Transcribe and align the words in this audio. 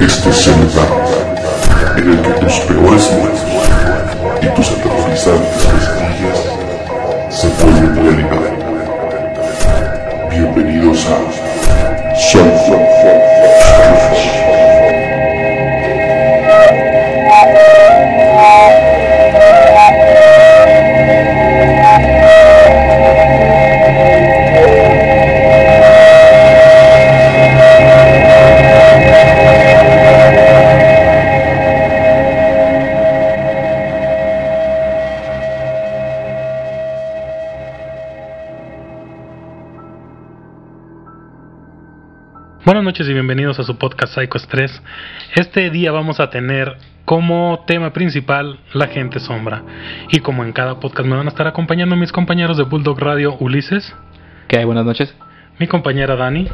Esto 0.00 0.30
es 0.30 0.46
el 0.46 0.60
lugar 0.60 0.88
en 1.96 2.10
el 2.10 2.20
que 2.20 2.30
tus 2.32 2.52
peores 2.60 3.12
miedos 3.12 3.40
y 4.42 4.46
tus 4.48 4.70
aterrorizantes 4.72 5.66
pesadillas 5.66 6.40
se 7.30 7.48
vuelven 7.48 7.96
realidad. 7.96 8.52
Bienvenidos 10.30 11.06
a 11.06 11.18
Sunflower. 12.14 13.28
Buenas 42.68 42.84
noches 42.84 43.08
y 43.08 43.14
bienvenidos 43.14 43.58
a 43.58 43.64
su 43.64 43.78
podcast 43.78 44.12
Psycho 44.12 44.36
Stress. 44.38 44.82
Este 45.34 45.70
día 45.70 45.90
vamos 45.90 46.20
a 46.20 46.28
tener 46.28 46.76
como 47.06 47.64
tema 47.66 47.94
principal 47.94 48.58
la 48.74 48.88
gente 48.88 49.20
sombra. 49.20 49.62
Y 50.10 50.18
como 50.18 50.44
en 50.44 50.52
cada 50.52 50.78
podcast 50.78 51.08
me 51.08 51.16
van 51.16 51.24
a 51.24 51.30
estar 51.30 51.46
acompañando 51.46 51.96
mis 51.96 52.12
compañeros 52.12 52.58
de 52.58 52.64
Bulldog 52.64 53.00
Radio 53.00 53.34
Ulises, 53.40 53.96
¿Qué 54.48 54.58
hay? 54.58 54.66
Buenas 54.66 54.84
noches. 54.84 55.16
mi 55.58 55.66
compañera 55.66 56.14
Dani 56.14 56.46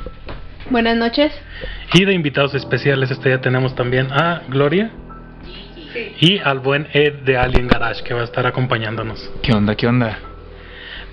Buenas 0.70 0.96
noches. 0.96 1.32
y 1.92 2.04
de 2.04 2.14
invitados 2.14 2.54
especiales 2.54 3.10
este 3.10 3.30
día 3.30 3.40
tenemos 3.40 3.74
también 3.74 4.12
a 4.12 4.42
Gloria 4.48 4.92
y 6.20 6.38
al 6.38 6.60
buen 6.60 6.86
Ed 6.92 7.24
de 7.24 7.38
Alien 7.38 7.66
Garage 7.66 8.04
que 8.04 8.14
va 8.14 8.20
a 8.20 8.24
estar 8.24 8.46
acompañándonos. 8.46 9.32
¿Qué 9.42 9.52
onda? 9.52 9.74
¿Qué 9.74 9.88
onda? 9.88 10.16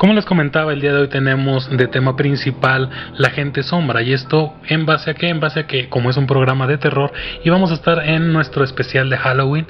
Como 0.01 0.15
les 0.15 0.25
comentaba, 0.25 0.73
el 0.73 0.81
día 0.81 0.93
de 0.93 1.01
hoy 1.01 1.09
tenemos 1.09 1.69
de 1.69 1.85
tema 1.85 2.15
principal 2.15 2.89
la 3.19 3.29
gente 3.29 3.61
sombra. 3.61 4.01
¿Y 4.01 4.13
esto 4.13 4.55
en 4.65 4.87
base 4.87 5.11
a 5.11 5.13
qué? 5.13 5.29
En 5.29 5.39
base 5.39 5.59
a 5.59 5.67
que, 5.67 5.89
como 5.89 6.09
es 6.09 6.17
un 6.17 6.25
programa 6.25 6.65
de 6.65 6.79
terror 6.79 7.13
y 7.43 7.51
vamos 7.51 7.69
a 7.69 7.75
estar 7.75 8.03
en 8.09 8.33
nuestro 8.33 8.63
especial 8.63 9.11
de 9.11 9.17
Halloween, 9.17 9.67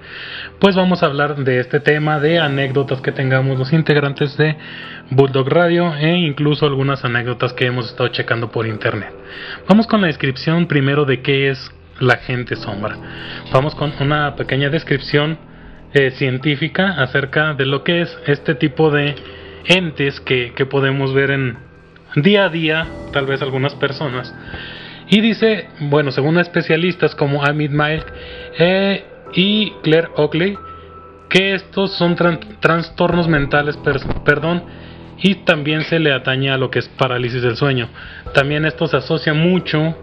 pues 0.58 0.74
vamos 0.74 1.04
a 1.04 1.08
hablar 1.08 1.36
de 1.36 1.60
este 1.60 1.82
tema, 1.82 2.22
de 2.22 2.40
anécdotas 2.40 3.02
que 3.02 3.12
tengamos 3.12 3.60
los 3.60 3.74
integrantes 3.74 4.38
de 4.38 4.56
Bulldog 5.10 5.50
Radio 5.50 5.94
e 5.98 6.20
incluso 6.20 6.66
algunas 6.66 7.04
anécdotas 7.04 7.52
que 7.52 7.66
hemos 7.66 7.88
estado 7.88 8.08
checando 8.08 8.52
por 8.52 8.66
internet. 8.66 9.14
Vamos 9.68 9.86
con 9.86 10.00
la 10.00 10.08
descripción 10.08 10.66
primero 10.66 11.04
de 11.04 11.22
qué 11.22 11.50
es 11.50 11.72
la 12.00 12.16
gente 12.16 12.56
sombra. 12.56 12.96
Vamos 13.52 13.76
con 13.76 13.92
una 14.00 14.34
pequeña 14.38 14.70
descripción 14.70 15.38
eh, 15.94 16.12
científica 16.12 17.02
acerca 17.02 17.54
de 17.54 17.66
lo 17.66 17.84
que 17.84 18.04
es 18.04 18.18
este 18.28 18.56
tipo 18.56 18.92
de 18.92 19.41
entes 19.66 20.20
que, 20.22 20.54
que 20.56 20.66
podemos 20.66 21.14
ver 21.14 21.32
en 21.32 21.58
día 22.16 22.46
a 22.46 22.50
día, 22.50 22.88
tal 23.14 23.26
vez 23.26 23.42
algunas 23.42 23.76
personas. 23.76 24.34
Y 25.10 25.22
dice, 25.22 25.68
bueno, 25.80 26.12
según 26.12 26.38
especialistas 26.38 27.16
como 27.16 27.44
Amit 27.44 27.72
Mike 27.72 28.06
eh, 28.58 29.06
y 29.34 29.72
Claire 29.84 30.10
Oakley, 30.16 30.58
que 31.30 31.54
estos 31.54 31.94
son 31.98 32.16
trastornos 32.60 33.28
mentales, 33.28 33.78
per- 33.78 34.02
perdón, 34.24 34.64
y 35.18 35.36
también 35.46 35.84
se 35.84 36.00
le 36.00 36.12
atañe 36.12 36.50
a 36.50 36.58
lo 36.58 36.70
que 36.70 36.80
es 36.80 36.90
parálisis 36.90 37.42
del 37.42 37.56
sueño. 37.56 37.90
También 38.34 38.66
esto 38.66 38.88
se 38.88 38.98
asocia 38.98 39.34
mucho 39.34 39.96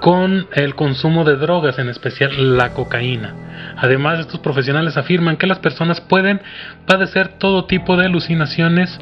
con 0.00 0.46
el 0.52 0.74
consumo 0.74 1.24
de 1.24 1.36
drogas, 1.36 1.78
en 1.78 1.88
especial 1.88 2.56
la 2.56 2.72
cocaína. 2.72 3.34
Además, 3.76 4.20
estos 4.20 4.40
profesionales 4.40 4.96
afirman 4.96 5.36
que 5.36 5.46
las 5.46 5.58
personas 5.58 6.00
pueden 6.00 6.40
padecer 6.86 7.38
todo 7.38 7.64
tipo 7.66 7.96
de 7.96 8.06
alucinaciones 8.06 8.98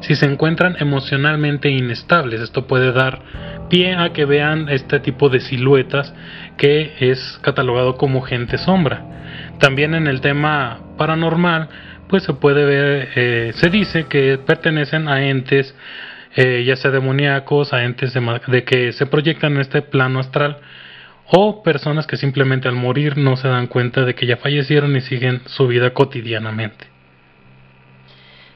si 0.00 0.14
se 0.14 0.26
encuentran 0.26 0.76
emocionalmente 0.78 1.70
inestables. 1.70 2.40
Esto 2.40 2.66
puede 2.66 2.92
dar 2.92 3.20
pie 3.68 3.94
a 3.96 4.12
que 4.12 4.24
vean 4.24 4.68
este 4.68 5.00
tipo 5.00 5.28
de 5.28 5.40
siluetas 5.40 6.14
que 6.56 6.94
es 7.00 7.38
catalogado 7.42 7.96
como 7.96 8.22
gente 8.22 8.58
sombra. 8.58 9.04
También 9.58 9.94
en 9.94 10.06
el 10.06 10.20
tema 10.20 10.80
paranormal, 10.96 11.68
pues 12.08 12.22
se 12.22 12.34
puede 12.34 12.64
ver, 12.64 13.08
eh, 13.16 13.52
se 13.54 13.68
dice 13.70 14.04
que 14.04 14.38
pertenecen 14.38 15.08
a 15.08 15.26
entes 15.26 15.74
eh, 16.36 16.64
ya 16.66 16.76
sea 16.76 16.90
demoníacos, 16.90 17.72
a 17.72 17.84
entes 17.84 18.12
de, 18.12 18.64
que 18.64 18.92
se 18.92 19.06
proyectan 19.06 19.54
en 19.54 19.62
este 19.62 19.80
plano 19.80 20.20
astral, 20.20 20.58
o 21.28 21.62
personas 21.62 22.06
que 22.06 22.18
simplemente 22.18 22.68
al 22.68 22.74
morir 22.74 23.16
no 23.16 23.38
se 23.38 23.48
dan 23.48 23.66
cuenta 23.66 24.04
de 24.04 24.14
que 24.14 24.26
ya 24.26 24.36
fallecieron 24.36 24.94
y 24.94 25.00
siguen 25.00 25.40
su 25.46 25.66
vida 25.66 25.94
cotidianamente. 25.94 26.86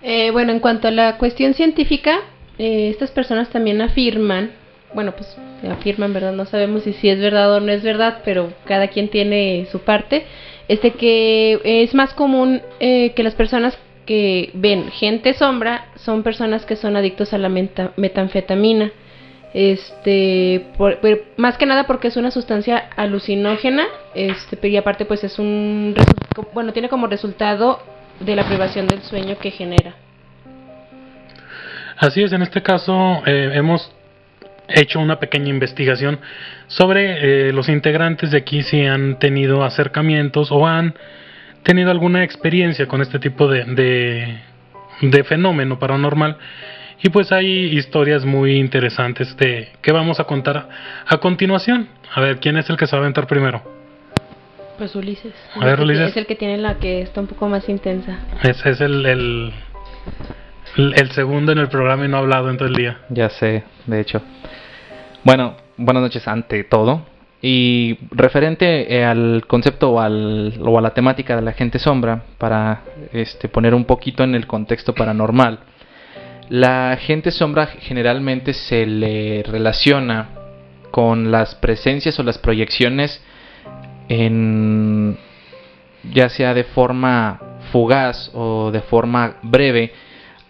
Eh, 0.02 0.30
bueno, 0.30 0.52
en 0.52 0.60
cuanto 0.60 0.88
a 0.88 0.90
la 0.90 1.16
cuestión 1.16 1.54
científica, 1.54 2.18
eh, 2.58 2.90
estas 2.90 3.10
personas 3.10 3.48
también 3.48 3.80
afirman, 3.80 4.50
bueno, 4.92 5.12
pues 5.16 5.34
afirman, 5.70 6.12
¿verdad? 6.12 6.32
No 6.32 6.44
sabemos 6.44 6.84
si, 6.84 6.92
si 6.92 7.08
es 7.08 7.18
verdad 7.18 7.54
o 7.54 7.60
no 7.60 7.72
es 7.72 7.82
verdad, 7.82 8.18
pero 8.26 8.52
cada 8.66 8.88
quien 8.88 9.08
tiene 9.08 9.66
su 9.72 9.80
parte. 9.80 10.26
Este 10.68 10.92
que 10.92 11.60
es 11.64 11.94
más 11.94 12.12
común 12.14 12.62
que 12.78 13.22
las 13.22 13.34
personas 13.34 13.76
que 14.06 14.50
ven 14.54 14.90
gente 14.90 15.34
sombra 15.34 15.86
son 15.96 16.22
personas 16.22 16.64
que 16.66 16.76
son 16.76 16.96
adictos 16.96 17.32
a 17.32 17.38
la 17.38 17.48
meta- 17.48 17.92
metanfetamina. 17.96 18.90
Este, 19.52 20.66
por- 20.78 21.00
más 21.36 21.58
que 21.58 21.66
nada 21.66 21.84
porque 21.84 22.08
es 22.08 22.16
una 22.16 22.30
sustancia 22.30 22.88
alucinógena, 22.96 23.84
este, 24.14 24.68
y 24.68 24.76
aparte 24.76 25.04
pues 25.04 25.24
es 25.24 25.38
un, 25.40 25.94
bueno, 26.54 26.72
tiene 26.72 26.88
como 26.88 27.08
resultado 27.08 27.80
de 28.20 28.36
la 28.36 28.44
privación 28.46 28.86
del 28.86 29.02
sueño 29.02 29.36
que 29.38 29.50
genera. 29.50 29.94
Así 31.96 32.22
es, 32.22 32.32
en 32.32 32.42
este 32.42 32.62
caso 32.62 33.22
eh, 33.26 33.50
hemos 33.54 33.92
hecho 34.68 35.00
una 35.00 35.18
pequeña 35.18 35.48
investigación 35.48 36.20
sobre 36.68 37.48
eh, 37.48 37.52
los 37.52 37.68
integrantes 37.68 38.30
de 38.30 38.38
aquí 38.38 38.62
si 38.62 38.86
han 38.86 39.18
tenido 39.18 39.64
acercamientos 39.64 40.52
o 40.52 40.64
han 40.66 40.94
tenido 41.62 41.90
alguna 41.90 42.24
experiencia 42.24 42.86
con 42.88 43.00
este 43.02 43.18
tipo 43.18 43.48
de, 43.48 43.64
de, 43.64 44.38
de 45.02 45.24
fenómeno 45.24 45.78
paranormal. 45.78 46.36
Y 47.02 47.08
pues 47.08 47.32
hay 47.32 47.46
historias 47.78 48.24
muy 48.26 48.56
interesantes 48.58 49.34
de 49.38 49.70
que 49.80 49.90
vamos 49.92 50.20
a 50.20 50.24
contar 50.24 50.68
a 51.06 51.16
continuación. 51.18 51.88
A 52.14 52.20
ver, 52.20 52.40
¿quién 52.40 52.56
es 52.58 52.68
el 52.68 52.76
que 52.76 52.86
se 52.86 52.94
va 52.96 53.00
a 53.00 53.04
aventar 53.04 53.26
primero? 53.26 53.62
Pues 54.76 54.94
Ulises. 54.94 55.32
A 55.54 55.64
ver, 55.64 55.68
Es 55.68 55.72
el 55.72 55.76
que- 55.76 55.82
Ulises. 55.84 56.08
Es 56.10 56.16
el 56.16 56.26
que 56.26 56.34
tiene 56.34 56.58
la 56.58 56.74
que 56.78 57.02
está 57.02 57.20
un 57.20 57.26
poco 57.26 57.48
más 57.48 57.68
intensa. 57.68 58.18
Ese 58.42 58.70
es 58.70 58.80
el, 58.82 59.04
el, 59.06 59.52
el 60.76 61.10
segundo 61.12 61.52
en 61.52 61.58
el 61.58 61.68
programa 61.68 62.04
y 62.04 62.08
no 62.08 62.16
ha 62.18 62.20
hablado 62.20 62.50
en 62.50 62.56
todo 62.56 62.68
el 62.68 62.74
día. 62.74 62.98
Ya 63.08 63.28
sé, 63.30 63.64
de 63.86 64.00
hecho. 64.00 64.22
Bueno, 65.24 65.56
buenas 65.76 66.02
noches 66.02 66.26
ante 66.28 66.64
todo. 66.64 67.06
Y 67.42 67.98
referente 68.10 68.94
eh, 68.94 69.04
al 69.04 69.44
concepto 69.46 69.92
o, 69.92 70.00
al, 70.00 70.60
o 70.62 70.78
a 70.78 70.82
la 70.82 70.92
temática 70.92 71.36
de 71.36 71.42
la 71.42 71.52
gente 71.52 71.78
sombra, 71.78 72.24
para 72.36 72.82
este, 73.12 73.48
poner 73.48 73.74
un 73.74 73.84
poquito 73.84 74.24
en 74.24 74.34
el 74.34 74.46
contexto 74.46 74.94
paranormal, 74.94 75.60
la 76.50 76.98
gente 77.00 77.30
sombra 77.30 77.66
generalmente 77.66 78.52
se 78.52 78.84
le 78.84 79.42
relaciona 79.44 80.30
con 80.90 81.30
las 81.30 81.54
presencias 81.54 82.18
o 82.18 82.24
las 82.24 82.38
proyecciones 82.38 83.22
en 84.08 85.16
ya 86.12 86.28
sea 86.28 86.52
de 86.52 86.64
forma 86.64 87.40
fugaz 87.70 88.30
o 88.34 88.70
de 88.72 88.80
forma 88.80 89.36
breve 89.42 89.92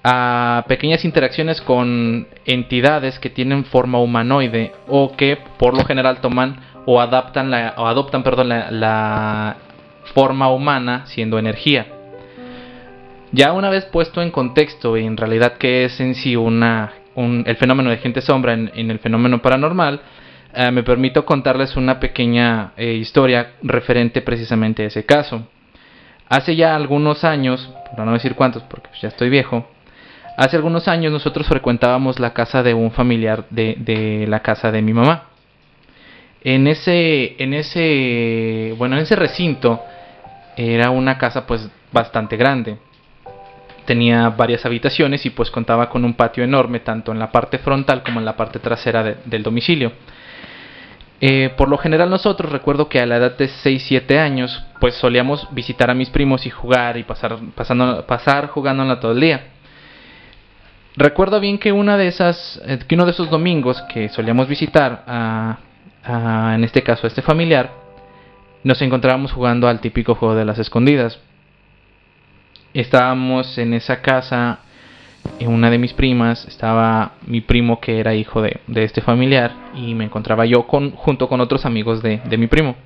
a 0.03 0.65
pequeñas 0.67 1.05
interacciones 1.05 1.61
con 1.61 2.27
entidades 2.47 3.19
que 3.19 3.29
tienen 3.29 3.67
forma 3.67 3.99
humanoide 3.99 4.73
o 4.89 5.15
que 5.15 5.37
por 5.59 5.77
lo 5.77 5.85
general 5.85 6.23
toman 6.23 6.57
o 6.87 7.01
adaptan 7.01 7.51
la, 7.51 7.75
o 7.77 7.87
adoptan 7.87 8.23
perdón, 8.23 8.49
la, 8.49 8.71
la 8.71 9.57
forma 10.15 10.49
humana 10.51 11.03
siendo 11.07 11.39
energía. 11.39 11.87
Ya 13.33 13.53
una 13.53 13.71
vez 13.71 13.85
puesto 13.85 14.23
en 14.23 14.31
contexto 14.31 14.97
y 14.97 15.05
en 15.07 15.17
realidad 15.17 15.55
qué 15.59 15.85
es 15.85 16.01
en 16.01 16.15
sí 16.17 16.35
una, 16.35 16.93
un- 17.15 17.45
el 17.47 17.57
fenómeno 17.57 17.91
de 17.91 17.99
gente 17.99 18.21
sombra 18.23 18.55
en, 18.55 18.71
en 18.75 18.91
el 18.91 18.99
fenómeno 18.99 19.41
paranormal, 19.41 20.01
eh, 20.53 20.71
me 20.73 20.83
permito 20.83 21.25
contarles 21.25 21.77
una 21.77 22.01
pequeña 22.01 22.73
eh, 22.77 22.95
historia 22.95 23.53
referente 23.63 24.21
precisamente 24.21 24.83
a 24.83 24.87
ese 24.87 25.07
caso. 25.07 25.47
Hace 26.29 26.57
ya 26.57 26.75
algunos 26.75 27.23
años, 27.23 27.73
para 27.93 28.05
no 28.05 28.13
decir 28.15 28.35
cuántos 28.35 28.63
porque 28.65 28.89
ya 29.01 29.09
estoy 29.09 29.31
viejo, 29.31 29.69
hace 30.37 30.57
algunos 30.57 30.89
años 30.89 31.13
nosotros 31.13 31.47
frecuentábamos 31.47 32.19
la 32.19 32.33
casa 32.33 32.65
de 32.65 32.75
un 32.75 32.91
familiar 32.91 33.45
de, 33.51 33.77
de 33.79 34.27
la 34.27 34.41
casa 34.41 34.73
de 34.73 34.83
mi 34.83 34.93
mamá. 34.93 35.30
En 36.43 36.67
ese, 36.67 37.43
en 37.43 37.53
ese, 37.53 38.75
bueno, 38.79 38.97
en 38.97 39.03
ese 39.03 39.17
recinto 39.17 39.81
era 40.57 40.91
una 40.91 41.19
casa 41.19 41.47
pues 41.47 41.69
bastante 41.93 42.37
grande. 42.37 42.79
Tenía 43.85 44.29
varias 44.31 44.65
habitaciones 44.65 45.27
y 45.27 45.31
pues 45.31 45.51
contaba 45.51 45.89
con 45.91 46.05
un 46.05 46.15
patio 46.15 46.45
enorme 46.45 46.81
tanto 46.81 47.13
en 47.13 47.19
la 47.19 47.33
parte 47.33 47.59
frontal 47.59 48.03
como 48.03 48.21
en 48.21 48.25
la 48.25 48.37
parte 48.37 48.59
trasera 48.59 49.03
del 49.25 49.43
domicilio. 49.43 49.93
Eh, 51.23 51.51
por 51.57 51.69
lo 51.69 51.77
general 51.77 52.09
nosotros 52.09 52.51
recuerdo 52.51 52.89
que 52.89 52.99
a 52.99 53.05
la 53.05 53.17
edad 53.17 53.37
de 53.37 53.47
6-7 53.47 54.17
años 54.19 54.65
pues 54.81 54.95
solíamos 54.95 55.47
visitar 55.53 55.91
a 55.91 55.95
mis 55.95 56.09
primos 56.09 56.47
y 56.47 56.51
jugar 56.51 56.97
y 56.97 57.03
pasar, 57.03 57.37
pasando, 57.55 58.07
pasar 58.07 58.47
jugándola 58.47 59.01
todo 59.01 59.13
el 59.13 59.21
día. 59.21 59.49
Recuerdo 60.97 61.39
bien 61.39 61.59
que 61.59 61.73
una 61.73 61.99
de 61.99 62.09
esas, 62.09 62.61
eh, 62.65 62.79
que 62.89 62.95
uno 62.95 63.05
de 63.05 63.11
esos 63.11 63.29
domingos 63.29 63.83
que 63.93 64.09
solíamos 64.09 64.49
visitar 64.49 65.05
a, 65.07 65.59
en 66.07 66.65
este 66.65 66.83
caso 66.83 67.07
a 67.07 67.09
este 67.09 67.23
familiar, 67.23 67.71
nos 68.65 68.81
encontrábamos 68.83 69.33
jugando 69.33 69.69
al 69.69 69.81
típico 69.81 70.15
juego 70.15 70.35
de 70.35 70.45
las 70.45 70.59
escondidas. 70.59 71.19
Estábamos 72.73 73.59
en 73.59 73.75
esa 73.75 74.01
casa 74.01 74.61
una 75.47 75.71
de 75.71 75.79
mis 75.79 75.93
primas, 75.93 76.47
estaba 76.47 77.13
mi 77.27 77.41
primo 77.41 77.81
que 77.81 77.99
era 77.99 78.15
hijo 78.15 78.43
de, 78.43 78.61
este 78.77 79.01
familiar 79.01 79.53
y 79.75 79.95
me 79.95 80.05
encontraba 80.05 80.47
yo 80.47 80.67
con, 80.67 80.93
junto 80.93 81.29
con 81.29 81.41
otros 81.41 81.65
amigos 81.65 82.03
de, 82.03 82.21
mi 82.39 82.47
primo. 82.47 82.77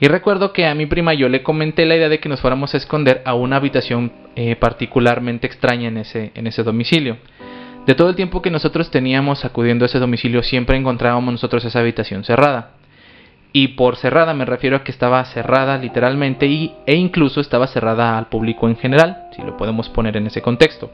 Y 0.00 0.08
recuerdo 0.08 0.52
que 0.52 0.66
a 0.66 0.74
mi 0.74 0.86
prima 0.86 1.14
yo 1.14 1.28
le 1.28 1.42
comenté 1.42 1.86
la 1.86 1.96
idea 1.96 2.08
de 2.08 2.18
que 2.18 2.28
nos 2.28 2.40
fuéramos 2.40 2.74
a 2.74 2.76
esconder 2.76 3.22
a 3.24 3.34
una 3.34 3.56
habitación 3.56 4.12
eh, 4.34 4.56
particularmente 4.56 5.46
extraña 5.46 5.88
en 5.88 5.98
ese, 5.98 6.32
en 6.34 6.46
ese 6.46 6.62
domicilio. 6.62 7.16
De 7.86 7.94
todo 7.94 8.08
el 8.08 8.16
tiempo 8.16 8.40
que 8.40 8.50
nosotros 8.50 8.90
teníamos 8.90 9.44
acudiendo 9.44 9.84
a 9.84 9.86
ese 9.86 9.98
domicilio 9.98 10.42
siempre 10.42 10.76
encontrábamos 10.76 11.32
nosotros 11.32 11.64
esa 11.64 11.80
habitación 11.80 12.24
cerrada. 12.24 12.70
Y 13.52 13.68
por 13.68 13.96
cerrada 13.96 14.34
me 14.34 14.46
refiero 14.46 14.76
a 14.76 14.82
que 14.82 14.90
estaba 14.90 15.24
cerrada 15.26 15.78
literalmente 15.78 16.46
y, 16.46 16.72
e 16.86 16.96
incluso 16.96 17.40
estaba 17.40 17.66
cerrada 17.66 18.18
al 18.18 18.28
público 18.28 18.68
en 18.68 18.76
general, 18.76 19.28
si 19.36 19.42
lo 19.42 19.56
podemos 19.56 19.88
poner 19.90 20.16
en 20.16 20.26
ese 20.26 20.42
contexto. 20.42 20.90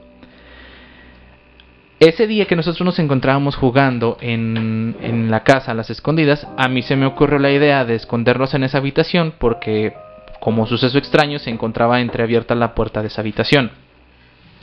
Ese 2.01 2.27
día 2.27 2.47
que 2.47 2.57
nosotros 2.57 2.85
nos 2.85 2.99
encontrábamos 2.99 3.57
jugando 3.57 4.17
en, 4.21 5.31
la 5.31 5.45
casa 5.45 5.73
a 5.73 5.75
las 5.75 5.91
escondidas, 5.91 6.47
a 6.57 6.67
mí 6.69 6.83
se 6.83 6.97
me 6.97 7.07
ocurrió 7.07 7.39
la 7.39 7.53
idea 7.53 7.85
de 7.85 7.95
escondernos 7.95 8.53
en 8.55 8.65
esa 8.65 8.79
habitación 8.79 9.35
porque, 9.39 9.95
como 10.41 10.67
suceso 10.67 10.99
extraño, 10.99 11.39
se 11.39 11.51
encontraba 11.51 12.01
entreabierta 12.01 12.55
la 12.55 12.75
puerta 12.75 13.01
de 13.03 13.09
esa 13.09 13.21
habitación. 13.21 13.71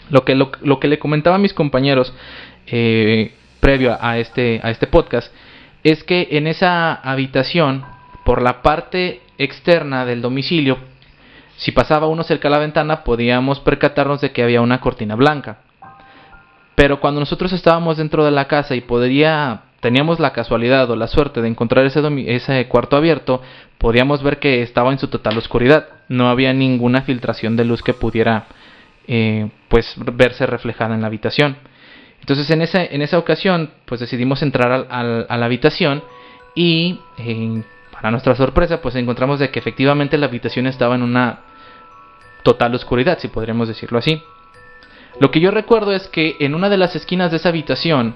Lo 0.09 0.23
que, 0.23 0.35
lo, 0.35 0.79
que 0.79 0.87
le 0.87 0.99
comentaba 0.99 1.35
a 1.35 1.39
mis 1.39 1.53
compañeros 1.53 2.13
eh, 2.67 3.33
previo 3.59 3.97
a 3.99 4.17
este, 4.17 4.59
a 4.63 4.71
este 4.71 4.87
podcast 4.87 5.33
es 5.83 6.03
que 6.03 6.29
en 6.31 6.47
esa 6.47 6.93
habitación, 6.93 7.83
por 8.25 8.41
la 8.41 8.61
parte 8.61 9.21
externa 9.37 10.05
del 10.05 10.21
domicilio, 10.21 10.77
si 11.57 11.71
pasaba 11.71 12.07
uno 12.07 12.23
cerca 12.23 12.49
de 12.49 12.55
la 12.55 12.59
ventana, 12.59 13.03
podíamos 13.03 13.59
percatarnos 13.59 14.21
de 14.21 14.31
que 14.31 14.43
había 14.43 14.61
una 14.61 14.79
cortina 14.79 15.15
blanca. 15.15 15.57
Pero 16.75 16.99
cuando 16.99 17.19
nosotros 17.19 17.51
estábamos 17.53 17.97
dentro 17.97 18.23
de 18.23 18.31
la 18.31 18.47
casa 18.47 18.75
y 18.75 18.81
podría, 18.81 19.61
teníamos 19.79 20.19
la 20.19 20.33
casualidad 20.33 20.89
o 20.91 20.95
la 20.95 21.07
suerte 21.07 21.41
de 21.41 21.47
encontrar 21.47 21.85
ese, 21.85 22.01
ese 22.27 22.67
cuarto 22.67 22.95
abierto, 22.95 23.41
podíamos 23.79 24.21
ver 24.21 24.37
que 24.37 24.61
estaba 24.61 24.91
en 24.91 24.99
su 24.99 25.07
total 25.07 25.37
oscuridad. 25.37 25.87
No 26.07 26.29
había 26.29 26.53
ninguna 26.53 27.01
filtración 27.01 27.55
de 27.55 27.65
luz 27.65 27.81
que 27.81 27.93
pudiera 27.93 28.45
eh, 29.07 29.49
pues 29.69 29.95
verse 29.97 30.45
reflejada 30.45 30.95
en 30.95 31.01
la 31.01 31.07
habitación. 31.07 31.57
Entonces 32.19 32.49
en 32.49 32.61
esa, 32.61 32.83
en 32.83 33.01
esa 33.01 33.17
ocasión 33.17 33.71
pues 33.85 33.99
decidimos 34.01 34.41
entrar 34.41 34.71
al, 34.89 35.25
a 35.29 35.37
la 35.37 35.45
habitación 35.45 36.03
y 36.55 36.99
para 37.91 38.11
nuestra 38.11 38.35
sorpresa 38.35 38.81
pues 38.81 38.95
encontramos 38.95 39.39
de 39.39 39.49
que 39.49 39.59
efectivamente 39.59 40.17
la 40.17 40.25
habitación 40.25 40.67
estaba 40.67 40.95
en 40.95 41.03
una 41.03 41.41
total 42.43 42.73
oscuridad, 42.75 43.19
si 43.19 43.27
podríamos 43.27 43.67
decirlo 43.67 43.99
así. 43.99 44.21
Lo 45.19 45.31
que 45.31 45.39
yo 45.39 45.51
recuerdo 45.51 45.93
es 45.93 46.07
que 46.07 46.37
en 46.39 46.53
una 46.53 46.69
de 46.69 46.77
las 46.77 46.95
esquinas 46.95 47.31
de 47.31 47.37
esa 47.37 47.49
habitación 47.49 48.15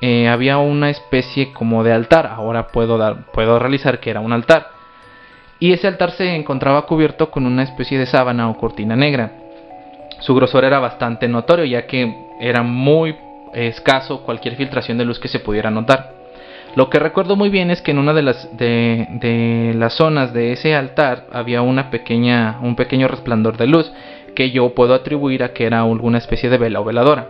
eh, 0.00 0.28
había 0.28 0.58
una 0.58 0.90
especie 0.90 1.52
como 1.52 1.84
de 1.84 1.92
altar. 1.92 2.26
Ahora 2.26 2.68
puedo, 2.68 2.98
dar, 2.98 3.30
puedo 3.32 3.58
realizar 3.58 4.00
que 4.00 4.10
era 4.10 4.20
un 4.20 4.32
altar. 4.32 4.70
Y 5.60 5.72
ese 5.72 5.86
altar 5.86 6.10
se 6.10 6.34
encontraba 6.34 6.86
cubierto 6.86 7.30
con 7.30 7.46
una 7.46 7.62
especie 7.62 7.98
de 7.98 8.06
sábana 8.06 8.50
o 8.50 8.58
cortina 8.58 8.96
negra. 8.96 9.32
Su 10.24 10.34
grosor 10.34 10.64
era 10.64 10.78
bastante 10.78 11.28
notorio 11.28 11.66
ya 11.66 11.86
que 11.86 12.14
era 12.40 12.62
muy 12.62 13.14
escaso 13.52 14.22
cualquier 14.22 14.56
filtración 14.56 14.96
de 14.96 15.04
luz 15.04 15.18
que 15.18 15.28
se 15.28 15.38
pudiera 15.38 15.70
notar. 15.70 16.14
Lo 16.76 16.88
que 16.88 16.98
recuerdo 16.98 17.36
muy 17.36 17.50
bien 17.50 17.70
es 17.70 17.82
que 17.82 17.90
en 17.90 17.98
una 17.98 18.14
de 18.14 18.22
las, 18.22 18.56
de, 18.56 19.74
las 19.76 19.92
zonas 19.92 20.32
de 20.32 20.52
ese 20.52 20.74
altar 20.74 21.26
había 21.30 21.60
una 21.60 21.90
pequeña, 21.90 22.58
un 22.62 22.74
pequeño 22.74 23.06
resplandor 23.06 23.58
de 23.58 23.66
luz 23.66 23.92
que 24.34 24.50
yo 24.50 24.74
puedo 24.74 24.94
atribuir 24.94 25.42
a 25.42 25.52
que 25.52 25.66
era 25.66 25.82
alguna 25.82 26.16
especie 26.16 26.48
de 26.48 26.56
vela 26.56 26.80
o 26.80 26.84
veladora. 26.84 27.28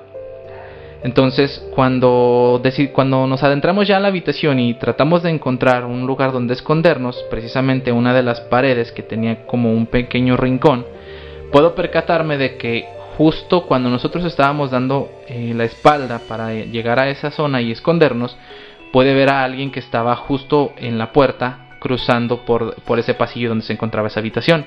Entonces, 1.03 1.67
cuando, 1.75 2.63
cuando 2.93 3.27
nos 3.27 3.43
adentramos 3.43 3.89
ya 3.89 3.97
a 3.97 4.01
la 4.01 4.09
habitación 4.09 4.61
y 4.61 4.75
tratamos 4.75 5.25
de 5.25 5.31
encontrar 5.31 5.85
un 5.85 6.07
lugar 6.07 6.31
donde 6.31 6.55
escondernos, 6.55 7.27
precisamente 7.29 7.91
una 7.91 8.15
de 8.15 8.23
las 8.23 8.41
paredes 8.41 8.93
que 8.93 9.03
tenía 9.03 9.47
como 9.47 9.73
un 9.73 9.87
pequeño 9.87 10.37
rincón, 10.37 10.87
puedo 11.55 11.77
percatarme 11.77 12.37
de 12.37 12.57
que 12.57 12.85
justo 13.17 13.65
cuando 13.65 13.89
nosotros 13.89 14.25
estábamos 14.25 14.73
dando 14.73 15.09
eh, 15.29 15.53
la 15.55 15.63
espalda 15.63 16.21
para 16.27 16.53
llegar 16.53 16.99
a 16.99 17.09
esa 17.09 17.31
zona 17.31 17.63
y 17.63 17.71
escondernos, 17.71 18.37
puede 18.93 19.15
ver 19.15 19.31
a 19.31 19.45
alguien 19.45 19.71
que 19.71 19.79
estaba 19.79 20.17
justo 20.17 20.73
en 20.79 20.99
la 20.99 21.13
puerta 21.13 21.77
cruzando 21.79 22.45
por, 22.45 22.75
por 22.83 22.99
ese 22.99 23.15
pasillo 23.15 23.51
donde 23.51 23.65
se 23.65 23.73
encontraba 23.73 24.09
esa 24.09 24.19
habitación. 24.19 24.67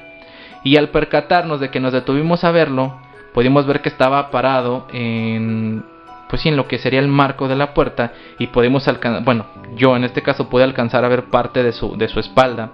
Y 0.63 0.77
al 0.77 0.87
percatarnos 0.87 1.59
de 1.59 1.71
que 1.71 1.81
nos 1.81 1.91
detuvimos 1.91 2.45
a 2.45 2.51
verlo, 2.51 2.95
pudimos 3.33 3.67
ver 3.67 3.81
que 3.81 3.89
estaba 3.89 4.31
parado 4.31 4.87
en 4.93 5.83
pues 6.29 6.45
en 6.45 6.55
lo 6.55 6.69
que 6.69 6.77
sería 6.77 7.01
el 7.01 7.09
marco 7.09 7.49
de 7.49 7.57
la 7.57 7.73
puerta 7.73 8.13
y 8.39 8.47
podemos 8.47 8.87
alcanzar, 8.87 9.25
bueno, 9.25 9.47
yo 9.75 9.97
en 9.97 10.05
este 10.05 10.21
caso 10.21 10.47
pude 10.47 10.63
alcanzar 10.63 11.03
a 11.03 11.09
ver 11.09 11.25
parte 11.25 11.63
de 11.63 11.73
su, 11.73 11.97
de 11.97 12.07
su 12.07 12.21
espalda. 12.21 12.71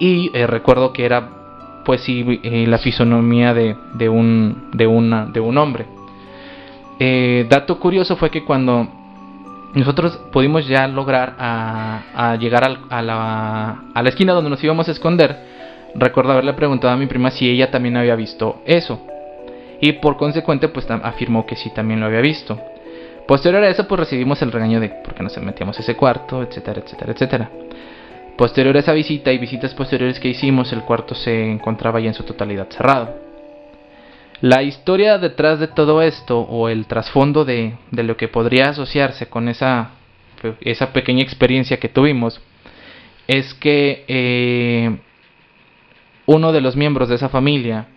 Y 0.00 0.36
eh, 0.36 0.48
recuerdo 0.48 0.92
que 0.92 1.04
era 1.04 1.37
pues 1.88 2.02
sí 2.02 2.38
eh, 2.42 2.66
la 2.66 2.76
fisonomía 2.76 3.54
de, 3.54 3.74
de, 3.94 4.10
un, 4.10 4.68
de, 4.74 4.86
una, 4.86 5.24
de 5.24 5.40
un 5.40 5.56
hombre. 5.56 5.86
Eh, 7.00 7.46
dato 7.48 7.80
curioso 7.80 8.14
fue 8.16 8.28
que 8.30 8.44
cuando 8.44 8.86
nosotros 9.72 10.20
pudimos 10.30 10.68
ya 10.68 10.86
lograr 10.86 11.34
a, 11.38 12.36
llegar 12.38 12.62
a, 12.90 13.00
la, 13.00 14.04
esquina 14.04 14.34
donde 14.34 14.50
nos 14.50 14.62
íbamos 14.62 14.86
a 14.86 14.92
esconder, 14.92 15.46
Recuerdo 15.94 16.32
haberle 16.32 16.52
preguntado 16.52 16.92
a 16.92 16.96
mi 16.98 17.06
prima 17.06 17.30
si 17.30 17.48
ella 17.48 17.70
también 17.70 17.96
había 17.96 18.16
visto 18.16 18.60
eso. 18.66 19.00
Y 19.80 19.92
por 19.92 20.18
consecuente, 20.18 20.68
pues 20.68 20.86
afirmó 20.90 21.46
que 21.46 21.56
sí 21.56 21.70
también 21.70 22.00
lo 22.00 22.06
había 22.06 22.20
visto. 22.20 22.60
Posterior 23.26 23.64
a 23.64 23.70
eso, 23.70 23.88
pues 23.88 24.00
recibimos 24.00 24.42
el 24.42 24.52
regaño 24.52 24.78
de 24.78 24.90
por 24.90 25.14
qué 25.14 25.22
nos 25.22 25.38
metíamos 25.38 25.78
a 25.78 25.80
ese 25.80 25.96
cuarto, 25.96 26.42
etcétera, 26.42 26.82
etcétera, 26.84 27.12
etcétera. 27.12 27.50
Posterior 28.38 28.76
a 28.76 28.78
esa 28.78 28.92
visita 28.92 29.32
y 29.32 29.38
visitas 29.38 29.74
posteriores 29.74 30.20
que 30.20 30.28
hicimos, 30.28 30.72
el 30.72 30.82
cuarto 30.82 31.16
se 31.16 31.50
encontraba 31.50 31.98
ya 31.98 32.06
en 32.06 32.14
su 32.14 32.22
totalidad 32.22 32.68
cerrado. 32.70 33.16
La 34.40 34.62
historia 34.62 35.18
detrás 35.18 35.58
de 35.58 35.66
todo 35.66 36.02
esto, 36.02 36.38
o 36.42 36.68
el 36.68 36.86
trasfondo 36.86 37.44
de, 37.44 37.74
de 37.90 38.02
lo 38.04 38.16
que 38.16 38.28
podría 38.28 38.68
asociarse 38.68 39.26
con 39.26 39.48
esa, 39.48 39.90
esa 40.60 40.92
pequeña 40.92 41.24
experiencia 41.24 41.80
que 41.80 41.88
tuvimos, 41.88 42.40
es 43.26 43.54
que 43.54 44.04
eh, 44.06 44.96
uno 46.26 46.52
de 46.52 46.60
los 46.60 46.76
miembros 46.76 47.08
de 47.08 47.16
esa 47.16 47.30
familia 47.30 47.88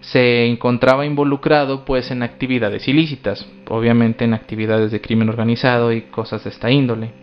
se 0.00 0.46
encontraba 0.46 1.06
involucrado 1.06 1.84
pues 1.84 2.12
en 2.12 2.22
actividades 2.22 2.86
ilícitas, 2.86 3.48
obviamente 3.68 4.26
en 4.26 4.34
actividades 4.34 4.92
de 4.92 5.00
crimen 5.00 5.28
organizado 5.28 5.92
y 5.92 6.02
cosas 6.02 6.44
de 6.44 6.50
esta 6.50 6.70
índole. 6.70 7.21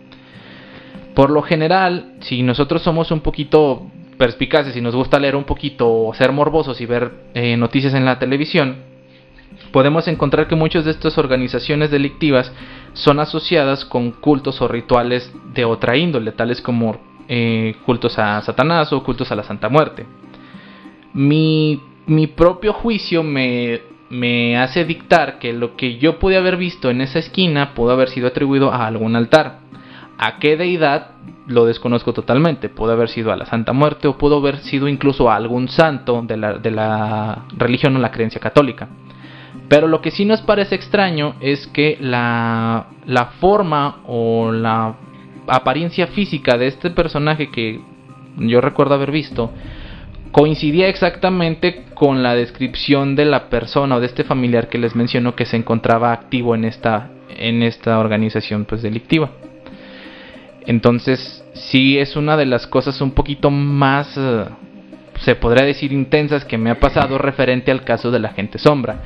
Por 1.20 1.28
lo 1.28 1.42
general, 1.42 2.14
si 2.20 2.42
nosotros 2.42 2.80
somos 2.80 3.10
un 3.10 3.20
poquito 3.20 3.90
perspicaces 4.16 4.74
y 4.74 4.80
nos 4.80 4.96
gusta 4.96 5.20
leer 5.20 5.36
un 5.36 5.44
poquito 5.44 5.86
o 5.92 6.14
ser 6.14 6.32
morbosos 6.32 6.80
y 6.80 6.86
ver 6.86 7.12
eh, 7.34 7.58
noticias 7.58 7.92
en 7.92 8.06
la 8.06 8.18
televisión, 8.18 8.76
podemos 9.70 10.08
encontrar 10.08 10.48
que 10.48 10.56
muchas 10.56 10.86
de 10.86 10.92
estas 10.92 11.18
organizaciones 11.18 11.90
delictivas 11.90 12.50
son 12.94 13.20
asociadas 13.20 13.84
con 13.84 14.12
cultos 14.12 14.62
o 14.62 14.68
rituales 14.68 15.30
de 15.52 15.66
otra 15.66 15.98
índole, 15.98 16.32
tales 16.32 16.62
como 16.62 16.98
eh, 17.28 17.74
cultos 17.84 18.18
a 18.18 18.40
Satanás 18.40 18.90
o 18.94 19.04
cultos 19.04 19.30
a 19.30 19.36
la 19.36 19.42
Santa 19.42 19.68
Muerte 19.68 20.06
mi, 21.12 21.82
mi 22.06 22.28
propio 22.28 22.72
juicio 22.72 23.22
me, 23.22 23.82
me 24.08 24.56
hace 24.56 24.86
dictar 24.86 25.38
que 25.38 25.52
lo 25.52 25.76
que 25.76 25.98
yo 25.98 26.18
pude 26.18 26.38
haber 26.38 26.56
visto 26.56 26.88
en 26.88 27.00
esa 27.00 27.18
esquina 27.18 27.74
pudo 27.74 27.90
haber 27.90 28.08
sido 28.08 28.28
atribuido 28.28 28.72
a 28.72 28.86
algún 28.86 29.16
altar. 29.16 29.60
¿A 30.22 30.38
qué 30.38 30.58
deidad? 30.58 31.12
Lo 31.46 31.64
desconozco 31.64 32.12
totalmente. 32.12 32.68
Pudo 32.68 32.92
haber 32.92 33.08
sido 33.08 33.32
a 33.32 33.36
la 33.36 33.46
Santa 33.46 33.72
Muerte 33.72 34.06
o 34.06 34.18
pudo 34.18 34.36
haber 34.36 34.58
sido 34.58 34.86
incluso 34.86 35.30
a 35.30 35.36
algún 35.36 35.68
santo 35.68 36.20
de 36.20 36.36
la, 36.36 36.58
de 36.58 36.70
la 36.70 37.46
religión 37.56 37.96
o 37.96 37.98
la 38.00 38.10
creencia 38.10 38.38
católica. 38.38 38.86
Pero 39.70 39.88
lo 39.88 40.02
que 40.02 40.10
sí 40.10 40.26
nos 40.26 40.42
parece 40.42 40.74
extraño 40.74 41.36
es 41.40 41.66
que 41.68 41.96
la, 42.02 42.88
la 43.06 43.26
forma 43.40 44.02
o 44.06 44.52
la 44.52 44.94
apariencia 45.46 46.08
física 46.08 46.58
de 46.58 46.66
este 46.66 46.90
personaje 46.90 47.50
que 47.50 47.80
yo 48.36 48.60
recuerdo 48.60 48.96
haber 48.96 49.12
visto 49.12 49.50
coincidía 50.32 50.88
exactamente 50.88 51.86
con 51.94 52.22
la 52.22 52.34
descripción 52.34 53.16
de 53.16 53.24
la 53.24 53.48
persona 53.48 53.96
o 53.96 54.00
de 54.00 54.06
este 54.06 54.24
familiar 54.24 54.68
que 54.68 54.76
les 54.76 54.94
mencionó 54.94 55.34
que 55.34 55.46
se 55.46 55.56
encontraba 55.56 56.12
activo 56.12 56.54
en 56.54 56.66
esta 56.66 57.10
en 57.30 57.62
esta 57.62 57.98
organización 57.98 58.66
pues 58.66 58.82
delictiva. 58.82 59.30
Entonces, 60.66 61.44
sí 61.54 61.98
es 61.98 62.16
una 62.16 62.36
de 62.36 62.46
las 62.46 62.66
cosas 62.66 63.00
un 63.00 63.12
poquito 63.12 63.50
más 63.50 64.16
eh, 64.16 64.44
se 65.20 65.34
podría 65.34 65.64
decir 65.64 65.92
intensas 65.92 66.44
que 66.44 66.58
me 66.58 66.70
ha 66.70 66.80
pasado 66.80 67.18
referente 67.18 67.70
al 67.70 67.84
caso 67.84 68.10
de 68.10 68.18
la 68.18 68.30
gente 68.30 68.58
sombra. 68.58 69.02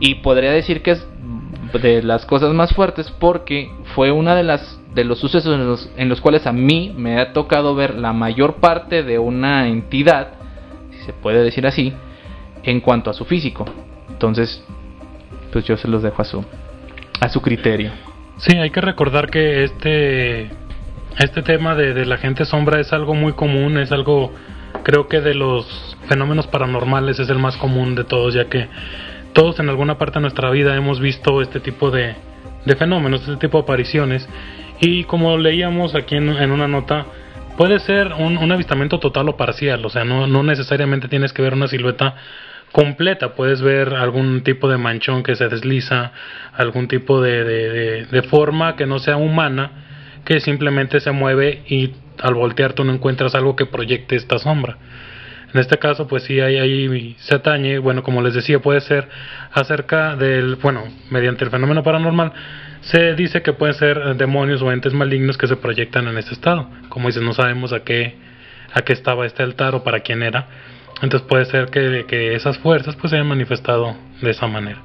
Y 0.00 0.16
podría 0.16 0.52
decir 0.52 0.82
que 0.82 0.92
es 0.92 1.06
de 1.82 2.02
las 2.02 2.24
cosas 2.24 2.54
más 2.54 2.72
fuertes 2.72 3.10
porque 3.18 3.70
fue 3.94 4.10
una 4.10 4.34
de 4.34 4.42
las 4.42 4.80
de 4.94 5.04
los 5.04 5.18
sucesos 5.18 5.54
en 5.54 5.66
los, 5.66 5.90
en 5.96 6.08
los 6.08 6.20
cuales 6.20 6.46
a 6.46 6.52
mí 6.52 6.94
me 6.96 7.20
ha 7.20 7.32
tocado 7.32 7.74
ver 7.74 7.94
la 7.94 8.12
mayor 8.14 8.54
parte 8.54 9.02
de 9.02 9.18
una 9.18 9.68
entidad, 9.68 10.30
si 10.90 11.04
se 11.04 11.12
puede 11.12 11.44
decir 11.44 11.66
así, 11.66 11.92
en 12.62 12.80
cuanto 12.80 13.10
a 13.10 13.14
su 13.14 13.26
físico. 13.26 13.66
Entonces, 14.08 14.64
pues 15.52 15.66
yo 15.66 15.76
se 15.76 15.88
los 15.88 16.02
dejo 16.02 16.22
a 16.22 16.24
su 16.24 16.44
a 17.20 17.28
su 17.28 17.42
criterio. 17.42 17.90
Sí, 18.38 18.56
hay 18.56 18.70
que 18.70 18.80
recordar 18.80 19.28
que 19.28 19.64
este 19.64 20.50
este 21.18 21.42
tema 21.42 21.74
de, 21.74 21.94
de 21.94 22.06
la 22.06 22.18
gente 22.18 22.44
sombra 22.44 22.80
es 22.80 22.92
algo 22.92 23.14
muy 23.14 23.32
común, 23.32 23.78
es 23.78 23.92
algo 23.92 24.32
creo 24.82 25.08
que 25.08 25.20
de 25.20 25.34
los 25.34 25.96
fenómenos 26.08 26.46
paranormales 26.46 27.18
es 27.18 27.28
el 27.28 27.38
más 27.38 27.56
común 27.56 27.94
de 27.94 28.04
todos, 28.04 28.34
ya 28.34 28.46
que 28.46 28.68
todos 29.32 29.60
en 29.60 29.68
alguna 29.68 29.98
parte 29.98 30.14
de 30.14 30.22
nuestra 30.22 30.50
vida 30.50 30.74
hemos 30.74 31.00
visto 31.00 31.42
este 31.42 31.60
tipo 31.60 31.90
de, 31.90 32.14
de 32.64 32.76
fenómenos, 32.76 33.20
este 33.22 33.36
tipo 33.36 33.58
de 33.58 33.62
apariciones. 33.62 34.28
Y 34.80 35.04
como 35.04 35.36
leíamos 35.36 35.94
aquí 35.94 36.16
en, 36.16 36.28
una 36.28 36.68
nota, 36.68 37.06
puede 37.56 37.80
ser 37.80 38.12
un, 38.18 38.50
avistamiento 38.50 38.98
total 38.98 39.28
o 39.28 39.36
parcial, 39.36 39.84
o 39.84 39.88
sea, 39.88 40.04
no, 40.04 40.26
no 40.26 40.42
necesariamente 40.42 41.08
tienes 41.08 41.32
que 41.32 41.42
ver 41.42 41.54
una 41.54 41.66
silueta 41.66 42.14
completa, 42.72 43.34
puedes 43.34 43.62
ver 43.62 43.94
algún 43.94 44.42
tipo 44.42 44.68
de 44.68 44.76
manchón 44.76 45.22
que 45.22 45.34
se 45.34 45.48
desliza, 45.48 46.12
algún 46.52 46.86
tipo 46.86 47.20
de, 47.20 47.44
de, 47.44 48.06
de, 48.06 48.22
forma 48.22 48.76
que 48.76 48.86
no 48.86 48.98
sea 48.98 49.16
humana, 49.16 49.87
que 50.24 50.40
simplemente 50.40 51.00
se 51.00 51.10
mueve 51.12 51.62
y 51.68 51.94
al 52.20 52.34
voltear 52.34 52.72
tú 52.72 52.84
no 52.84 52.92
encuentras 52.92 53.34
algo 53.34 53.56
que 53.56 53.66
proyecte 53.66 54.16
esta 54.16 54.38
sombra. 54.38 54.76
En 55.52 55.60
este 55.60 55.78
caso, 55.78 56.06
pues 56.06 56.24
sí, 56.24 56.40
ahí, 56.40 56.58
ahí 56.58 57.16
se 57.20 57.34
atañe, 57.34 57.78
bueno, 57.78 58.02
como 58.02 58.20
les 58.20 58.34
decía, 58.34 58.58
puede 58.58 58.80
ser 58.80 59.08
acerca 59.52 60.14
del, 60.14 60.56
bueno, 60.56 60.84
mediante 61.10 61.44
el 61.44 61.50
fenómeno 61.50 61.82
paranormal, 61.82 62.32
se 62.82 63.14
dice 63.14 63.42
que 63.42 63.54
pueden 63.54 63.74
ser 63.74 64.16
demonios 64.16 64.60
o 64.60 64.70
entes 64.70 64.92
malignos 64.92 65.38
que 65.38 65.46
se 65.46 65.56
proyectan 65.56 66.06
en 66.06 66.18
este 66.18 66.34
estado. 66.34 66.68
Como 66.90 67.08
dices, 67.08 67.22
no 67.22 67.32
sabemos 67.32 67.72
a 67.72 67.80
qué, 67.80 68.16
a 68.74 68.82
qué 68.82 68.92
estaba 68.92 69.24
este 69.24 69.42
altar 69.42 69.74
o 69.74 69.82
para 69.82 70.00
quién 70.00 70.22
era. 70.22 70.46
Entonces 71.02 71.26
puede 71.26 71.46
ser 71.46 71.66
que, 71.66 72.04
que 72.06 72.34
esas 72.34 72.58
fuerzas 72.58 72.96
pues 72.96 73.10
se 73.10 73.16
hayan 73.16 73.28
manifestado 73.28 73.96
de 74.20 74.30
esa 74.30 74.46
manera. 74.48 74.82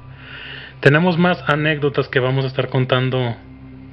Tenemos 0.80 1.18
más 1.18 1.42
anécdotas 1.46 2.08
que 2.08 2.20
vamos 2.20 2.44
a 2.44 2.48
estar 2.48 2.68
contando 2.68 3.36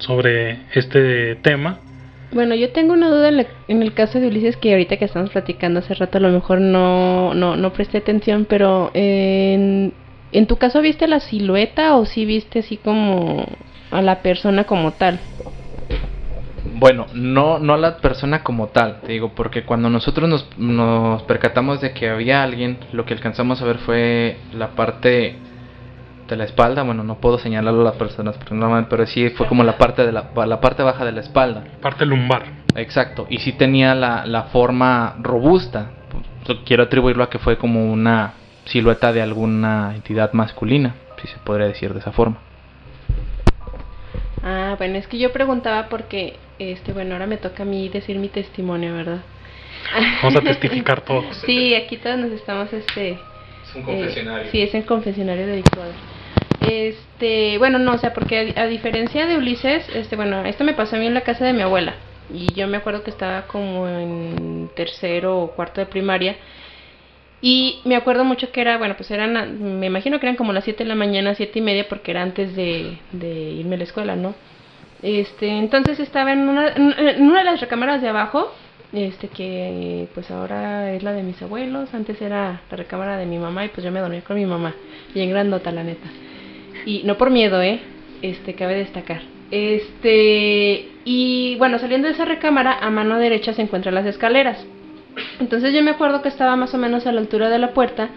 sobre 0.01 0.59
este 0.73 1.35
tema. 1.35 1.79
Bueno, 2.33 2.55
yo 2.55 2.71
tengo 2.71 2.93
una 2.93 3.09
duda 3.09 3.29
en, 3.67 3.81
el 3.81 3.93
caso 3.93 4.19
de 4.19 4.27
Ulises 4.27 4.55
que 4.55 4.71
ahorita 4.71 4.97
que 4.97 5.05
estamos 5.05 5.31
platicando 5.31 5.79
hace 5.79 5.93
rato 5.95 6.17
a 6.17 6.21
lo 6.21 6.29
mejor 6.29 6.61
no, 6.61 7.33
no, 7.33 7.57
no 7.57 7.73
presté 7.73 7.97
atención, 7.97 8.45
pero 8.47 8.89
en, 8.93 9.93
en 10.31 10.47
tu 10.47 10.55
caso 10.55 10.81
viste 10.81 11.07
la 11.07 11.19
silueta 11.19 11.95
o 11.95 12.05
sí 12.05 12.25
viste 12.25 12.59
así 12.59 12.77
como 12.77 13.45
a 13.91 14.01
la 14.01 14.21
persona 14.21 14.63
como 14.63 14.91
tal? 14.91 15.19
Bueno, 16.73 17.05
no, 17.13 17.59
no 17.59 17.73
a 17.73 17.77
la 17.77 17.97
persona 17.97 18.43
como 18.43 18.67
tal, 18.67 19.01
te 19.01 19.11
digo, 19.11 19.33
porque 19.35 19.63
cuando 19.63 19.89
nosotros 19.89 20.29
nos, 20.29 20.47
nos 20.57 21.21
percatamos 21.23 21.81
de 21.81 21.91
que 21.91 22.09
había 22.09 22.43
alguien, 22.43 22.77
lo 22.93 23.05
que 23.05 23.13
alcanzamos 23.13 23.61
a 23.61 23.65
ver 23.65 23.77
fue 23.79 24.37
la 24.53 24.69
parte 24.69 25.35
de 26.31 26.37
la 26.37 26.45
espalda, 26.45 26.83
bueno, 26.83 27.03
no 27.03 27.19
puedo 27.19 27.37
señalarlo 27.37 27.81
a 27.81 27.83
las 27.83 27.95
personas, 27.95 28.37
pero 28.89 29.05
sí 29.05 29.29
fue 29.31 29.47
como 29.47 29.63
la 29.63 29.77
parte 29.77 30.05
de 30.05 30.11
la, 30.11 30.31
la 30.45 30.61
parte 30.61 30.81
baja 30.81 31.03
de 31.03 31.11
la 31.11 31.19
espalda. 31.19 31.65
Parte 31.81 32.05
lumbar. 32.05 32.43
Exacto, 32.75 33.27
y 33.29 33.39
sí 33.39 33.51
tenía 33.51 33.93
la, 33.93 34.25
la 34.25 34.43
forma 34.43 35.15
robusta. 35.19 35.91
Quiero 36.65 36.83
atribuirlo 36.83 37.23
a 37.23 37.29
que 37.29 37.37
fue 37.37 37.57
como 37.57 37.91
una 37.91 38.33
silueta 38.65 39.11
de 39.11 39.21
alguna 39.21 39.93
entidad 39.93 40.31
masculina, 40.31 40.95
si 41.21 41.27
se 41.27 41.37
podría 41.39 41.67
decir 41.67 41.93
de 41.93 41.99
esa 41.99 42.13
forma. 42.13 42.37
Ah, 44.41 44.75
bueno, 44.77 44.97
es 44.97 45.07
que 45.07 45.19
yo 45.19 45.31
preguntaba 45.33 45.89
porque, 45.89 46.37
este, 46.59 46.93
bueno, 46.93 47.13
ahora 47.13 47.27
me 47.27 47.37
toca 47.37 47.63
a 47.63 47.65
mí 47.65 47.89
decir 47.89 48.17
mi 48.17 48.29
testimonio, 48.29 48.93
¿verdad? 48.93 49.19
Vamos 50.23 50.37
a 50.37 50.41
testificar 50.45 51.01
todos. 51.01 51.25
sí, 51.45 51.75
aquí 51.75 51.97
todos 51.97 52.17
nos 52.17 52.31
estamos, 52.31 52.71
este... 52.71 53.11
Es 53.11 53.75
un 53.75 53.83
confesionario. 53.83 54.47
Eh, 54.47 54.49
sí, 54.51 54.61
es 54.61 54.73
el 54.73 54.85
confesionario 54.85 55.45
de 55.45 55.59
Ecuador. 55.59 56.10
Este, 56.61 57.57
bueno, 57.57 57.79
no, 57.79 57.93
o 57.93 57.97
sea, 57.97 58.13
porque 58.13 58.53
a, 58.55 58.67
diferencia 58.67 59.25
de 59.25 59.35
Ulises, 59.35 59.83
este, 59.95 60.15
bueno, 60.15 60.45
esto 60.45 60.63
me 60.63 60.73
pasó 60.73 60.95
a 60.95 60.99
mí 60.99 61.07
en 61.07 61.15
la 61.15 61.21
casa 61.21 61.43
de 61.43 61.53
mi 61.53 61.61
abuela. 61.61 61.95
Y 62.31 62.53
yo 62.53 62.67
me 62.67 62.77
acuerdo 62.77 63.03
que 63.03 63.09
estaba 63.09 63.47
como 63.47 63.87
en 63.87 64.69
tercero 64.75 65.39
o 65.39 65.51
cuarto 65.51 65.81
de 65.81 65.87
primaria. 65.87 66.35
Y 67.41 67.79
me 67.85 67.95
acuerdo 67.95 68.23
mucho 68.23 68.51
que 68.51 68.61
era, 68.61 68.77
bueno, 68.77 68.95
pues 68.95 69.09
eran, 69.09 69.79
me 69.79 69.87
imagino 69.87 70.19
que 70.19 70.27
eran 70.27 70.35
como 70.35 70.53
las 70.53 70.63
7 70.63 70.83
de 70.83 70.89
la 70.89 70.95
mañana, 70.95 71.33
siete 71.33 71.57
y 71.57 71.61
media, 71.63 71.89
porque 71.89 72.11
era 72.11 72.21
antes 72.21 72.55
de, 72.55 72.99
irme 73.11 73.75
a 73.75 73.77
la 73.79 73.83
escuela, 73.83 74.15
¿no? 74.15 74.35
Este, 75.01 75.47
entonces 75.47 75.99
estaba 75.99 76.31
en 76.31 76.47
una, 76.47 76.67
en 76.69 77.23
una 77.23 77.39
de 77.39 77.45
las 77.45 77.59
recámaras 77.59 78.03
de 78.03 78.09
abajo, 78.09 78.53
este 78.93 79.29
que 79.29 80.07
pues 80.13 80.29
ahora 80.29 80.93
es 80.93 81.01
la 81.01 81.13
de 81.13 81.23
mis 81.23 81.41
abuelos, 81.41 81.91
antes 81.95 82.21
era 82.21 82.61
la 82.69 82.77
recámara 82.77 83.17
de 83.17 83.25
mi 83.25 83.39
mamá 83.39 83.65
y 83.65 83.69
pues 83.69 83.83
yo 83.83 83.91
me 83.91 83.99
dormí 83.99 84.21
con 84.21 84.35
mi 84.35 84.45
mamá, 84.45 84.75
y 85.15 85.21
en 85.21 85.31
grandota 85.31 85.71
la 85.71 85.83
neta. 85.83 86.07
Y 86.85 87.03
no 87.03 87.17
por 87.17 87.29
miedo, 87.29 87.61
¿eh? 87.61 87.79
Este, 88.21 88.53
cabe 88.53 88.75
destacar. 88.75 89.21
Este, 89.51 90.89
y 91.03 91.55
bueno, 91.57 91.79
saliendo 91.79 92.07
de 92.07 92.13
esa 92.13 92.25
recámara, 92.25 92.77
a 92.79 92.89
mano 92.89 93.17
derecha 93.17 93.53
se 93.53 93.61
encuentran 93.61 93.95
las 93.95 94.05
escaleras. 94.05 94.65
Entonces 95.39 95.73
yo 95.73 95.83
me 95.83 95.91
acuerdo 95.91 96.21
que 96.21 96.29
estaba 96.29 96.55
más 96.55 96.73
o 96.73 96.77
menos 96.77 97.05
a 97.05 97.11
la 97.11 97.19
altura 97.19 97.49
de 97.49 97.59
la 97.59 97.73
puerta 97.73 98.09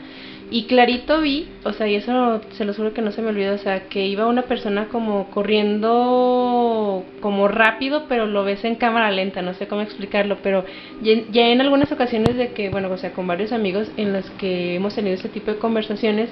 y 0.50 0.64
clarito 0.64 1.20
vi, 1.20 1.48
o 1.64 1.72
sea, 1.72 1.88
y 1.88 1.96
eso 1.96 2.40
se 2.52 2.64
lo 2.64 2.74
juro 2.74 2.92
que 2.92 3.02
no 3.02 3.10
se 3.10 3.22
me 3.22 3.30
olvidó, 3.30 3.54
o 3.54 3.58
sea, 3.58 3.88
que 3.88 4.06
iba 4.06 4.26
una 4.26 4.42
persona 4.42 4.86
como 4.88 5.30
corriendo 5.30 7.04
como 7.20 7.48
rápido, 7.48 8.04
pero 8.08 8.26
lo 8.26 8.44
ves 8.44 8.64
en 8.64 8.76
cámara 8.76 9.10
lenta, 9.10 9.42
no 9.42 9.54
sé 9.54 9.66
cómo 9.66 9.80
explicarlo, 9.80 10.38
pero 10.42 10.64
ya, 11.02 11.48
en 11.48 11.60
algunas 11.60 11.90
ocasiones 11.90 12.36
de 12.36 12.52
que, 12.52 12.68
bueno, 12.68 12.88
o 12.92 12.98
sea, 12.98 13.12
con 13.12 13.26
varios 13.26 13.52
amigos 13.52 13.90
en 13.96 14.12
los 14.12 14.30
que 14.32 14.76
hemos 14.76 14.94
tenido 14.94 15.16
este 15.16 15.28
tipo 15.28 15.50
de 15.50 15.58
conversaciones, 15.58 16.28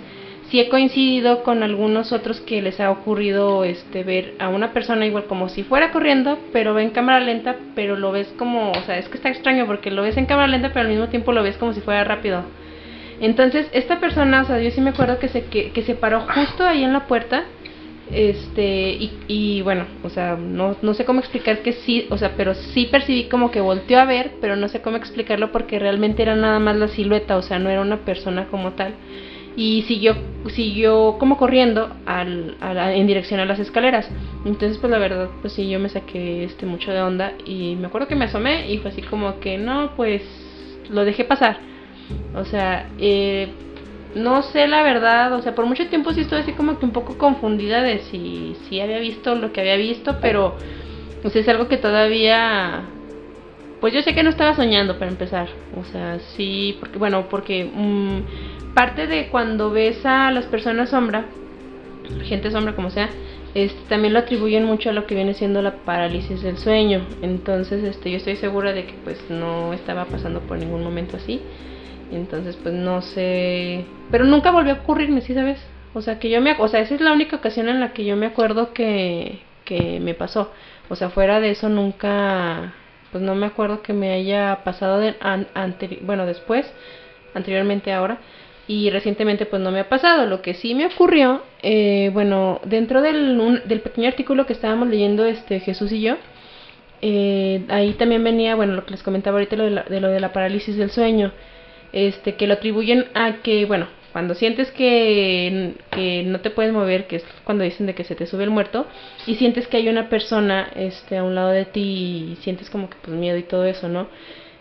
sí 0.53 0.61
he 0.61 0.69
coincidido 0.69 1.43
con 1.45 1.63
algunos 1.63 2.13
otros 2.13 2.43
que 2.43 2.61
les 2.61 2.79
ha 2.79 2.91
ocurrido 2.91 3.65
este 3.65 4.05
ver 4.05 4.35
a 4.39 4.51
una 4.51 4.75
persona 4.75 5.07
igual 5.07 5.25
como 5.25 5.49
si 5.49 5.63
fuera 5.63 5.91
corriendo, 5.93 6.39
pero 6.53 6.75
ve 6.75 6.83
en 6.83 6.91
cámara 6.91 7.21
lenta, 7.21 7.57
pero 7.75 7.97
lo 7.97 8.13
ves 8.13 8.29
como, 8.37 8.71
o 8.71 8.83
sea, 8.85 8.99
es 8.99 9.09
que 9.09 9.17
está 9.17 9.31
extraño 9.31 9.65
porque 9.65 9.91
lo 9.91 10.03
ves 10.03 10.19
en 10.19 10.27
cámara 10.27 10.49
lenta, 10.49 10.69
pero 10.69 10.81
al 10.83 10.89
mismo 10.89 11.09
tiempo 11.09 11.33
lo 11.33 11.43
ves 11.43 11.57
como 11.57 11.73
si 11.73 11.81
fuera 11.81 12.05
rápido. 12.05 12.45
Entonces, 13.19 13.67
esta 13.73 13.99
persona, 13.99 14.43
o 14.43 14.45
sea, 14.45 14.61
yo 14.61 14.71
sí 14.71 14.83
me 14.83 14.91
acuerdo 14.91 15.19
que 15.19 15.29
se 15.29 15.45
que, 15.45 15.83
se 15.87 15.95
paró 15.95 16.21
justo 16.21 16.67
ahí 16.67 16.85
en 16.85 16.93
la 16.93 17.07
puerta 17.07 17.45
este 18.11 18.91
y, 18.91 19.21
y 19.29 19.63
bueno 19.63 19.87
o 20.03 20.11
sea 20.11 20.37
no, 20.37 20.77
no 20.83 20.93
sé 20.93 21.07
cómo 21.07 21.21
explicar 21.21 21.61
que 21.61 21.73
sí 21.73 22.07
o 22.11 22.19
sea 22.19 22.33
pero 22.37 22.53
sí 22.53 22.87
percibí 22.87 23.25
como 23.29 23.51
que 23.51 23.61
volteó 23.61 24.01
a 24.01 24.05
ver 24.05 24.33
pero 24.41 24.55
no 24.55 24.69
sé 24.69 24.83
cómo 24.83 24.99
explicarlo 24.99 25.51
porque 25.51 25.79
realmente 25.79 26.21
era 26.21 26.35
nada 26.35 26.59
más 26.59 26.77
la 26.77 26.89
silueta 26.89 27.39
o 27.39 27.43
sea 27.43 27.59
no 27.59 27.71
era 27.71 27.81
una 27.81 27.99
persona 27.99 28.49
como 28.49 28.73
tal 28.73 28.93
y 29.57 29.83
siguió 29.83 30.17
siguió 30.51 31.19
como 31.19 31.37
corriendo 31.37 31.95
al, 32.05 32.57
en 32.61 33.07
dirección 33.07 33.39
a 33.41 33.45
las 33.45 33.59
escaleras. 33.59 34.09
Entonces 34.45 34.79
pues 34.79 34.91
la 34.91 34.99
verdad 34.99 35.29
pues 35.41 35.53
sí 35.53 35.69
yo 35.69 35.79
me 35.79 35.89
saqué 35.89 36.45
este 36.45 36.67
mucho 36.67 36.93
de 36.93 37.01
onda 37.01 37.33
y 37.45 37.77
me 37.77 37.87
acuerdo 37.87 38.09
que 38.09 38.17
me 38.17 38.25
asomé 38.25 38.71
y 38.71 38.79
fue 38.79 38.91
así 38.91 39.03
como 39.03 39.41
que 39.41 39.59
no 39.59 39.93
pues 39.97 40.23
lo 40.91 41.05
dejé 41.05 41.25
pasar 41.25 41.59
o 42.35 42.45
sea 42.45 42.89
eh, 42.99 43.49
no 44.17 44.43
sé 44.43 44.67
la 44.67 44.83
verdad 44.83 45.33
o 45.33 45.43
sea 45.43 45.55
por 45.55 45.65
mucho 45.65 45.87
tiempo 45.87 46.13
sí 46.13 46.23
estuve 46.23 46.41
así 46.41 46.53
como 46.53 46.79
que 46.79 46.85
un 46.85 46.93
poco 46.93 47.17
confundida 47.17 47.83
de 47.83 48.01
si 48.01 48.57
si 48.69 48.81
había 48.81 48.99
visto 48.99 49.35
lo 49.37 49.53
que 49.53 49.61
había 49.61 49.77
visto 49.77 50.19
pero 50.21 50.57
pues 51.23 51.37
es 51.37 51.49
algo 51.49 51.69
que 51.69 51.77
todavía 51.77 52.83
pues 53.83 53.93
yo 53.93 54.01
sé 54.03 54.15
que 54.15 54.23
no 54.23 54.31
estaba 54.31 54.55
soñando 54.55 54.97
para 54.97 55.11
empezar. 55.11 55.49
O 55.77 55.85
sea 55.85 56.21
sí 56.37 56.77
porque 56.79 56.99
bueno 56.99 57.29
porque 57.29 57.65
mm, 57.65 58.62
parte 58.75 59.07
de 59.07 59.29
cuando 59.29 59.71
ves 59.71 60.05
a 60.05 60.31
las 60.31 60.47
personas 60.47 60.91
sombra, 60.91 61.27
gente 62.25 62.51
sombra 62.51 62.75
como 62.75 62.91
sea, 62.91 63.09
este, 63.55 63.81
también 63.89 64.15
lo 64.15 64.21
atribuyen 64.21 64.65
mucho 64.65 64.91
a 64.91 64.93
lo 64.93 65.07
que 65.07 65.15
viene 65.15 65.35
siendo 65.35 65.61
la 65.61 65.77
parálisis 65.85 66.43
del 66.43 66.57
sueño. 66.57 67.03
Entonces, 67.21 67.85
este, 67.85 68.11
yo 68.11 68.17
estoy 68.17 68.37
segura 68.37 68.73
de 68.73 68.87
que 68.87 68.95
pues 69.05 69.19
no 69.29 69.73
estaba 69.73 70.07
pasando 70.07 70.41
por 70.41 70.59
ningún 70.59 70.83
momento 70.83 71.17
así. 71.17 71.41
Entonces, 72.11 72.57
pues 72.63 72.75
no 72.75 73.03
sé, 73.03 73.85
pero 74.11 74.25
nunca 74.25 74.51
volvió 74.51 74.75
a 74.75 74.77
ocurrirme, 74.79 75.23
¿sí 75.23 75.35
sabes? 75.35 75.59
O 75.95 76.03
sea, 76.03 76.19
que 76.19 76.31
yo 76.31 76.41
me, 76.41 76.55
o 76.59 76.69
sea, 76.69 76.81
esa 76.81 76.95
es 76.95 77.01
la 77.01 77.13
única 77.13 77.37
ocasión 77.37 77.69
en 77.69 77.81
la 77.81 77.93
que 77.93 78.05
yo 78.05 78.17
me 78.17 78.27
acuerdo 78.27 78.73
que 78.73 79.41
que 79.65 80.01
me 80.01 80.15
pasó. 80.15 80.53
O 80.89 80.97
sea, 80.97 81.11
fuera 81.11 81.41
de 81.41 81.51
eso 81.51 81.69
nunca 81.69 82.75
pues 83.11 83.23
no 83.23 83.35
me 83.35 83.47
acuerdo 83.47 83.83
que 83.83 83.93
me 83.93 84.11
haya 84.13 84.61
pasado 84.65 84.99
de, 84.99 85.15
bueno, 86.03 86.25
después 86.25 86.67
anteriormente 87.35 87.93
ahora 87.93 88.19
y 88.73 88.91
recientemente 88.91 89.45
pues 89.45 89.61
no 89.61 89.71
me 89.71 89.81
ha 89.81 89.89
pasado. 89.89 90.27
Lo 90.27 90.41
que 90.41 90.55
sí 90.55 90.75
me 90.75 90.87
ocurrió, 90.87 91.43
eh, 91.63 92.11
bueno, 92.13 92.61
dentro 92.65 93.03
del, 93.03 93.63
del 93.67 93.81
pequeño 93.81 94.09
artículo 94.09 94.47
que 94.47 94.55
estábamos 94.55 94.89
leyendo 94.89 95.27
este 95.27 95.61
Jesús 95.61 95.93
y 95.93 96.01
yo, 96.01 96.17
eh, 97.03 97.65
ahí 97.69 97.93
también 97.95 98.25
venía, 98.25 98.55
bueno, 98.55 98.75
lo 98.75 98.87
que 98.87 98.93
les 98.93 99.03
comentaba 99.03 99.37
ahorita 99.37 99.57
lo 99.57 99.65
de, 99.65 99.71
la, 99.71 99.83
de 99.83 100.01
lo 100.01 100.09
de 100.09 100.21
la 100.21 100.33
parálisis 100.33 100.77
del 100.77 100.91
sueño, 100.91 101.33
este 101.93 102.37
que 102.37 102.47
lo 102.47 102.55
atribuyen 102.55 103.07
a 103.15 103.43
que, 103.43 103.67
bueno, 103.67 103.89
cuando 104.13 104.35
sientes 104.35 104.71
que, 104.71 105.75
que, 105.91 106.23
no 106.25 106.41
te 106.41 106.51
puedes 106.51 106.73
mover, 106.73 107.07
que 107.07 107.17
es 107.17 107.25
cuando 107.45 107.65
dicen 107.65 107.87
de 107.87 107.95
que 107.95 108.05
se 108.05 108.15
te 108.15 108.27
sube 108.27 108.45
el 108.45 108.51
muerto, 108.51 108.87
y 109.27 109.35
sientes 109.35 109.67
que 109.67 109.79
hay 109.79 109.89
una 109.89 110.09
persona 110.09 110.71
este, 110.77 111.19
a 111.19 111.25
un 111.25 111.35
lado 111.35 111.51
de 111.51 111.67
ti 111.67 111.81
y 112.33 112.37
sientes 112.43 112.71
como 112.71 112.89
que 112.89 112.97
pues 113.03 113.17
miedo 113.17 113.37
y 113.37 113.43
todo 113.43 113.65
eso, 113.65 113.89
¿no? 113.89 114.09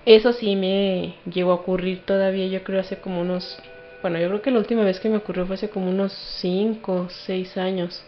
Eso 0.05 0.33
sí 0.33 0.55
me 0.55 1.15
llegó 1.31 1.51
a 1.51 1.55
ocurrir 1.55 1.99
todavía, 2.05 2.47
yo 2.47 2.63
creo 2.63 2.79
hace 2.79 2.97
como 2.97 3.21
unos, 3.21 3.59
bueno, 4.01 4.19
yo 4.19 4.27
creo 4.27 4.41
que 4.41 4.51
la 4.51 4.59
última 4.59 4.83
vez 4.83 4.99
que 4.99 5.09
me 5.09 5.17
ocurrió 5.17 5.45
fue 5.45 5.55
hace 5.55 5.69
como 5.69 5.89
unos 5.89 6.13
5 6.41 6.93
o 6.93 7.09
6 7.09 7.57
años. 7.57 8.03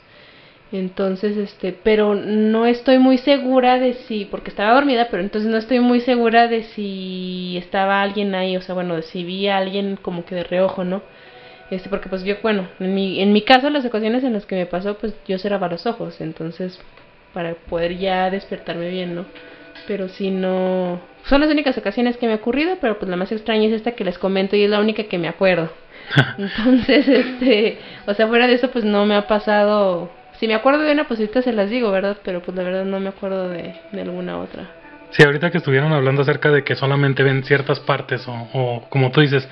Entonces, 0.71 1.37
este, 1.37 1.71
pero 1.71 2.15
no 2.15 2.65
estoy 2.65 2.97
muy 2.97 3.19
segura 3.19 3.77
de 3.77 3.93
si, 3.93 4.25
porque 4.25 4.49
estaba 4.49 4.73
dormida, 4.73 5.07
pero 5.11 5.21
entonces 5.21 5.51
no 5.51 5.57
estoy 5.57 5.79
muy 5.79 6.01
segura 6.01 6.47
de 6.47 6.63
si 6.63 7.55
estaba 7.57 8.01
alguien 8.01 8.33
ahí, 8.33 8.57
o 8.57 8.61
sea, 8.61 8.73
bueno, 8.73 8.95
de 8.95 9.03
si 9.03 9.23
vi 9.23 9.47
a 9.47 9.57
alguien 9.57 9.97
como 10.01 10.25
que 10.25 10.33
de 10.33 10.43
reojo, 10.43 10.83
¿no? 10.83 11.03
Este, 11.69 11.89
porque 11.89 12.09
pues 12.09 12.23
yo, 12.23 12.35
bueno, 12.41 12.67
en 12.79 12.95
mi, 12.95 13.21
en 13.21 13.33
mi 13.33 13.43
caso, 13.43 13.69
las 13.69 13.85
ocasiones 13.85 14.23
en 14.23 14.33
las 14.33 14.47
que 14.47 14.55
me 14.55 14.65
pasó, 14.65 14.97
pues 14.97 15.13
yo 15.27 15.37
cerraba 15.37 15.67
los 15.69 15.85
ojos, 15.85 16.19
entonces, 16.21 16.79
para 17.33 17.53
poder 17.53 17.97
ya 17.97 18.31
despertarme 18.31 18.89
bien, 18.89 19.13
¿no? 19.13 19.25
Pero 19.87 20.09
si 20.09 20.31
no, 20.31 21.01
son 21.25 21.41
las 21.41 21.51
únicas 21.51 21.77
ocasiones 21.77 22.17
que 22.17 22.25
me 22.25 22.33
ha 22.33 22.37
ocurrido, 22.37 22.77
pero 22.81 22.97
pues 22.97 23.09
la 23.09 23.17
más 23.17 23.31
extraña 23.31 23.67
es 23.67 23.73
esta 23.73 23.91
que 23.91 24.03
les 24.03 24.17
comento 24.17 24.55
y 24.55 24.63
es 24.63 24.69
la 24.69 24.79
única 24.79 25.03
que 25.03 25.17
me 25.19 25.27
acuerdo. 25.27 25.69
Entonces, 26.37 27.07
este, 27.07 27.79
o 28.05 28.13
sea, 28.13 28.27
fuera 28.27 28.47
de 28.47 28.53
eso, 28.53 28.69
pues 28.71 28.85
no 28.85 29.05
me 29.05 29.15
ha 29.15 29.27
pasado 29.27 30.09
si 30.43 30.47
me 30.47 30.55
acuerdo 30.55 30.83
de 30.83 30.91
una, 30.91 31.07
pues 31.07 31.21
ahorita 31.21 31.41
se 31.41 31.53
las 31.53 31.69
digo, 31.69 31.89
¿verdad? 31.89 32.17
Pero 32.21 32.41
pues 32.41 32.57
la 32.57 32.63
verdad 32.63 32.83
no 32.83 32.99
me 32.99 33.07
acuerdo 33.07 33.47
de, 33.47 33.75
alguna 33.93 34.39
otra. 34.39 34.65
Sí, 35.11 35.23
ahorita 35.23 35.51
que 35.51 35.59
estuvieron 35.59 35.93
hablando 35.93 36.23
acerca 36.23 36.51
de 36.51 36.65
que 36.65 36.75
solamente 36.75 37.23
ven 37.23 37.45
ciertas 37.45 37.79
partes 37.79 38.25
o, 38.27 38.83
como 38.89 39.11
tú 39.11 39.21
dices, 39.21 39.47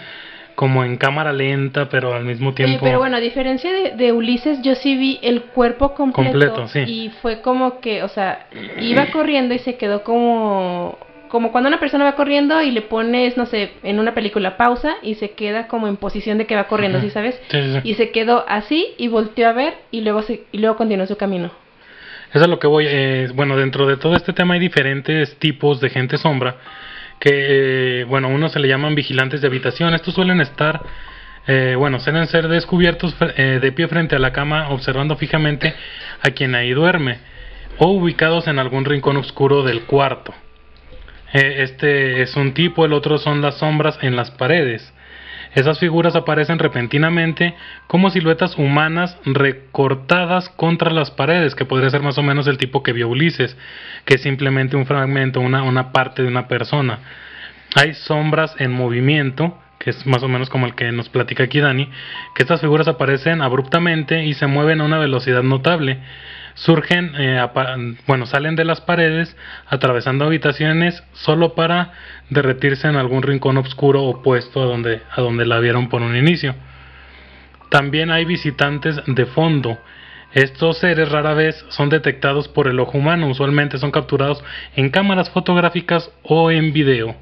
como 0.55 0.83
en 0.83 0.97
cámara 0.97 1.31
lenta, 1.31 1.87
pero 1.87 2.13
al 2.13 2.25
mismo 2.25 2.53
tiempo... 2.53 2.79
pero 2.83 2.99
bueno, 2.99 3.15
a 3.15 3.19
diferencia 3.21 3.71
de, 3.71 3.91
de, 3.91 4.11
Ulises, 4.11 4.61
yo 4.63 4.75
sí 4.75 4.97
vi 4.97 5.17
el 5.21 5.43
cuerpo 5.43 5.93
completo, 5.93 6.55
completo 6.55 6.67
sí. 6.67 6.79
y 6.79 7.09
fue 7.21 7.41
como 7.41 7.79
que, 7.79 8.03
o 8.03 8.09
sea, 8.09 8.47
iba 8.79 9.05
corriendo 9.11 9.53
y 9.53 9.59
se 9.59 9.77
quedó 9.77 10.03
como 10.03 10.97
como 11.31 11.53
cuando 11.53 11.69
una 11.69 11.79
persona 11.79 12.03
va 12.03 12.15
corriendo 12.15 12.61
y 12.61 12.71
le 12.71 12.81
pones, 12.81 13.37
no 13.37 13.45
sé, 13.45 13.71
en 13.83 13.99
una 13.99 14.13
película 14.13 14.57
pausa 14.57 14.95
y 15.01 15.15
se 15.15 15.31
queda 15.31 15.67
como 15.67 15.87
en 15.87 15.95
posición 15.95 16.37
de 16.37 16.45
que 16.45 16.57
va 16.57 16.65
corriendo, 16.65 16.99
¿sí 16.99 17.09
sabes? 17.09 17.39
Y 17.85 17.93
se 17.93 18.11
quedó 18.11 18.43
así 18.49 18.93
y 18.97 19.07
volteó 19.07 19.47
a 19.47 19.53
ver 19.53 19.75
y 19.91 20.01
luego, 20.01 20.23
se, 20.23 20.43
y 20.51 20.57
luego 20.57 20.75
continuó 20.75 21.07
su 21.07 21.15
camino. 21.15 21.49
Eso 22.33 22.43
es 22.43 22.49
lo 22.49 22.59
que 22.59 22.67
voy. 22.67 22.85
Eh, 22.85 23.29
bueno, 23.33 23.55
dentro 23.55 23.87
de 23.87 23.95
todo 23.95 24.17
este 24.17 24.33
tema 24.33 24.55
hay 24.55 24.59
diferentes 24.59 25.37
tipos 25.37 25.79
de 25.79 25.89
gente 25.89 26.17
sombra. 26.17 26.57
Que, 27.17 28.01
eh, 28.01 28.03
bueno, 28.03 28.27
uno 28.27 28.49
se 28.49 28.59
le 28.59 28.67
llaman 28.67 28.93
vigilantes 28.93 29.39
de 29.39 29.47
habitación. 29.47 29.93
Estos 29.93 30.13
suelen 30.13 30.41
estar, 30.41 30.81
eh, 31.47 31.75
bueno, 31.77 32.01
suelen 32.01 32.27
ser 32.27 32.49
descubiertos 32.49 33.15
de 33.17 33.71
pie 33.71 33.87
frente 33.87 34.17
a 34.17 34.19
la 34.19 34.33
cama, 34.33 34.69
observando 34.69 35.15
fijamente 35.15 35.73
a 36.21 36.31
quien 36.31 36.55
ahí 36.55 36.71
duerme, 36.71 37.19
o 37.77 37.87
ubicados 37.87 38.49
en 38.49 38.59
algún 38.59 38.83
rincón 38.83 39.15
oscuro 39.15 39.63
del 39.63 39.83
cuarto. 39.83 40.33
Eh, 41.33 41.63
este 41.63 42.21
es 42.21 42.35
un 42.35 42.53
tipo, 42.53 42.85
el 42.85 42.93
otro 42.93 43.17
son 43.17 43.41
las 43.41 43.57
sombras 43.57 43.97
en 44.01 44.15
las 44.15 44.31
paredes. 44.31 44.93
Esas 45.53 45.79
figuras 45.79 46.15
aparecen 46.15 46.59
repentinamente 46.59 47.55
como 47.87 48.09
siluetas 48.09 48.57
humanas 48.57 49.17
recortadas 49.25 50.47
contra 50.49 50.91
las 50.91 51.11
paredes, 51.11 51.55
que 51.55 51.65
podría 51.65 51.89
ser 51.89 52.01
más 52.01 52.17
o 52.17 52.23
menos 52.23 52.47
el 52.47 52.57
tipo 52.57 52.83
que 52.83 52.93
vio 52.93 53.09
Ulises, 53.09 53.57
que 54.05 54.15
es 54.15 54.21
simplemente 54.21 54.77
un 54.77 54.85
fragmento, 54.85 55.41
una, 55.41 55.63
una 55.63 55.91
parte 55.91 56.21
de 56.21 56.29
una 56.29 56.47
persona. 56.47 56.99
Hay 57.75 57.93
sombras 57.93 58.55
en 58.59 58.71
movimiento, 58.71 59.57
que 59.77 59.89
es 59.89 60.05
más 60.05 60.23
o 60.23 60.29
menos 60.29 60.49
como 60.49 60.67
el 60.67 60.75
que 60.75 60.89
nos 60.93 61.09
platica 61.09 61.43
aquí 61.43 61.59
Dani, 61.59 61.89
que 62.33 62.43
estas 62.43 62.61
figuras 62.61 62.87
aparecen 62.87 63.41
abruptamente 63.41 64.23
y 64.25 64.33
se 64.33 64.47
mueven 64.47 64.79
a 64.79 64.85
una 64.85 64.99
velocidad 64.99 65.43
notable 65.43 65.99
surgen, 66.61 67.13
eh, 67.17 67.43
bueno, 68.05 68.27
salen 68.27 68.55
de 68.55 68.65
las 68.65 68.81
paredes, 68.81 69.35
atravesando 69.67 70.25
habitaciones, 70.25 71.03
solo 71.13 71.55
para 71.55 71.91
derretirse 72.29 72.87
en 72.87 72.95
algún 72.95 73.23
rincón 73.23 73.57
oscuro 73.57 74.03
opuesto 74.03 74.61
a 74.61 74.65
donde, 74.65 75.01
a 75.09 75.21
donde 75.21 75.45
la 75.45 75.59
vieron 75.59 75.89
por 75.89 76.01
un 76.01 76.15
inicio. 76.15 76.53
También 77.69 78.11
hay 78.11 78.25
visitantes 78.25 79.01
de 79.07 79.25
fondo. 79.25 79.79
Estos 80.33 80.77
seres 80.77 81.09
rara 81.09 81.33
vez 81.33 81.65
son 81.69 81.89
detectados 81.89 82.47
por 82.47 82.67
el 82.67 82.79
ojo 82.79 82.97
humano, 82.97 83.27
usualmente 83.27 83.79
son 83.79 83.91
capturados 83.91 84.43
en 84.75 84.89
cámaras 84.89 85.31
fotográficas 85.31 86.11
o 86.21 86.51
en 86.51 86.73
video. 86.73 87.15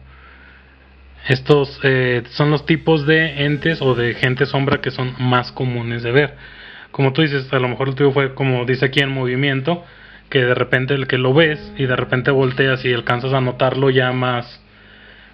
Estos 1.28 1.80
eh, 1.84 2.23
son 2.32 2.52
los 2.52 2.65
tipos 2.65 3.06
de 3.06 3.45
entes 3.45 3.82
o 3.82 3.95
de 3.95 4.15
gente 4.15 4.45
sombra 4.45 4.82
que 4.82 4.91
son 4.91 5.15
más 5.17 5.52
comunes 5.52 6.04
de 6.04 6.12
ver 6.12 6.58
como 6.91 7.13
tú 7.13 7.21
dices, 7.21 7.52
a 7.54 7.60
lo 7.60 7.67
mejor 7.67 7.89
el 7.89 7.95
tuyo 7.95 8.12
fue 8.12 8.34
como 8.34 8.65
dice 8.65 8.86
aquí 8.86 8.99
en 8.99 9.10
movimiento, 9.10 9.84
que 10.30 10.39
de 10.39 10.54
repente 10.54 10.93
el 10.93 11.08
que 11.08 11.17
lo 11.17 11.34
ves 11.34 11.60
y 11.78 11.86
de 11.86 11.95
repente 11.95 12.32
volteas 12.32 12.86
y 12.86 12.93
alcanzas 12.93 13.34
a 13.34 13.41
notarlo 13.41 13.89
ya 13.89 14.12
más, 14.12 14.62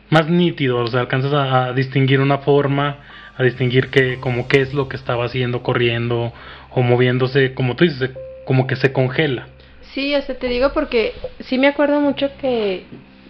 más 0.09 0.29
nítido, 0.29 0.77
o 0.79 0.87
sea, 0.87 1.01
alcanzas 1.01 1.33
a, 1.33 1.73
distinguir 1.73 2.21
una 2.21 2.39
forma, 2.39 2.97
a 3.37 3.43
distinguir 3.43 3.89
que, 3.89 4.19
como 4.19 4.47
qué 4.47 4.61
es 4.61 4.73
lo 4.73 4.87
que 4.87 4.95
estaba 4.95 5.25
haciendo, 5.25 5.63
corriendo 5.63 6.33
o 6.71 6.81
moviéndose, 6.81 7.53
como 7.53 7.75
tú 7.75 7.83
dices, 7.83 8.11
como 8.45 8.67
que 8.67 8.75
se 8.75 8.93
congela. 8.93 9.47
Sí, 9.93 10.15
o 10.15 10.21
sea, 10.21 10.37
te 10.37 10.47
digo 10.47 10.71
porque 10.73 11.13
sí 11.39 11.57
me 11.57 11.67
acuerdo 11.67 11.99
mucho 11.99 12.29
que 12.39 12.85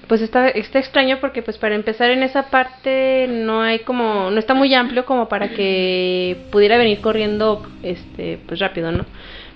pues 0.08 0.22
está, 0.22 0.50
está 0.50 0.80
extraño 0.80 1.20
porque 1.20 1.42
pues 1.42 1.58
para 1.58 1.76
empezar 1.76 2.12
en 2.12 2.24
esa 2.24 2.50
parte 2.50 3.28
no 3.30 3.62
hay 3.62 3.80
como, 3.80 4.30
no 4.30 4.38
está 4.38 4.54
muy 4.54 4.74
amplio 4.74 5.06
como 5.06 5.28
para 5.28 5.50
que 5.50 6.38
pudiera 6.52 6.78
venir 6.78 7.02
corriendo 7.02 7.66
este 7.84 8.40
pues 8.48 8.60
rápido, 8.60 8.92
¿no? 8.92 9.06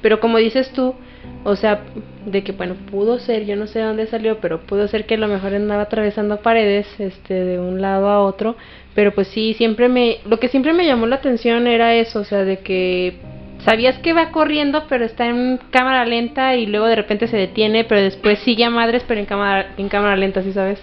Pero 0.02 0.20
como 0.20 0.38
dices 0.38 0.72
tú, 0.72 0.96
o 1.44 1.56
sea, 1.56 1.82
de 2.26 2.44
que 2.44 2.52
bueno, 2.52 2.76
pudo 2.90 3.20
ser, 3.20 3.46
yo 3.46 3.56
no 3.56 3.68
sé 3.68 3.80
dónde 3.80 4.08
salió, 4.08 4.40
pero 4.40 4.62
pudo 4.62 4.88
ser 4.88 5.06
que 5.06 5.16
a 5.16 5.18
lo 5.18 5.28
mejor 5.28 5.54
andaba 5.54 5.84
atravesando 5.84 6.42
paredes 6.42 6.88
este 7.00 7.34
de 7.34 7.60
un 7.60 7.82
lado 7.82 8.10
a 8.10 8.22
otro, 8.22 8.56
pero 8.96 9.14
pues 9.14 9.28
sí, 9.28 9.54
siempre 9.54 9.90
me 9.90 10.18
lo 10.26 10.40
que 10.40 10.48
siempre 10.48 10.74
me 10.74 10.86
llamó 10.86 11.06
la 11.06 11.18
atención 11.18 11.68
era 11.68 11.94
eso, 11.96 12.20
o 12.20 12.24
sea, 12.26 12.44
de 12.44 12.60
que 12.60 13.18
sabías 13.60 13.98
que 14.00 14.13
va 14.13 14.32
corriendo, 14.32 14.86
pero 14.88 15.06
está 15.06 15.28
en 15.28 15.60
cámara 15.72 16.06
lenta 16.06 16.56
y 16.56 16.65
luego 16.65 16.88
de 16.88 16.95
repente 16.95 17.28
se 17.28 17.38
detiene, 17.38 17.84
pero 17.84 18.02
después 18.02 18.39
sigue 18.39 18.63
a 18.63 18.69
madres, 18.69 19.04
pero 19.08 19.19
en 19.19 19.26
cámara, 19.26 19.74
en 19.78 19.89
cámara 19.89 20.15
lenta, 20.15 20.41
¿sí 20.43 20.54
sabes? 20.54 20.82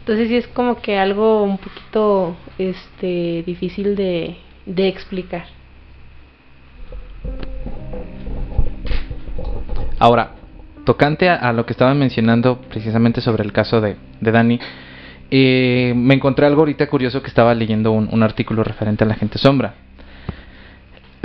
Entonces 0.00 0.28
sí 0.28 0.36
es 0.36 0.46
como 0.48 0.80
que 0.80 0.98
algo 0.98 1.42
un 1.42 1.58
poquito 1.58 2.36
este 2.58 3.42
difícil 3.46 3.96
de, 3.96 4.36
de 4.66 4.88
explicar. 4.88 5.46
Ahora, 9.98 10.32
tocante 10.84 11.30
a, 11.30 11.52
lo 11.52 11.64
que 11.64 11.72
estaban 11.72 11.98
mencionando 11.98 12.60
precisamente 12.60 13.22
sobre 13.22 13.44
el 13.44 13.52
caso 13.52 13.80
de, 13.80 13.96
de 14.20 14.30
Dani, 14.30 14.60
eh, 15.30 15.94
me 15.96 16.14
encontré 16.14 16.44
algo 16.46 16.60
ahorita 16.60 16.86
curioso 16.88 17.22
que 17.22 17.28
estaba 17.28 17.54
leyendo 17.54 17.92
un, 17.92 18.08
un 18.12 18.22
artículo 18.22 18.62
referente 18.62 19.04
a 19.04 19.06
la 19.06 19.14
gente 19.14 19.38
sombra 19.38 19.74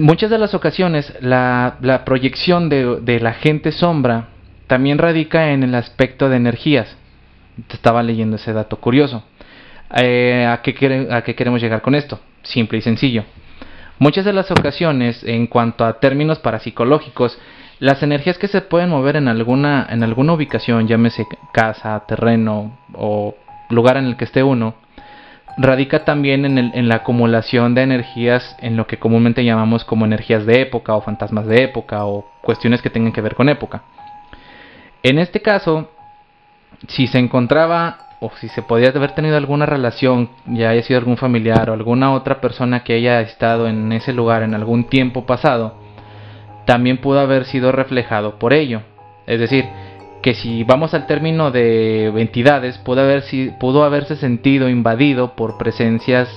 muchas 0.02 0.30
de 0.30 0.38
las 0.38 0.54
ocasiones 0.54 1.14
la, 1.22 2.04
proyección 2.06 2.70
de, 2.70 3.20
la 3.20 3.34
gente 3.34 3.72
sombra 3.72 4.30
también 4.68 4.98
radica 4.98 5.52
en 5.52 5.64
el 5.64 5.76
aspecto 5.76 6.30
de 6.30 6.38
energías. 6.38 6.96
Estaba 7.70 8.04
leyendo 8.04 8.38
ese 8.38 8.54
dato 8.54 8.78
curioso. 8.78 9.24
Eh, 9.96 10.46
¿a, 10.48 10.62
qué 10.62 11.08
¿A 11.12 11.24
qué 11.24 11.36
queremos 11.36 11.62
llegar 11.62 11.82
con 11.82 11.96
esto? 11.96 12.20
Simple 12.44 12.78
y 12.78 12.82
sencillo. 12.82 13.24
Muchas 13.98 14.24
de 14.24 14.32
las 14.32 14.50
ocasiones, 14.52 15.24
en 15.24 15.48
cuanto 15.48 15.84
a 15.84 16.00
términos 16.00 16.40
parapsicológicos, 16.40 17.38
las 17.80 18.04
energías 18.04 18.38
que 18.38 18.48
se 18.48 18.62
pueden 18.62 18.90
mover 18.90 19.16
en 19.16 19.28
alguna, 19.28 19.88
en 19.90 20.04
alguna 20.04 20.34
ubicación, 20.34 20.88
llámese 20.88 21.26
casa, 21.54 22.02
terreno 22.08 22.78
o 22.94 23.36
lugar 23.70 23.98
en 23.98 24.06
el 24.06 24.16
que 24.16 24.26
esté 24.26 24.44
uno, 24.44 24.76
radica 25.62 26.06
también 26.06 26.46
en, 26.46 26.88
la 26.88 26.96
acumulación 26.96 27.76
de 27.76 27.82
energías 27.82 28.56
en 28.62 28.78
lo 28.78 28.88
que 28.88 28.98
comúnmente 28.98 29.44
llamamos 29.44 29.84
como 29.84 30.06
energías 30.06 30.46
de 30.46 30.62
época 30.62 30.96
o 30.96 31.02
fantasmas 31.02 31.48
de 31.48 31.64
época 31.64 32.06
o 32.06 32.26
cuestiones 32.42 32.82
que 32.82 32.90
tengan 32.90 33.12
que 33.12 33.20
ver 33.20 33.36
con 33.36 33.50
época. 33.50 33.84
En 35.04 35.20
este 35.20 35.42
caso, 35.42 35.92
si 36.88 37.08
se 37.08 37.20
encontraba 37.20 38.08
o 38.22 38.32
si 38.40 38.48
se 38.48 38.62
podía 38.62 38.90
haber 38.90 39.12
tenido 39.12 39.36
alguna 39.36 39.66
relación, 39.66 40.30
ya 40.46 40.70
haya 40.70 40.82
sido 40.82 41.00
algún 41.00 41.18
familiar 41.18 41.70
o 41.70 41.74
alguna 41.74 42.14
otra 42.14 42.40
persona 42.40 42.86
que 42.86 42.94
haya 42.94 43.20
estado 43.20 43.68
en 43.68 43.92
ese 43.92 44.14
lugar 44.14 44.44
en 44.44 44.56
algún 44.56 44.86
tiempo 44.86 45.26
pasado, 45.26 45.76
también 46.66 47.00
pudo 47.00 47.20
haber 47.20 47.44
sido 47.44 47.74
reflejado 47.74 48.40
por 48.40 48.54
ello. 48.54 48.82
Es 49.28 49.42
decir, 49.42 49.66
que 50.22 50.34
si 50.34 50.64
vamos 50.64 50.94
al 50.94 51.08
término 51.08 51.52
de 51.52 52.08
entidades, 52.08 52.78
pudo, 52.80 53.02
haber, 53.02 53.24
pudo 53.60 53.84
haberse 53.84 54.16
sentido 54.16 54.70
invadido 54.70 55.36
por 55.36 55.58
presencias 55.58 56.30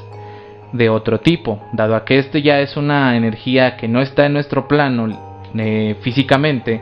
de 0.72 0.88
otro 0.88 1.20
tipo, 1.20 1.60
dado 1.72 1.94
a 1.94 2.04
que 2.04 2.18
esto 2.18 2.38
ya 2.38 2.60
es 2.60 2.76
una 2.76 3.16
energía 3.16 3.76
que 3.76 3.88
no 3.88 4.00
está 4.00 4.26
en 4.26 4.32
nuestro 4.32 4.68
plano 4.68 5.40
eh, 5.54 5.96
físicamente, 6.00 6.80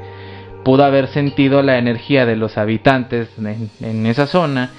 pudo 0.64 0.84
haber 0.84 1.08
sentido 1.08 1.62
la 1.62 1.78
energía 1.78 2.26
de 2.26 2.36
los 2.36 2.58
habitantes 2.58 3.30
en, 3.38 4.06
esa 4.06 4.26
zona 4.26 4.70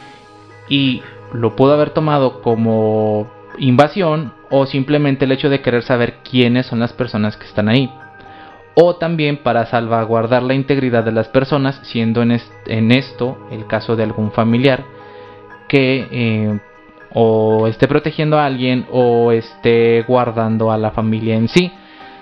y 0.69 1.01
lo 1.33 1.55
pudo 1.55 1.73
haber 1.73 1.89
tomado 1.89 2.41
como 2.41 3.27
invasión 3.57 4.33
o 4.49 4.65
simplemente 4.65 5.25
el 5.25 5.31
hecho 5.31 5.49
de 5.49 5.61
querer 5.61 5.83
saber 5.83 6.19
quiénes 6.29 6.67
son 6.67 6.79
las 6.79 6.93
personas 6.93 7.35
que 7.35 7.45
están 7.45 7.67
ahí. 7.67 7.91
O 8.73 8.95
también 8.95 9.37
para 9.37 9.65
salvaguardar 9.65 10.43
la 10.43 10.53
integridad 10.53 11.03
de 11.03 11.11
las 11.11 11.27
personas, 11.27 11.79
siendo 11.83 12.21
en, 12.21 12.91
esto 12.91 13.37
el 13.51 13.67
caso 13.67 13.95
de 13.95 14.03
algún 14.03 14.31
familiar 14.31 14.83
que 15.67 16.07
eh, 16.11 16.59
o 17.13 17.67
esté 17.67 17.87
protegiendo 17.87 18.39
a 18.39 18.45
alguien 18.45 18.85
o 18.91 19.31
esté 19.31 20.03
guardando 20.03 20.71
a 20.71 20.77
la 20.77 20.91
familia 20.91 21.35
en 21.35 21.47
sí. 21.47 21.71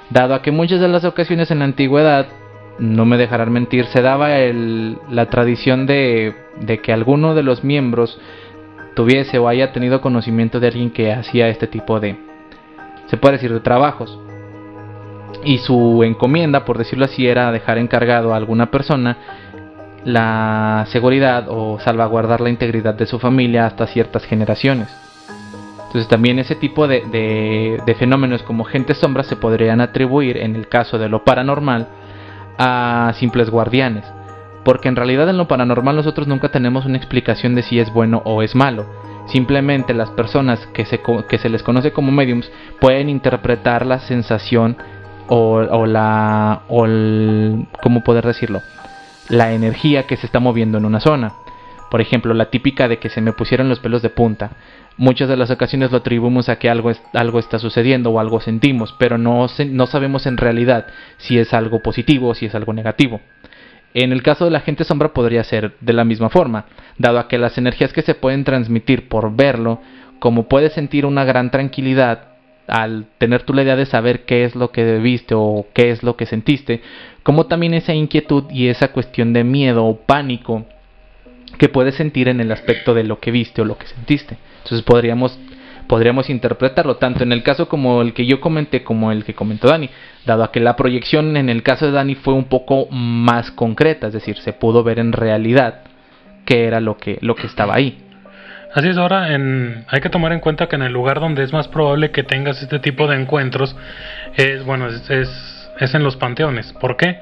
Dado 0.09 0.33
a 0.33 0.41
que 0.41 0.51
muchas 0.51 0.79
de 0.79 0.87
las 0.87 1.05
ocasiones 1.05 1.51
en 1.51 1.59
la 1.59 1.65
antigüedad, 1.65 2.27
no 2.79 3.05
me 3.05 3.17
dejarán 3.17 3.51
mentir, 3.51 3.85
se 3.85 4.01
daba 4.01 4.29
la 4.29 5.25
tradición 5.27 5.85
de, 5.85 6.33
de 6.59 6.79
que 6.79 6.93
alguno 6.93 7.35
de 7.35 7.43
los 7.43 7.63
miembros 7.63 8.19
tuviese 8.95 9.37
o 9.37 9.47
haya 9.47 9.71
tenido 9.71 10.01
conocimiento 10.01 10.59
de 10.59 10.67
alguien 10.67 10.89
que 10.89 11.11
hacía 11.11 11.49
este 11.49 11.67
tipo 11.67 11.99
de, 11.99 12.17
se 13.07 13.17
puede 13.17 13.33
decir, 13.35 13.53
de 13.53 13.59
trabajos. 13.59 14.17
Y 15.43 15.59
su 15.59 16.03
encomienda, 16.03 16.65
por 16.65 16.77
decirlo 16.77 17.05
así, 17.05 17.27
era 17.27 17.51
dejar 17.51 17.77
encargado 17.77 18.33
a 18.33 18.37
alguna 18.37 18.71
persona 18.71 19.17
la 20.03 20.85
seguridad 20.89 21.45
o 21.49 21.79
salvaguardar 21.79 22.41
la 22.41 22.49
integridad 22.49 22.93
de 22.93 23.05
su 23.05 23.19
familia 23.19 23.65
hasta 23.65 23.87
ciertas 23.87 24.25
generaciones. 24.25 24.87
Entonces 25.89 26.07
también 26.07 26.37
ese 26.37 26.53
tipo 26.53 26.87
de, 26.87 27.81
fenómenos 27.97 28.43
como 28.43 28.63
gente 28.63 28.93
sombra 28.93 29.23
se 29.23 29.35
podrían 29.35 29.81
atribuir 29.81 30.37
en 30.37 30.55
el 30.55 30.67
caso 30.67 30.99
de 30.99 31.09
lo 31.09 31.23
paranormal 31.23 31.87
a 32.59 33.11
simples 33.15 33.49
guardianes. 33.49 34.05
Porque 34.63 34.87
en 34.87 34.95
realidad 34.95 35.27
en 35.29 35.37
lo 35.37 35.47
paranormal 35.47 35.95
nosotros 35.95 36.27
nunca 36.27 36.49
tenemos 36.49 36.85
una 36.85 36.97
explicación 36.97 37.55
de 37.55 37.63
si 37.63 37.79
es 37.79 37.91
bueno 37.91 38.21
o 38.25 38.43
es 38.43 38.53
malo. 38.53 38.85
Simplemente 39.25 39.95
las 39.95 40.11
personas 40.11 40.63
que 40.73 40.85
se, 40.85 41.01
que 41.27 41.37
se 41.39 41.49
les 41.49 41.63
conoce 41.63 41.91
como 41.91 42.11
mediums 42.11 42.51
pueden 42.79 43.09
interpretar 43.09 43.85
la 43.85 43.99
sensación 43.99 44.77
o, 45.29 45.85
la... 45.85 46.61
O 46.67 46.85
¿Cómo 47.81 48.03
poder 48.03 48.25
decirlo? 48.25 48.61
la 49.29 49.53
energía 49.53 50.03
que 50.03 50.17
se 50.17 50.25
está 50.25 50.39
moviendo 50.39 50.77
en 50.77 50.85
una 50.85 50.99
zona. 50.99 51.33
Por 51.89 52.01
ejemplo, 52.01 52.33
la 52.33 52.49
típica 52.49 52.87
de 52.87 52.97
que 52.97 53.09
se 53.09 53.21
me 53.21 53.33
pusieron 53.33 53.69
los 53.69 53.79
pelos 53.79 54.01
de 54.01 54.09
punta. 54.09 54.51
Muchas 54.97 55.29
de 55.29 55.37
las 55.37 55.49
ocasiones 55.49 55.91
lo 55.91 55.97
atribuimos 55.99 56.49
a 56.49 56.57
que 56.57 56.69
algo, 56.69 56.91
algo 57.13 57.39
está 57.39 57.57
sucediendo 57.57 58.11
o 58.11 58.19
algo 58.19 58.41
sentimos, 58.41 58.93
pero 58.99 59.17
no, 59.17 59.47
no 59.69 59.87
sabemos 59.87 60.25
en 60.25 60.37
realidad 60.37 60.87
si 61.17 61.39
es 61.39 61.53
algo 61.53 61.81
positivo 61.81 62.29
o 62.29 62.35
si 62.35 62.47
es 62.47 62.55
algo 62.55 62.73
negativo. 62.73 63.21
En 63.93 64.11
el 64.11 64.21
caso 64.21 64.45
de 64.45 64.51
la 64.51 64.59
gente 64.59 64.83
sombra 64.83 65.13
podría 65.13 65.43
ser 65.43 65.73
de 65.79 65.93
la 65.93 66.03
misma 66.03 66.29
forma, 66.29 66.65
dado 66.97 67.17
a 67.17 67.27
que 67.27 67.39
las 67.39 67.57
energías 67.57 67.93
que 67.93 68.03
se 68.03 68.13
pueden 68.13 68.43
transmitir 68.43 69.07
por 69.07 69.35
verlo, 69.35 69.81
como 70.19 70.47
puedes 70.47 70.73
sentir 70.73 71.05
una 71.05 71.23
gran 71.23 71.49
tranquilidad 71.49 72.28
al 72.69 73.05
tener 73.17 73.43
tú 73.43 73.53
la 73.53 73.63
idea 73.63 73.75
de 73.75 73.85
saber 73.85 74.25
qué 74.25 74.43
es 74.43 74.55
lo 74.55 74.71
que 74.71 74.97
viste 74.99 75.35
o 75.35 75.65
qué 75.73 75.91
es 75.91 76.03
lo 76.03 76.15
que 76.15 76.25
sentiste, 76.25 76.81
como 77.23 77.45
también 77.47 77.73
esa 77.73 77.93
inquietud 77.93 78.45
y 78.49 78.67
esa 78.67 78.89
cuestión 78.91 79.33
de 79.33 79.43
miedo 79.43 79.85
o 79.85 79.97
pánico 79.97 80.65
que 81.57 81.69
puedes 81.69 81.95
sentir 81.95 82.27
en 82.27 82.39
el 82.39 82.51
aspecto 82.51 82.93
de 82.93 83.03
lo 83.03 83.19
que 83.19 83.31
viste 83.31 83.61
o 83.61 83.65
lo 83.65 83.77
que 83.77 83.87
sentiste. 83.87 84.37
Entonces 84.63 84.83
podríamos 84.83 85.37
podríamos 85.87 86.29
interpretarlo 86.29 86.97
tanto 86.97 87.23
en 87.23 87.31
el 87.31 87.41
caso 87.41 87.67
como 87.67 88.03
el 88.03 88.13
que 88.13 88.27
yo 88.27 88.39
comenté 88.39 88.83
como 88.83 89.11
el 89.11 89.25
que 89.25 89.33
comentó 89.33 89.69
Dani, 89.69 89.89
dado 90.23 90.43
a 90.43 90.51
que 90.51 90.59
la 90.59 90.75
proyección 90.75 91.35
en 91.35 91.49
el 91.49 91.63
caso 91.63 91.87
de 91.87 91.91
Dani 91.91 92.13
fue 92.13 92.35
un 92.35 92.45
poco 92.45 92.85
más 92.91 93.49
concreta, 93.49 94.07
es 94.07 94.13
decir, 94.13 94.37
se 94.37 94.53
pudo 94.53 94.83
ver 94.83 94.99
en 94.99 95.13
realidad 95.13 95.81
qué 96.45 96.65
era 96.65 96.79
lo 96.79 96.97
que 96.97 97.17
lo 97.21 97.35
que 97.35 97.47
estaba 97.47 97.73
ahí. 97.73 97.97
Así 98.73 98.87
es, 98.87 98.97
ahora 98.97 99.33
en, 99.33 99.85
hay 99.87 99.99
que 99.99 100.09
tomar 100.09 100.31
en 100.31 100.39
cuenta 100.39 100.67
que 100.67 100.75
en 100.75 100.83
el 100.83 100.93
lugar 100.93 101.19
donde 101.19 101.43
es 101.43 101.51
más 101.51 101.67
probable 101.67 102.11
que 102.11 102.23
tengas 102.23 102.61
este 102.61 102.77
tipo 102.77 103.07
de 103.07 103.15
encuentros 103.15 103.75
es, 104.35 104.63
bueno, 104.63 104.87
es, 104.87 105.09
es, 105.09 105.95
en 105.95 106.03
los 106.03 106.17
panteones. 106.17 106.73
¿Por 106.73 106.95
qué? 106.95 107.19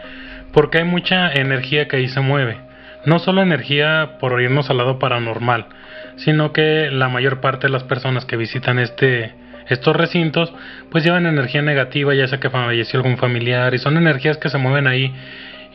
Porque 0.51 0.79
hay 0.79 0.83
mucha 0.83 1.31
energía 1.31 1.87
que 1.87 1.97
ahí 1.97 2.09
se 2.09 2.19
mueve. 2.19 2.57
No 3.05 3.19
solo 3.19 3.41
energía 3.41 4.17
por 4.19 4.41
irnos 4.41 4.69
al 4.69 4.77
lado 4.77 4.99
paranormal, 4.99 5.67
sino 6.17 6.51
que 6.51 6.89
la 6.91 7.07
mayor 7.07 7.39
parte 7.39 7.67
de 7.67 7.73
las 7.73 7.83
personas 7.83 8.25
que 8.25 8.35
visitan 8.35 8.77
este, 8.77 9.33
estos 9.69 9.95
recintos 9.95 10.53
pues 10.91 11.05
llevan 11.05 11.25
energía 11.25 11.61
negativa, 11.61 12.13
ya 12.13 12.27
sea 12.27 12.41
que 12.41 12.49
falleció 12.49 12.99
algún 12.99 13.17
familiar, 13.17 13.73
y 13.73 13.77
son 13.77 13.95
energías 13.95 14.37
que 14.37 14.49
se 14.49 14.57
mueven 14.57 14.87
ahí 14.87 15.13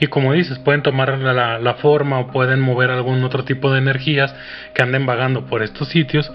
y 0.00 0.06
como 0.08 0.32
dices, 0.32 0.58
pueden 0.58 0.82
tomar 0.82 1.18
la, 1.18 1.74
forma 1.74 2.18
o 2.18 2.26
pueden 2.28 2.60
mover 2.60 2.90
algún 2.90 3.22
otro 3.24 3.44
tipo 3.44 3.70
de 3.70 3.78
energías 3.78 4.34
que 4.74 4.82
anden 4.82 5.06
vagando 5.06 5.46
por 5.46 5.62
estos 5.62 5.88
sitios. 5.88 6.30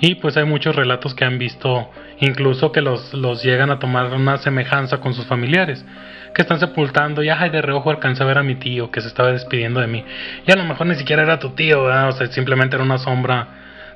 Y 0.00 0.16
pues 0.16 0.36
hay 0.36 0.44
muchos 0.44 0.74
relatos 0.74 1.14
que 1.14 1.24
han 1.24 1.38
visto 1.38 1.90
incluso 2.20 2.72
que 2.72 2.80
los, 2.80 3.12
los 3.14 3.42
llegan 3.42 3.70
a 3.70 3.78
tomar 3.78 4.12
una 4.12 4.38
semejanza 4.38 4.98
con 4.98 5.14
sus 5.14 5.26
familiares 5.26 5.84
que 6.34 6.42
están 6.42 6.60
sepultando 6.60 7.22
y 7.22 7.28
ay 7.28 7.50
de 7.50 7.60
reojo 7.60 7.90
alcancé 7.90 8.22
a 8.22 8.26
ver 8.26 8.38
a 8.38 8.42
mi 8.42 8.54
tío 8.54 8.90
que 8.90 9.00
se 9.00 9.08
estaba 9.08 9.32
despidiendo 9.32 9.80
de 9.80 9.86
mí 9.86 10.04
y 10.46 10.52
a 10.52 10.56
lo 10.56 10.64
mejor 10.64 10.86
ni 10.86 10.94
siquiera 10.94 11.22
era 11.22 11.38
tu 11.38 11.50
tío 11.50 11.82
o 11.82 12.12
sea 12.12 12.26
simplemente 12.28 12.76
era 12.76 12.84
una 12.84 12.98
sombra 12.98 13.48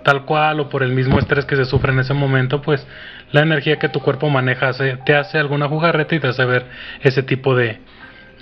tal 0.03 0.25
cual 0.25 0.61
o 0.61 0.69
por 0.69 0.83
el 0.83 0.93
mismo 0.93 1.19
estrés 1.19 1.45
que 1.45 1.55
se 1.55 1.65
sufre 1.65 1.93
en 1.93 2.01
ese 2.01 2.15
momento 2.15 2.61
pues 2.61 2.85
la 3.31 3.43
energía 3.43 3.79
que 3.79 3.89
tu 3.89 4.01
cuerpo 4.01 4.31
maneja 4.31 4.71
te 5.05 5.15
hace 5.15 5.39
alguna 5.39 5.69
jugarreta 5.69 6.15
y 6.15 6.21
te 6.21 6.29
hace 6.29 6.45
ver 6.45 6.67
ese 7.03 7.23
tipo 7.23 7.55
de, 7.55 7.81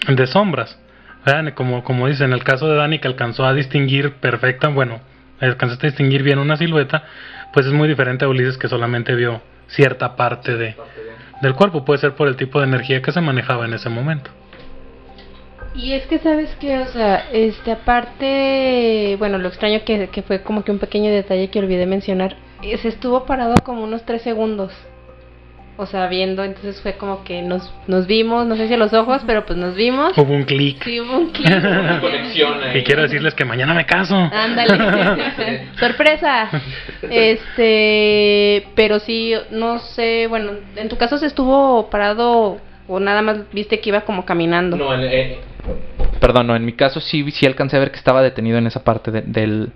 de 0.06 0.26
sombras. 0.26 0.78
Como, 1.54 1.84
como 1.84 2.08
dice, 2.08 2.24
en 2.24 2.32
el 2.32 2.42
caso 2.42 2.68
de 2.68 2.76
Dani 2.76 2.98
que 2.98 3.06
alcanzó 3.06 3.44
a 3.44 3.54
distinguir 3.54 4.14
perfecta, 4.14 4.68
bueno, 4.68 5.00
alcanzaste 5.40 5.86
a 5.86 5.90
distinguir 5.90 6.22
bien 6.22 6.38
una 6.38 6.56
silueta, 6.56 7.04
pues 7.52 7.66
es 7.66 7.72
muy 7.72 7.88
diferente 7.88 8.24
a 8.24 8.28
Ulises 8.28 8.58
que 8.58 8.68
solamente 8.68 9.14
vio 9.14 9.40
cierta 9.68 10.16
parte 10.16 10.56
de, 10.56 10.74
del 11.40 11.54
cuerpo, 11.54 11.84
puede 11.84 12.00
ser 12.00 12.14
por 12.14 12.26
el 12.26 12.36
tipo 12.36 12.58
de 12.58 12.66
energía 12.66 13.02
que 13.02 13.12
se 13.12 13.20
manejaba 13.20 13.66
en 13.66 13.74
ese 13.74 13.88
momento. 13.88 14.30
Y 15.74 15.92
es 15.92 16.06
que 16.06 16.18
sabes 16.18 16.50
que, 16.56 16.80
o 16.80 16.86
sea, 16.86 17.30
este 17.32 17.72
aparte, 17.72 19.16
bueno, 19.18 19.38
lo 19.38 19.48
extraño 19.48 19.84
que, 19.84 20.08
que 20.08 20.22
fue 20.22 20.42
como 20.42 20.64
que 20.64 20.72
un 20.72 20.78
pequeño 20.78 21.10
detalle 21.10 21.48
que 21.48 21.60
olvidé 21.60 21.86
mencionar, 21.86 22.36
se 22.62 22.88
estuvo 22.88 23.24
parado 23.24 23.54
como 23.64 23.84
unos 23.84 24.04
tres 24.04 24.22
segundos 24.22 24.72
o 25.76 25.87
sea, 25.87 26.06
viendo, 26.06 26.44
entonces 26.44 26.80
fue 26.80 26.94
como 26.94 27.24
que 27.24 27.40
nos, 27.40 27.72
nos 27.87 28.06
vimos, 28.06 28.46
no 28.46 28.56
sé 28.56 28.68
si 28.68 28.74
a 28.74 28.76
los 28.76 28.92
ojos, 28.92 29.22
pero 29.26 29.46
pues 29.46 29.58
nos 29.58 29.74
vimos. 29.74 30.16
Hubo 30.18 30.32
un 30.35 30.44
clic. 30.44 30.85
Sí, 30.85 31.00
hubo 31.00 31.18
un 31.18 31.30
clic. 31.30 31.50
y 32.74 32.82
quiero 32.82 33.02
decirles 33.02 33.35
que 33.35 33.44
mañana 33.44 33.72
me 33.72 33.87
caso. 33.87 34.14
Ándale. 34.14 35.68
Sorpresa. 35.80 36.50
Este, 37.02 38.66
pero 38.74 38.98
sí, 38.98 39.32
no 39.50 39.78
sé, 39.78 40.26
bueno, 40.28 40.52
en 40.76 40.88
tu 40.88 40.96
caso 40.96 41.16
se 41.16 41.26
estuvo 41.26 41.88
parado 41.88 42.58
o 42.87 43.00
nada 43.00 43.22
más 43.22 43.50
viste 43.52 43.80
que 43.80 43.88
iba 43.88 44.02
como 44.02 44.26
caminando. 44.26 44.76
No, 44.76 44.94
eh, 44.94 45.38
perdón, 46.20 46.48
no, 46.48 46.56
en 46.56 46.64
mi 46.64 46.74
caso 46.74 47.00
sí, 47.00 47.30
sí 47.30 47.46
alcancé 47.46 47.76
a 47.76 47.80
ver 47.80 47.90
que 47.90 47.98
estaba 47.98 48.22
detenido 48.22 48.58
en 48.58 48.66
esa 48.66 48.85
parte 48.85 49.11
del 49.11 49.72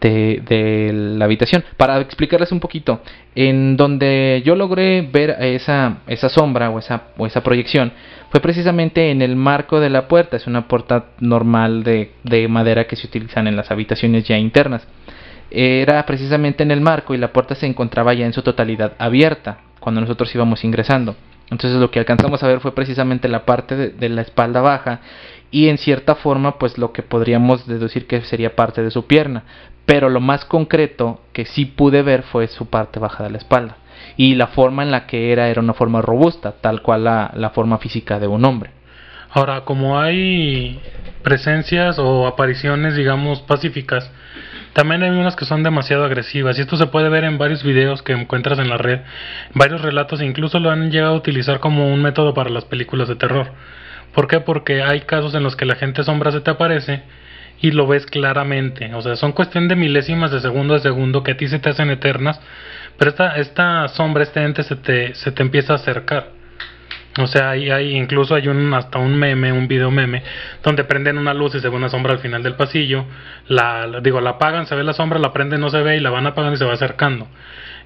de, 0.00 0.90
la 0.92 1.24
habitación. 1.24 1.64
Para 1.76 2.00
explicarles 2.00 2.52
un 2.52 2.60
poquito, 2.60 3.00
en 3.34 3.76
donde 3.76 4.42
yo 4.44 4.56
logré 4.56 5.02
ver 5.02 5.36
esa, 5.40 5.98
esa 6.06 6.28
sombra 6.28 6.70
o 6.70 6.78
esa, 6.78 7.04
o 7.16 7.26
esa 7.26 7.42
proyección 7.42 7.92
fue 8.30 8.40
precisamente 8.40 9.10
en 9.10 9.22
el 9.22 9.36
marco 9.36 9.80
de 9.80 9.90
la 9.90 10.08
puerta. 10.08 10.36
Es 10.36 10.46
una 10.46 10.66
puerta 10.66 11.06
normal 11.20 11.84
de, 11.84 12.12
de 12.24 12.48
madera 12.48 12.86
que 12.86 12.96
se 12.96 13.06
utilizan 13.06 13.46
en 13.46 13.56
las 13.56 13.70
habitaciones 13.70 14.24
ya 14.24 14.36
internas. 14.36 14.86
Era 15.50 16.04
precisamente 16.04 16.62
en 16.62 16.70
el 16.70 16.80
marco 16.80 17.14
y 17.14 17.18
la 17.18 17.32
puerta 17.32 17.54
se 17.54 17.66
encontraba 17.66 18.12
ya 18.14 18.26
en 18.26 18.32
su 18.32 18.42
totalidad 18.42 18.94
abierta 18.98 19.58
cuando 19.78 20.00
nosotros 20.00 20.34
íbamos 20.34 20.64
ingresando. 20.64 21.14
Entonces 21.50 21.78
lo 21.78 21.90
que 21.90 21.98
alcanzamos 21.98 22.42
a 22.42 22.48
ver 22.48 22.60
fue 22.60 22.74
precisamente 22.74 23.28
la 23.28 23.44
parte 23.44 23.76
de, 23.76 24.08
la 24.08 24.22
espalda 24.22 24.60
baja 24.60 25.00
y 25.50 25.68
en 25.68 25.78
cierta 25.78 26.14
forma 26.14 26.58
pues 26.58 26.78
lo 26.78 26.92
que 26.92 27.02
podríamos 27.02 27.66
deducir 27.66 28.06
que 28.06 28.22
sería 28.22 28.56
parte 28.56 28.82
de 28.82 28.90
su 28.90 29.06
pierna 29.06 29.44
pero 29.86 30.08
lo 30.08 30.20
más 30.20 30.44
concreto 30.44 31.20
que 31.32 31.44
sí 31.44 31.66
pude 31.66 32.02
ver 32.02 32.22
fue 32.22 32.46
su 32.46 32.66
parte 32.66 32.98
baja 32.98 33.24
de 33.24 33.30
la 33.30 33.38
espalda 33.38 33.76
y 34.16 34.34
la 34.34 34.48
forma 34.48 34.82
en 34.82 34.90
la 34.90 35.06
que 35.06 35.32
era 35.32 35.48
era 35.48 35.60
una 35.60 35.74
forma 35.74 36.00
robusta, 36.02 36.54
tal 36.60 36.82
cual 36.82 37.04
la, 37.04 37.30
la 37.34 37.50
forma 37.50 37.78
física 37.78 38.18
de 38.18 38.26
un 38.26 38.44
hombre. 38.44 38.70
Ahora, 39.30 39.62
como 39.62 39.98
hay 39.98 40.80
presencias 41.22 41.98
o 41.98 42.26
apariciones, 42.26 42.94
digamos, 42.94 43.40
pacíficas, 43.42 44.10
también 44.74 45.02
hay 45.02 45.10
unas 45.10 45.36
que 45.36 45.44
son 45.44 45.62
demasiado 45.62 46.04
agresivas 46.04 46.58
y 46.58 46.62
esto 46.62 46.76
se 46.76 46.86
puede 46.86 47.08
ver 47.08 47.24
en 47.24 47.38
varios 47.38 47.62
videos 47.62 48.02
que 48.02 48.12
encuentras 48.12 48.58
en 48.58 48.68
la 48.68 48.76
red, 48.76 49.00
varios 49.54 49.82
relatos, 49.82 50.20
e 50.20 50.26
incluso 50.26 50.58
lo 50.60 50.70
han 50.70 50.90
llegado 50.90 51.14
a 51.14 51.16
utilizar 51.16 51.60
como 51.60 51.92
un 51.92 52.02
método 52.02 52.34
para 52.34 52.50
las 52.50 52.64
películas 52.64 53.08
de 53.08 53.16
terror. 53.16 53.52
¿Por 54.12 54.28
qué? 54.28 54.40
Porque 54.40 54.82
hay 54.82 55.00
casos 55.02 55.34
en 55.34 55.42
los 55.42 55.56
que 55.56 55.64
la 55.64 55.74
gente 55.74 56.04
sombra 56.04 56.30
se 56.30 56.40
te 56.40 56.50
aparece 56.50 57.02
y 57.64 57.70
lo 57.70 57.86
ves 57.86 58.04
claramente. 58.04 58.94
O 58.94 59.00
sea, 59.00 59.16
son 59.16 59.32
cuestión 59.32 59.68
de 59.68 59.74
milésimas 59.76 60.30
de 60.30 60.40
segundo 60.40 60.74
a 60.74 60.80
segundo 60.80 61.22
que 61.22 61.32
a 61.32 61.36
ti 61.38 61.48
se 61.48 61.58
te 61.58 61.70
hacen 61.70 61.88
eternas, 61.90 62.38
pero 62.98 63.10
esta, 63.10 63.36
esta 63.36 63.88
sombra, 63.88 64.22
este 64.22 64.42
ente 64.42 64.62
se 64.64 64.76
te, 64.76 65.14
se 65.14 65.32
te 65.32 65.42
empieza 65.42 65.72
a 65.72 65.76
acercar. 65.76 66.28
O 67.18 67.26
sea, 67.26 67.50
hay, 67.50 67.70
hay, 67.70 67.94
incluso 67.96 68.34
hay 68.34 68.48
hasta 68.74 68.98
un 68.98 69.16
meme, 69.16 69.50
un 69.52 69.66
video 69.68 69.90
meme, 69.90 70.22
donde 70.62 70.84
prenden 70.84 71.16
una 71.16 71.32
luz 71.32 71.54
y 71.54 71.60
se 71.60 71.68
ve 71.70 71.76
una 71.76 71.88
sombra 71.88 72.12
al 72.12 72.18
final 72.18 72.42
del 72.42 72.54
pasillo. 72.54 73.06
La, 73.48 73.86
la- 73.86 74.00
digo, 74.00 74.20
la 74.20 74.30
apagan, 74.30 74.66
se 74.66 74.74
ve 74.74 74.82
la 74.84 74.92
sombra, 74.92 75.18
la 75.18 75.32
prenden, 75.32 75.60
no 75.60 75.70
se 75.70 75.80
ve 75.80 75.96
y 75.96 76.00
la 76.00 76.10
van 76.10 76.26
apagando 76.26 76.56
y 76.56 76.58
se 76.58 76.64
va 76.66 76.74
acercando. 76.74 77.28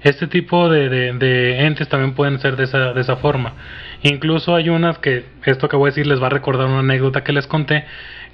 Este 0.01 0.27
tipo 0.27 0.67
de, 0.67 0.89
de, 0.89 1.13
de 1.13 1.65
entes 1.65 1.87
también 1.87 2.15
pueden 2.15 2.39
ser 2.39 2.55
de 2.55 2.63
esa, 2.63 2.91
de 2.93 3.01
esa 3.01 3.17
forma. 3.17 3.53
Incluso 4.01 4.55
hay 4.55 4.69
unas 4.69 4.97
que, 4.97 5.25
esto 5.45 5.67
que 5.69 5.75
voy 5.77 5.89
a 5.89 5.91
decir 5.91 6.07
les 6.07 6.21
va 6.21 6.27
a 6.27 6.31
recordar 6.31 6.65
una 6.67 6.79
anécdota 6.79 7.23
que 7.23 7.31
les 7.33 7.45
conté, 7.47 7.85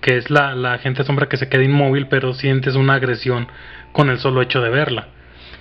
que 0.05 0.17
es 0.17 0.29
la, 0.29 0.53
la 0.53 0.77
gente 0.77 1.03
sombra 1.03 1.27
que 1.27 1.35
se 1.35 1.49
queda 1.49 1.63
inmóvil 1.63 2.05
pero 2.07 2.35
sientes 2.35 2.75
una 2.75 2.93
agresión 2.93 3.47
con 3.91 4.11
el 4.11 4.19
solo 4.19 4.43
hecho 4.43 4.61
de 4.61 4.69
verla. 4.69 5.07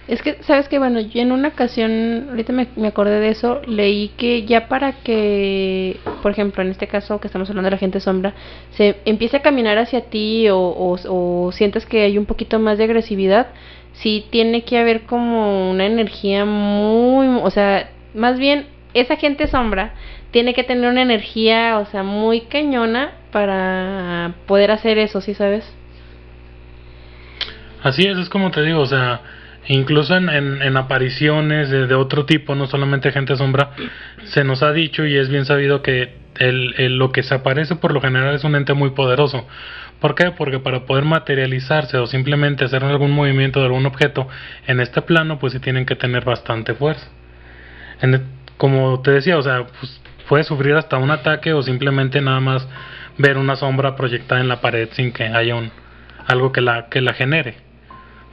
Es 0.06 0.20
que, 0.20 0.36
¿sabes 0.42 0.68
que 0.68 0.78
Bueno, 0.78 1.00
yo 1.00 1.22
en 1.22 1.32
una 1.32 1.48
ocasión, 1.48 2.26
ahorita 2.28 2.52
me, 2.52 2.68
me 2.76 2.88
acordé 2.88 3.20
de 3.20 3.30
eso, 3.30 3.62
leí 3.66 4.08
que 4.18 4.44
ya 4.44 4.68
para 4.68 4.92
que, 4.92 5.96
por 6.20 6.30
ejemplo, 6.30 6.62
en 6.62 6.68
este 6.68 6.88
caso 6.88 7.20
que 7.20 7.28
estamos 7.28 7.48
hablando 7.48 7.68
de 7.68 7.76
la 7.76 7.78
gente 7.78 8.00
sombra, 8.00 8.34
se 8.72 8.96
empiece 9.06 9.38
a 9.38 9.40
caminar 9.40 9.78
hacia 9.78 10.10
ti 10.10 10.50
o, 10.50 10.58
o, 10.58 10.98
o 11.08 11.50
que 11.88 12.02
hay 12.02 12.18
un 12.18 12.26
poquito 12.26 12.58
más 12.58 12.76
de 12.76 12.84
agresividad, 12.84 13.46
sí 13.94 14.26
tiene 14.28 14.62
que 14.64 14.76
haber 14.76 15.04
como 15.04 15.70
una 15.70 15.86
energía 15.86 16.44
muy, 16.44 17.26
o 17.42 17.50
sea, 17.50 17.88
más 18.12 18.38
bien 18.38 18.66
esa 18.92 19.16
gente 19.16 19.46
sombra 19.46 19.94
tiene 20.34 20.52
que 20.52 20.64
tener 20.64 20.90
una 20.90 21.02
energía, 21.02 21.78
o 21.78 21.86
sea, 21.86 22.02
muy 22.02 22.40
cañona 22.40 23.12
para 23.30 24.34
poder 24.48 24.72
hacer 24.72 24.98
eso, 24.98 25.20
¿sí 25.20 25.32
sabes? 25.32 25.64
Así 27.84 28.04
es, 28.04 28.18
es 28.18 28.28
como 28.28 28.50
te 28.50 28.62
digo, 28.62 28.80
o 28.80 28.86
sea, 28.86 29.20
incluso 29.68 30.16
en, 30.16 30.76
apariciones 30.76 31.70
de, 31.70 31.94
otro 31.94 32.26
tipo, 32.26 32.56
no 32.56 32.66
solamente 32.66 33.12
gente 33.12 33.36
sombra, 33.36 33.70
se 34.24 34.42
nos 34.42 34.64
ha 34.64 34.72
dicho 34.72 35.06
y 35.06 35.16
es 35.16 35.28
bien 35.28 35.44
sabido 35.44 35.82
que 35.82 36.16
el, 36.40 36.98
lo 36.98 37.12
que 37.12 37.22
se 37.22 37.36
aparece 37.36 37.76
por 37.76 37.94
lo 37.94 38.00
general 38.00 38.34
es 38.34 38.42
un 38.42 38.56
ente 38.56 38.74
muy 38.74 38.90
poderoso. 38.90 39.46
¿Por 40.00 40.16
qué? 40.16 40.32
Porque 40.32 40.58
para 40.58 40.84
poder 40.84 41.04
materializarse 41.04 41.96
o 41.98 42.08
simplemente 42.08 42.64
hacer 42.64 42.82
algún 42.82 43.12
movimiento 43.12 43.60
de 43.60 43.66
algún 43.66 43.86
objeto 43.86 44.26
en 44.66 44.80
este 44.80 45.00
plano, 45.00 45.38
pues 45.38 45.52
sí 45.52 45.60
tienen 45.60 45.86
que 45.86 45.94
tener 45.94 46.24
bastante 46.24 46.74
fuerza. 46.74 47.06
En 48.02 48.20
como 48.56 49.00
te 49.00 49.10
decía, 49.10 49.36
o 49.36 49.42
sea, 49.42 49.66
pues 49.66 50.00
puede 50.28 50.44
sufrir 50.44 50.74
hasta 50.74 50.96
un 50.98 51.10
ataque 51.10 51.52
o 51.52 51.62
simplemente 51.62 52.20
nada 52.20 52.40
más 52.40 52.66
ver 53.18 53.36
una 53.38 53.56
sombra 53.56 53.94
proyectada 53.96 54.40
en 54.40 54.48
la 54.48 54.60
pared 54.60 54.88
sin 54.92 55.12
que 55.12 55.24
haya 55.24 55.54
un 55.54 55.70
algo 56.26 56.52
que 56.52 56.60
la 56.60 56.88
que 56.88 57.00
la 57.00 57.12
genere. 57.14 57.56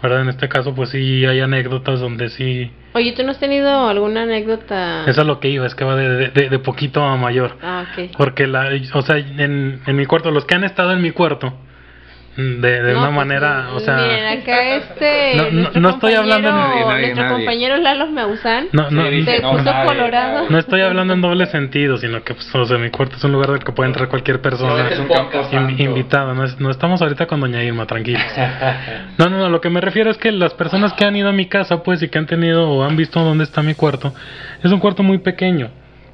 ¿Verdad? 0.01 0.21
En 0.21 0.29
este 0.29 0.49
caso, 0.49 0.73
pues 0.73 0.89
sí 0.89 1.25
hay 1.27 1.41
anécdotas 1.41 1.99
donde 1.99 2.29
sí. 2.29 2.71
Oye, 2.93 3.11
¿tú 3.15 3.23
no 3.23 3.29
has 3.29 3.39
tenido 3.39 3.87
alguna 3.87 4.23
anécdota? 4.23 5.03
Eso 5.05 5.21
es 5.21 5.27
lo 5.27 5.39
que 5.39 5.49
iba, 5.49 5.67
es 5.67 5.75
que 5.75 5.83
va 5.83 5.95
de, 5.95 6.29
de, 6.29 6.49
de- 6.49 6.59
poquito 6.59 7.03
a 7.03 7.15
mayor. 7.17 7.55
Ah, 7.61 7.85
ok. 7.87 8.09
Porque, 8.17 8.47
la, 8.47 8.67
o 8.95 9.01
sea, 9.03 9.17
en, 9.19 9.79
en 9.85 9.95
mi 9.95 10.07
cuarto, 10.07 10.31
los 10.31 10.45
que 10.45 10.55
han 10.55 10.63
estado 10.63 10.91
en 10.93 11.01
mi 11.03 11.11
cuarto, 11.11 11.53
de, 12.61 12.81
de 12.83 12.93
No, 12.93 12.99
una 12.99 13.07
pues, 13.07 13.15
manera, 13.17 13.67
o 13.73 13.79
sea. 13.79 13.95
Miren, 13.97 14.39
acá 14.41 14.75
este. 14.75 15.35
No, 15.51 15.51
no, 15.51 15.69
no 15.79 15.89
estoy 15.89 16.13
hablando 16.13 16.51
nadie, 16.51 16.81
nadie, 16.85 17.01
Nuestro 17.01 17.23
nadie. 17.23 17.35
compañero 17.37 17.77
Lalo 17.77 18.05
No, 18.07 18.89
no, 18.91 19.85
colorado. 19.85 20.45
no 20.49 20.57
estoy 20.57 20.81
hablando 20.81 21.13
en 21.13 21.21
doble 21.21 21.45
sentido, 21.47 21.97
sino 21.97 22.23
que, 22.23 22.33
pues, 22.33 22.53
o 22.53 22.65
sea, 22.65 22.77
mi 22.77 22.89
cuarto 22.89 23.15
es 23.17 23.23
un 23.23 23.31
lugar 23.31 23.51
del 23.51 23.63
que 23.63 23.71
puede 23.71 23.89
entrar 23.89 24.07
cualquier 24.09 24.41
persona. 24.41 24.87
es 24.89 24.99
un 24.99 25.07
campo 25.07 25.39
In- 25.39 25.49
santo. 25.51 25.83
invitado, 25.83 26.33
no, 26.33 26.43
es- 26.43 26.59
no 26.59 26.69
estamos 26.71 27.01
ahorita 27.01 27.25
con 27.27 27.39
Doña 27.39 27.63
Irma, 27.63 27.85
tranquilos. 27.85 28.21
No, 29.17 29.29
no, 29.29 29.37
no, 29.37 29.49
lo 29.49 29.61
que 29.61 29.69
me 29.69 29.81
refiero 29.81 30.09
es 30.11 30.17
que 30.17 30.31
las 30.31 30.53
personas 30.53 30.93
que 30.93 31.05
han 31.05 31.15
ido 31.15 31.29
a 31.29 31.33
mi 31.33 31.45
casa, 31.47 31.83
pues, 31.83 32.01
y 32.03 32.09
que 32.09 32.17
han 32.17 32.25
tenido 32.25 32.69
o 32.69 32.83
han 32.83 32.95
visto 32.95 33.19
dónde 33.21 33.43
está 33.43 33.61
mi 33.61 33.73
cuarto, 33.75 34.13
es 34.63 34.71
un 34.71 34.79
cuarto 34.79 35.03
muy 35.03 35.19
pequeño. 35.19 35.69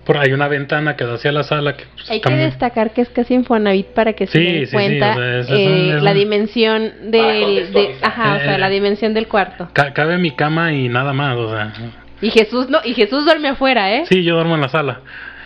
Por 0.08 0.18
hay 0.18 0.32
una 0.32 0.48
ventana 0.48 0.96
que 0.96 1.04
da 1.04 1.16
hacia 1.16 1.32
la 1.34 1.44
sala 1.44 1.76
que 1.78 1.84
pues, 1.94 2.10
Hay 2.10 2.22
que 2.22 2.30
muy- 2.30 2.40
destacar 2.40 2.94
que 2.94 3.02
es 3.02 3.10
casi 3.10 3.34
Infonavit 3.36 3.88
para 3.88 4.14
que 4.14 4.26
se 4.26 4.40
Sí, 4.40 4.44
den 4.46 4.60
sí, 4.62 4.66
sí, 4.68 4.72
cuenta 4.72 5.12
o 5.12 5.16
sea, 5.16 5.40
es- 5.40 5.50
eh, 5.52 5.96
es 5.98 6.02
la 6.02 6.12
un- 6.12 6.18
dimensión 6.18 6.92
del, 7.12 7.74
de, 7.74 7.96
ajá, 8.02 8.36
o 8.36 8.40
sea, 8.40 8.56
Eh, 8.56 8.58
la 8.58 8.70
dimensión 8.70 9.14
del 9.14 9.28
cuarto. 9.28 9.70
ca- 9.74 9.94
cabe 9.94 10.18
mi 10.18 10.32
cama 10.32 10.72
y 10.74 10.88
nada 10.90 11.12
más, 11.14 11.36
o 11.38 11.50
sea. 11.52 11.74
Y 12.22 12.32
Jesús 12.32 12.70
no, 12.70 12.80
y 12.84 12.94
Jesús 12.96 13.26
duerme 13.26 13.50
afuera, 13.50 13.94
¿eh? 13.94 14.06
Sí, 14.08 14.24
yo 14.24 14.36
duermo 14.36 14.56
en 14.56 14.62
la 14.62 14.70
sala. 14.70 15.02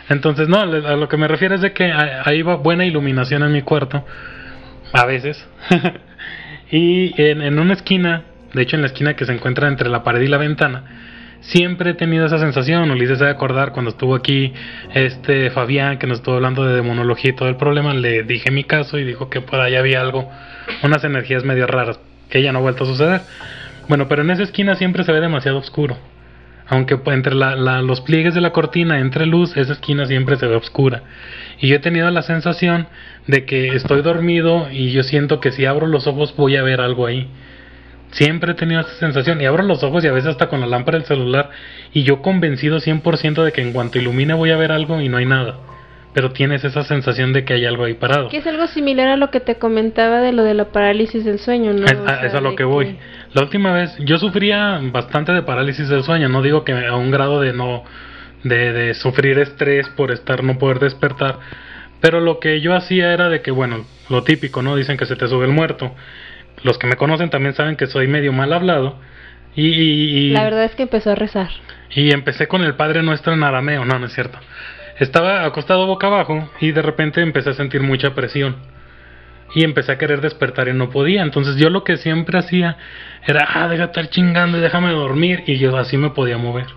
Entonces, 0.09 0.47
no, 0.47 0.65
le- 0.65 0.87
a 0.87 0.95
lo 0.95 1.09
que 1.09 1.17
me 1.17 1.27
refiero 1.27 1.55
es 1.55 1.61
de 1.61 1.73
que 1.73 1.91
ahí 1.91 2.41
va 2.43 2.55
buena 2.55 2.85
iluminación 2.85 3.43
en 3.43 3.51
mi 3.51 3.63
cuarto. 3.63 4.05
A 4.93 5.05
veces. 5.05 5.43
y 6.71 7.19
en, 7.21 7.41
en 7.41 7.59
una 7.59 7.73
esquina, 7.73 8.23
de 8.53 8.61
hecho 8.61 8.75
en 8.75 8.81
la 8.81 8.87
esquina 8.87 9.15
que 9.15 9.25
se 9.25 9.33
encuentra 9.33 9.67
entre 9.67 9.89
la 9.89 10.03
pared 10.03 10.21
y 10.21 10.27
la 10.27 10.37
ventana, 10.37 10.83
siempre 11.41 11.91
he 11.91 11.93
tenido 11.93 12.25
esa 12.25 12.37
sensación. 12.39 12.89
Ulises 12.91 13.17
se 13.17 13.25
debe 13.25 13.35
acordar 13.35 13.71
cuando 13.73 13.91
estuvo 13.91 14.15
aquí 14.15 14.53
este 14.93 15.49
Fabián, 15.51 15.97
que 15.97 16.07
nos 16.07 16.19
estuvo 16.19 16.35
hablando 16.35 16.65
de 16.65 16.75
demonología 16.75 17.31
y 17.31 17.35
todo 17.35 17.49
el 17.49 17.57
problema, 17.57 17.93
le 17.93 18.23
dije 18.23 18.51
mi 18.51 18.63
caso 18.63 18.97
y 18.97 19.03
dijo 19.03 19.29
que 19.29 19.41
por 19.41 19.59
ahí 19.59 19.75
había 19.75 20.01
algo, 20.01 20.29
unas 20.83 21.03
energías 21.03 21.43
medio 21.43 21.67
raras, 21.67 21.99
que 22.29 22.41
ya 22.41 22.51
no 22.51 22.59
ha 22.59 22.61
vuelto 22.61 22.83
a 22.85 22.87
suceder. 22.87 23.21
Bueno, 23.89 24.07
pero 24.07 24.21
en 24.21 24.31
esa 24.31 24.43
esquina 24.43 24.75
siempre 24.75 25.03
se 25.03 25.11
ve 25.11 25.19
demasiado 25.19 25.57
oscuro. 25.57 25.97
Aunque 26.67 26.97
entre 27.07 27.35
la- 27.35 27.57
la- 27.57 27.81
los 27.81 27.99
pliegues 27.99 28.33
de 28.33 28.39
la 28.39 28.51
cortina 28.51 28.99
entre 28.99 29.25
luz, 29.25 29.57
esa 29.57 29.73
esquina 29.73 30.05
siempre 30.05 30.37
se 30.37 30.47
ve 30.47 30.55
oscura. 30.55 31.03
Y 31.59 31.67
yo 31.67 31.75
he 31.75 31.79
tenido 31.79 32.09
la 32.11 32.21
sensación 32.21 32.87
de 33.27 33.43
que 33.43 33.75
estoy 33.75 34.01
dormido 34.01 34.69
y 34.71 34.91
yo 34.91 35.03
siento 35.03 35.41
que 35.41 35.51
si 35.51 35.65
abro 35.65 35.85
los 35.87 36.07
ojos 36.07 36.33
voy 36.37 36.55
a 36.55 36.63
ver 36.63 36.79
algo 36.79 37.05
ahí. 37.07 37.27
Siempre 38.11 38.51
he 38.51 38.55
tenido 38.55 38.81
esa 38.81 38.93
sensación 38.95 39.39
y 39.41 39.45
abro 39.45 39.63
los 39.63 39.83
ojos 39.83 40.03
y 40.03 40.07
a 40.07 40.11
veces 40.11 40.31
hasta 40.31 40.49
con 40.49 40.59
la 40.59 40.67
lámpara 40.67 40.97
del 40.97 41.07
celular 41.07 41.49
y 41.93 42.03
yo 42.03 42.21
convencido 42.21 42.77
100% 42.79 43.43
de 43.43 43.51
que 43.51 43.61
en 43.61 43.71
cuanto 43.73 43.97
ilumine 43.99 44.33
voy 44.33 44.51
a 44.51 44.57
ver 44.57 44.71
algo 44.71 44.99
y 45.01 45.07
no 45.09 45.17
hay 45.17 45.25
nada. 45.25 45.55
Pero 46.13 46.31
tienes 46.33 46.65
esa 46.65 46.83
sensación 46.83 47.31
de 47.31 47.45
que 47.45 47.53
hay 47.53 47.65
algo 47.65 47.85
ahí 47.85 47.93
parado. 47.93 48.27
Que 48.27 48.37
es 48.37 48.47
algo 48.47 48.67
similar 48.67 49.07
a 49.07 49.15
lo 49.15 49.31
que 49.31 49.39
te 49.39 49.55
comentaba 49.55 50.19
de 50.19 50.33
lo 50.33 50.43
de 50.43 50.53
la 50.53 50.65
parálisis 50.65 51.23
del 51.23 51.39
sueño, 51.39 51.71
¿no? 51.71 51.85
Es, 51.85 51.93
O 51.93 52.03
a- 52.03 52.07
sea, 52.19 52.25
es 52.27 52.33
a 52.33 52.41
lo 52.41 52.53
que 52.57 52.65
voy. 52.65 52.97
La 53.33 53.43
última 53.43 53.71
vez 53.71 53.95
yo 53.99 54.17
sufría 54.17 54.81
bastante 54.91 55.31
de 55.31 55.41
parálisis 55.43 55.87
del 55.87 56.03
sueño, 56.03 56.27
no 56.27 56.41
digo 56.41 56.65
que 56.65 56.73
a 56.73 56.95
un 56.97 57.11
grado 57.11 57.39
de 57.39 57.53
no 57.53 57.83
de, 58.43 58.73
de 58.73 58.93
sufrir 58.95 59.39
estrés 59.39 59.87
por 59.89 60.11
estar 60.11 60.43
no 60.43 60.57
poder 60.57 60.79
despertar, 60.79 61.37
pero 62.01 62.19
lo 62.19 62.39
que 62.39 62.59
yo 62.59 62.75
hacía 62.75 63.13
era 63.13 63.29
de 63.29 63.41
que 63.41 63.51
bueno, 63.51 63.85
lo 64.09 64.23
típico, 64.23 64.61
¿no? 64.61 64.75
Dicen 64.75 64.97
que 64.97 65.05
se 65.05 65.15
te 65.15 65.27
sube 65.29 65.45
el 65.45 65.51
muerto. 65.53 65.95
Los 66.63 66.77
que 66.77 66.87
me 66.87 66.95
conocen 66.95 67.29
también 67.29 67.53
saben 67.55 67.75
que 67.75 67.87
soy 67.87 68.07
medio 68.07 68.31
mal 68.33 68.53
hablado 68.53 68.97
y, 69.55 69.67
y- 69.67 70.17
y- 70.17 70.29
La 70.31 70.43
verdad 70.43 70.63
es 70.63 70.75
que 70.75 70.83
empezó 70.83 71.11
a 71.11 71.15
rezar. 71.15 71.49
y 71.93 72.11
empecé 72.13 72.47
con 72.47 72.63
el 72.63 72.75
Padre 72.75 73.03
Nuestro 73.03 73.33
en 73.33 73.43
arameo, 73.43 73.83
no, 73.85 73.99
no 73.99 74.05
es 74.05 74.13
cierto. 74.13 74.37
Estaba 74.99 75.45
acostado 75.45 75.85
boca 75.87 76.07
abajo 76.07 76.49
y 76.59 76.71
de 76.71 76.81
repente 76.81 77.21
empecé 77.21 77.49
a 77.49 77.53
sentir 77.53 77.81
mucha 77.81 78.13
presión. 78.13 78.55
Y 79.53 79.65
empecé 79.65 79.91
a 79.91 79.97
querer 79.97 80.21
despertar 80.21 80.69
y 80.69 80.73
no 80.73 80.89
podía. 80.89 81.23
Entonces 81.23 81.57
yo 81.57 81.69
lo 81.69 81.83
que 81.83 81.97
siempre 81.97 82.39
hacía 82.39 82.77
era, 83.27 83.45
ah, 83.49 83.67
deja 83.67 83.83
de 83.83 83.87
estar 83.87 84.09
chingando 84.09 84.57
y 84.57 84.61
déjame 84.61 84.91
dormir. 84.91 85.43
Y 85.45 85.57
yo 85.57 85.75
así 85.77 85.97
me 85.97 86.11
podía 86.11 86.37
mover. 86.37 86.67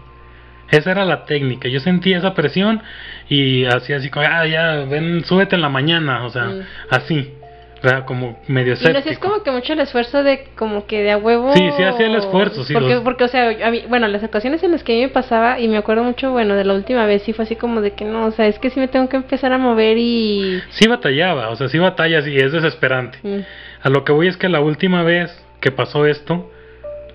Esa 0.71 0.91
era 0.91 1.05
la 1.05 1.25
técnica. 1.25 1.69
Yo 1.69 1.79
sentía 1.79 2.19
esa 2.19 2.35
presión 2.35 2.83
y 3.29 3.65
hacía 3.67 3.99
así 3.99 4.11
como, 4.11 4.27
ah, 4.29 4.45
ya, 4.49 4.85
ven, 4.91 5.25
súbete 5.25 5.55
en 5.55 5.63
la 5.63 5.69
mañana. 5.69 6.25
O 6.25 6.31
sea, 6.31 6.47
Mm. 6.47 6.61
así. 6.91 7.33
Sea, 7.89 8.07
como 8.07 8.39
medio 8.49 8.75
Y 8.75 8.85
no 8.85 8.99
escéptico. 8.99 9.21
como 9.29 9.43
que 9.43 9.51
mucho 9.51 9.73
el 9.75 9.81
esfuerzo 9.81 10.23
de, 10.23 10.49
como 10.57 10.87
que 10.87 11.03
de 11.03 11.11
a 11.13 11.19
huevo. 11.19 11.53
Sí, 11.55 11.71
sí 11.77 11.83
hacía 11.83 12.07
el 12.07 12.15
esfuerzo, 12.15 12.65
sí, 12.65 12.73
Porque, 12.73 12.95
los- 12.95 13.03
porque 13.03 13.25
o 13.25 13.29
sea, 13.29 13.51
a 13.67 13.71
mí- 13.71 13.85
bueno, 13.89 14.09
las 14.09 14.25
ocasiones 14.25 14.63
en 14.63 14.73
las 14.73 14.83
que 14.83 14.93
a 14.93 14.97
mí 14.97 15.03
me 15.03 15.09
pasaba, 15.11 15.61
y 15.61 15.69
me 15.69 15.77
acuerdo 15.77 16.03
mucho, 16.03 16.31
bueno, 16.33 16.55
de 16.55 16.65
la 16.65 16.73
última 16.75 17.05
vez, 17.07 17.23
sí 17.23 17.33
fue 17.33 17.45
así 17.45 17.57
como 17.57 17.81
de 17.83 17.91
que 17.93 18.05
no, 18.05 18.27
o 18.27 18.31
sea, 18.31 18.47
es 18.47 18.59
que 18.59 18.71
sí 18.71 18.81
me 18.81 18.89
tengo 18.89 19.09
que 19.09 19.17
empezar 19.17 19.53
a 19.53 19.59
mover 19.59 19.99
y. 19.99 20.63
Sí 20.71 20.89
batallaba, 20.89 21.51
o 21.51 21.57
sea, 21.57 21.69
sí 21.69 21.79
batallas 21.79 22.27
y 22.27 22.37
es 22.37 22.53
desesperante. 22.53 23.19
Mm. 23.23 23.41
A 23.83 23.89
lo 23.91 24.05
que 24.05 24.13
voy 24.13 24.29
es 24.29 24.37
que 24.37 24.49
la 24.49 24.61
última 24.61 25.03
vez 25.03 25.31
que 25.61 25.71
pasó 25.71 26.07
esto 26.07 26.51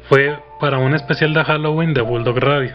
fue 0.08 0.36
para 0.60 0.78
un 0.78 0.94
especial 0.94 1.34
de 1.34 1.44
Halloween 1.44 1.94
de 1.94 2.02
Bulldog 2.02 2.38
Radio. 2.38 2.72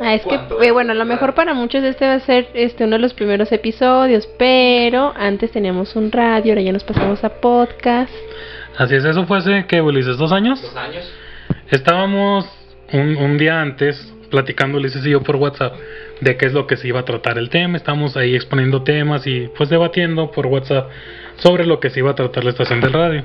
Ah, 0.00 0.14
es 0.14 0.22
que, 0.22 0.38
eh, 0.62 0.70
bueno, 0.70 0.92
a 0.92 0.94
lo 0.94 1.04
mejor 1.04 1.34
para 1.34 1.54
muchos 1.54 1.82
este 1.82 2.06
va 2.06 2.14
a 2.14 2.20
ser 2.20 2.48
este 2.54 2.84
uno 2.84 2.96
de 2.96 3.02
los 3.02 3.14
primeros 3.14 3.50
episodios, 3.52 4.28
pero 4.38 5.12
antes 5.16 5.52
teníamos 5.52 5.96
un 5.96 6.12
radio, 6.12 6.52
ahora 6.52 6.62
ya 6.62 6.72
nos 6.72 6.84
pasamos 6.84 7.24
a 7.24 7.40
podcast. 7.40 8.12
Así 8.76 8.94
es, 8.94 9.04
eso 9.04 9.26
fue 9.26 9.38
hace, 9.38 9.64
¿qué, 9.66 9.80
Ulises? 9.80 10.18
¿Dos 10.18 10.32
años? 10.32 10.60
Dos 10.60 10.76
años. 10.76 11.10
Estábamos 11.70 12.46
un, 12.92 13.16
un 13.16 13.38
día 13.38 13.60
antes 13.60 14.12
platicando 14.30 14.78
Ulises 14.78 15.04
y 15.06 15.10
yo 15.10 15.22
por 15.22 15.36
WhatsApp 15.36 15.74
de 16.20 16.36
qué 16.36 16.46
es 16.46 16.52
lo 16.52 16.66
que 16.66 16.76
se 16.76 16.88
iba 16.88 17.00
a 17.00 17.04
tratar 17.04 17.38
el 17.38 17.48
tema. 17.48 17.76
Estábamos 17.76 18.16
ahí 18.16 18.34
exponiendo 18.34 18.82
temas 18.82 19.26
y 19.26 19.48
pues 19.56 19.68
debatiendo 19.68 20.30
por 20.30 20.46
WhatsApp 20.46 20.90
sobre 21.36 21.66
lo 21.66 21.80
que 21.80 21.90
se 21.90 22.00
iba 22.00 22.10
a 22.10 22.14
tratar 22.14 22.44
la 22.44 22.50
estación 22.50 22.80
del 22.80 22.92
radio. 22.92 23.24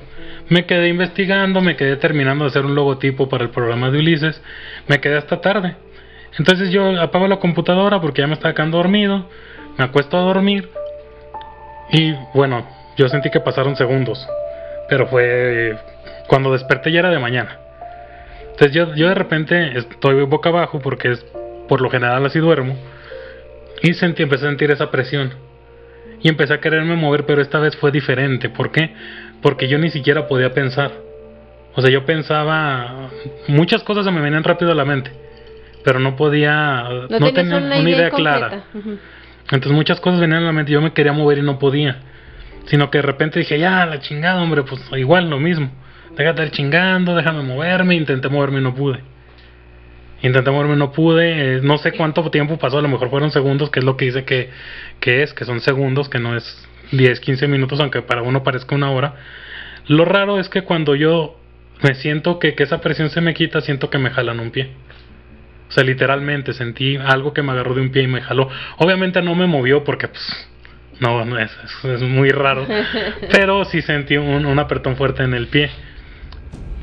Me 0.49 0.65
quedé 0.65 0.89
investigando, 0.89 1.61
me 1.61 1.75
quedé 1.75 1.95
terminando 1.97 2.43
de 2.43 2.49
hacer 2.49 2.65
un 2.65 2.75
logotipo 2.75 3.29
para 3.29 3.43
el 3.43 3.49
programa 3.49 3.89
de 3.91 3.99
Ulises. 3.99 4.41
Me 4.87 4.99
quedé 4.99 5.17
hasta 5.17 5.39
tarde. 5.41 5.75
Entonces 6.37 6.71
yo 6.71 6.99
apago 7.01 7.27
la 7.27 7.37
computadora 7.37 7.99
porque 8.01 8.21
ya 8.21 8.27
me 8.27 8.33
estaba 8.33 8.53
quedando 8.53 8.77
dormido. 8.77 9.25
Me 9.77 9.85
acuesto 9.85 10.17
a 10.17 10.21
dormir. 10.21 10.69
Y 11.91 12.13
bueno, 12.33 12.65
yo 12.97 13.07
sentí 13.09 13.29
que 13.29 13.39
pasaron 13.39 13.75
segundos. 13.75 14.27
pero 14.89 15.07
fue 15.07 15.77
cuando 16.27 16.51
desperté 16.51 16.91
ya 16.91 16.99
era 16.99 17.09
de 17.09 17.19
mañana. 17.19 17.57
Entonces 18.51 18.73
yo, 18.73 18.93
yo 18.95 19.07
de 19.07 19.15
repente 19.15 19.77
estoy 19.77 20.23
boca 20.25 20.49
abajo 20.49 20.79
porque 20.79 21.11
es 21.11 21.25
por 21.67 21.81
lo 21.81 21.89
general 21.89 22.25
así 22.25 22.39
duermo 22.39 22.75
y 23.81 23.93
sentí, 23.93 24.23
empecé 24.23 24.45
a 24.45 24.49
sentir 24.49 24.69
esa 24.71 24.91
presión 24.91 25.33
y 26.21 26.29
empecé 26.29 26.53
a 26.53 26.59
quererme 26.59 26.95
mover, 26.95 27.25
pero 27.25 27.41
esta 27.41 27.59
vez 27.59 27.75
fue 27.77 27.91
diferente. 27.91 28.49
¿Por 28.49 28.71
qué? 28.71 28.93
Porque 29.41 29.67
yo 29.67 29.79
ni 29.79 29.89
siquiera 29.89 30.27
podía 30.27 30.53
pensar. 30.53 30.91
O 31.73 31.81
sea, 31.81 31.89
yo 31.89 32.05
pensaba 32.05 33.09
muchas 33.47 33.81
cosas 33.83 34.05
se 34.05 34.11
me 34.11 34.21
venían 34.21 34.43
rápido 34.43 34.71
a 34.71 34.75
la 34.75 34.85
mente, 34.85 35.11
pero 35.83 35.99
no 35.99 36.15
podía, 36.15 36.87
no, 37.09 37.33
tenía 37.33 37.57
una, 37.57 37.79
idea, 37.79 38.09
clara. 38.09 38.63
Entonces 39.43 39.71
muchas 39.71 39.99
cosas 39.99 40.19
venían 40.19 40.43
a 40.43 40.45
la 40.47 40.51
mente, 40.51 40.71
yo 40.71 40.81
me 40.81 40.93
quería 40.93 41.13
mover 41.13 41.39
y 41.39 41.41
no 41.41 41.59
podía. 41.59 41.99
Sino 42.65 42.89
que 42.89 42.99
de 42.99 43.01
repente 43.03 43.39
dije, 43.39 43.59
ya, 43.59 43.85
la 43.85 43.99
chingada, 43.99 44.41
hombre, 44.41 44.63
pues 44.63 44.81
igual 44.97 45.29
lo 45.29 45.39
mismo. 45.39 45.71
Déjate 46.15 46.43
estar 46.43 46.51
chingando, 46.51 47.15
déjame 47.15 47.43
moverme, 47.43 47.95
intenté 47.95 48.29
moverme 48.29 48.59
y 48.59 48.63
no 48.63 48.75
pude. 48.75 48.99
Intenté 50.21 50.51
moverme, 50.51 50.75
no 50.75 50.91
pude. 50.91 51.57
Eh, 51.57 51.61
no 51.61 51.77
sé 51.77 51.93
cuánto 51.93 52.29
tiempo 52.29 52.57
pasó, 52.57 52.77
a 52.77 52.81
lo 52.81 52.87
mejor 52.87 53.09
fueron 53.09 53.31
segundos, 53.31 53.69
que 53.69 53.79
es 53.79 53.85
lo 53.85 53.97
que 53.97 54.05
dice 54.05 54.23
que, 54.23 54.49
que 54.99 55.23
es, 55.23 55.33
que 55.33 55.45
son 55.45 55.61
segundos, 55.61 56.09
que 56.09 56.19
no 56.19 56.35
es 56.35 56.67
10, 56.91 57.19
15 57.19 57.47
minutos, 57.47 57.79
aunque 57.79 58.01
para 58.01 58.21
uno 58.21 58.43
parezca 58.43 58.75
una 58.75 58.91
hora. 58.91 59.15
Lo 59.87 60.05
raro 60.05 60.39
es 60.39 60.47
que 60.49 60.61
cuando 60.61 60.95
yo 60.95 61.39
me 61.81 61.95
siento 61.95 62.37
que, 62.37 62.53
que 62.53 62.63
esa 62.63 62.81
presión 62.81 63.09
se 63.09 63.21
me 63.21 63.33
quita, 63.33 63.61
siento 63.61 63.89
que 63.89 63.97
me 63.97 64.11
jalan 64.11 64.39
un 64.39 64.51
pie. 64.51 64.69
O 65.71 65.73
sea, 65.73 65.85
literalmente 65.85 66.51
sentí 66.51 66.97
algo 66.97 67.33
que 67.33 67.41
me 67.41 67.53
agarró 67.53 67.73
de 67.73 67.79
un 67.79 67.91
pie 67.91 68.03
y 68.03 68.07
me 68.07 68.19
jaló. 68.19 68.49
Obviamente 68.77 69.21
no 69.21 69.35
me 69.35 69.47
movió 69.47 69.85
porque, 69.85 70.09
pues, 70.09 70.49
no, 70.99 71.23
no 71.23 71.39
es, 71.39 71.49
es, 71.85 72.01
muy 72.01 72.27
raro. 72.27 72.67
Pero 73.31 73.63
sí 73.63 73.81
sentí 73.81 74.17
un, 74.17 74.45
un 74.45 74.59
apretón 74.59 74.97
fuerte 74.97 75.23
en 75.23 75.33
el 75.33 75.47
pie. 75.47 75.71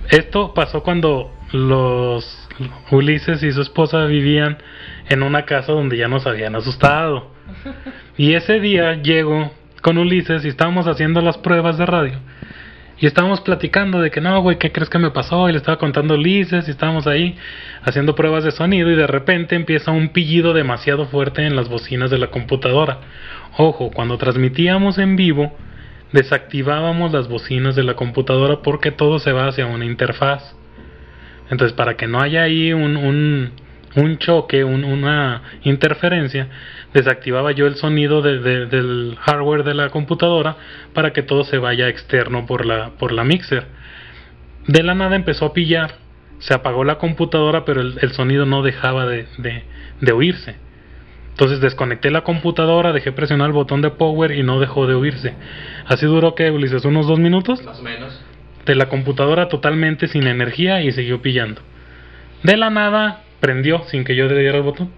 Esto 0.09 0.55
pasó 0.55 0.83
cuando 0.83 1.31
los 1.53 2.49
Ulises 2.91 3.43
y 3.43 3.53
su 3.53 3.61
esposa 3.61 4.07
vivían 4.07 4.57
en 5.11 5.23
una 5.23 5.45
casa 5.45 5.73
donde 5.73 5.99
ya 5.99 6.09
nos 6.09 6.27
habían 6.27 6.57
asustado. 6.57 7.31
Y 8.17 8.35
ese 8.35 8.59
día 8.59 8.95
llego 8.95 9.53
con 9.81 9.97
Ulises 9.97 10.45
y 10.45 10.49
estábamos 10.49 10.89
haciendo 10.89 11.21
las 11.21 11.39
pruebas 11.39 11.79
de 11.79 11.87
radio. 11.87 12.19
Y 13.01 13.07
estábamos 13.07 13.41
platicando 13.41 14.01
de 14.01 14.11
que 14.11 14.21
no, 14.21 14.41
güey, 14.43 14.59
¿qué 14.59 14.73
crees 14.73 14.91
que 14.91 14.99
me 14.99 15.11
pasó? 15.11 15.49
Y 15.49 15.53
le 15.53 15.59
estaba 15.59 15.79
contando 15.79 16.15
Ulises 16.15 16.67
y 16.67 16.71
estábamos 16.73 17.07
ahí 17.07 17.37
haciendo 17.83 18.17
pruebas 18.17 18.43
de 18.43 18.51
sonido 18.51 18.91
y 18.91 18.97
de 18.97 19.07
repente 19.07 19.55
empieza 19.55 19.93
un 19.93 20.09
pillido 20.09 20.53
demasiado 20.53 21.07
fuerte 21.07 21.47
en 21.47 21.55
las 21.55 21.69
bocinas 21.69 22.11
de 22.11 22.19
la 22.19 22.29
computadora. 22.29 22.99
Ojo, 23.57 23.91
cuando 23.93 24.19
transmitíamos 24.19 24.99
en 24.99 25.15
vivo, 25.15 25.57
desactivábamos 26.13 27.13
las 27.13 27.29
bocinas 27.29 27.77
de 27.77 27.85
la 27.85 27.95
computadora 27.95 28.63
porque 28.63 28.91
todo 28.91 29.21
se 29.21 29.33
va 29.33 29.47
hacia 29.47 29.67
una 29.67 29.85
interfaz. 29.85 30.57
Entonces, 31.51 31.75
para 31.75 31.97
que 31.97 32.09
no 32.09 32.21
haya 32.21 32.43
ahí 32.43 32.73
un, 32.73 32.97
un, 32.97 33.53
un 34.01 34.19
choque, 34.19 34.65
una 34.65 35.43
interferencia, 35.63 36.49
desactivaba 36.93 37.53
yo 37.53 37.67
el 37.67 37.77
sonido 37.77 38.23
del 38.23 39.17
hardware 39.21 39.65
de 39.65 39.75
la 39.75 39.91
computadora 39.91 40.57
para 40.95 41.13
que 41.13 41.23
todo 41.23 41.45
se 41.45 41.59
vaya 41.59 41.89
externo 41.89 42.47
por 42.47 42.67
la, 42.67 42.91
por 42.99 43.13
la 43.13 43.25
mixer. 43.25 43.67
De 44.67 44.83
la 44.83 44.95
nada 44.95 45.17
empezó 45.17 45.47
a 45.47 45.53
pillar, 45.53 45.97
se 46.39 46.55
apagó 46.55 46.85
la 46.85 46.99
computadora, 46.99 47.65
pero 47.65 47.81
el, 47.81 47.99
el 48.01 48.13
sonido 48.13 48.47
no 48.47 48.63
dejaba 48.63 49.07
de, 49.07 49.27
de, 49.39 50.13
oírse. 50.13 50.57
Entonces 51.31 51.61
desconecté 51.61 52.11
la 52.11 52.23
computadora, 52.23 52.93
dejé 52.93 53.13
presionar 53.13 53.47
el 53.49 53.53
botón 53.53 53.81
de 53.81 53.91
power 53.91 54.33
y 54.33 54.43
no 54.43 54.61
dejó 54.61 54.87
de 54.87 54.95
oírse. 54.95 55.35
Así 55.87 56.05
duró 56.07 56.35
que, 56.35 56.51
Ulises, 56.51 56.85
unos 56.85 57.07
dos 57.07 57.19
minutos. 57.19 57.63
Más 57.65 57.79
o 57.79 57.83
menos 57.83 58.21
de 58.69 58.75
la 58.75 58.91
computadora 58.91 59.49
totalmente 59.49 60.09
sin 60.09 60.27
energía 60.27 60.83
y 60.83 60.93
siguió 60.93 61.23
pillando. 61.23 61.63
De 62.43 62.57
la 62.57 62.69
nada 62.69 63.23
prendió 63.41 63.83
sin 63.85 64.05
que 64.05 64.15
yo 64.15 64.27
le 64.27 64.39
diera 64.39 64.59
el 64.59 64.63
botón. 64.63 64.91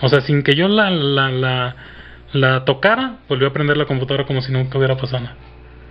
O 0.00 0.08
sea, 0.08 0.20
sin 0.20 0.42
que 0.42 0.54
yo 0.54 0.68
la, 0.68 0.90
la, 0.90 1.30
la, 1.30 1.76
la 2.32 2.64
tocara, 2.64 3.18
volvió 3.28 3.48
a 3.48 3.52
prender 3.52 3.76
la 3.76 3.86
computadora 3.86 4.24
como 4.26 4.40
si 4.42 4.52
nunca 4.52 4.78
hubiera 4.78 4.96
pasado 4.96 5.24
nada. 5.24 5.36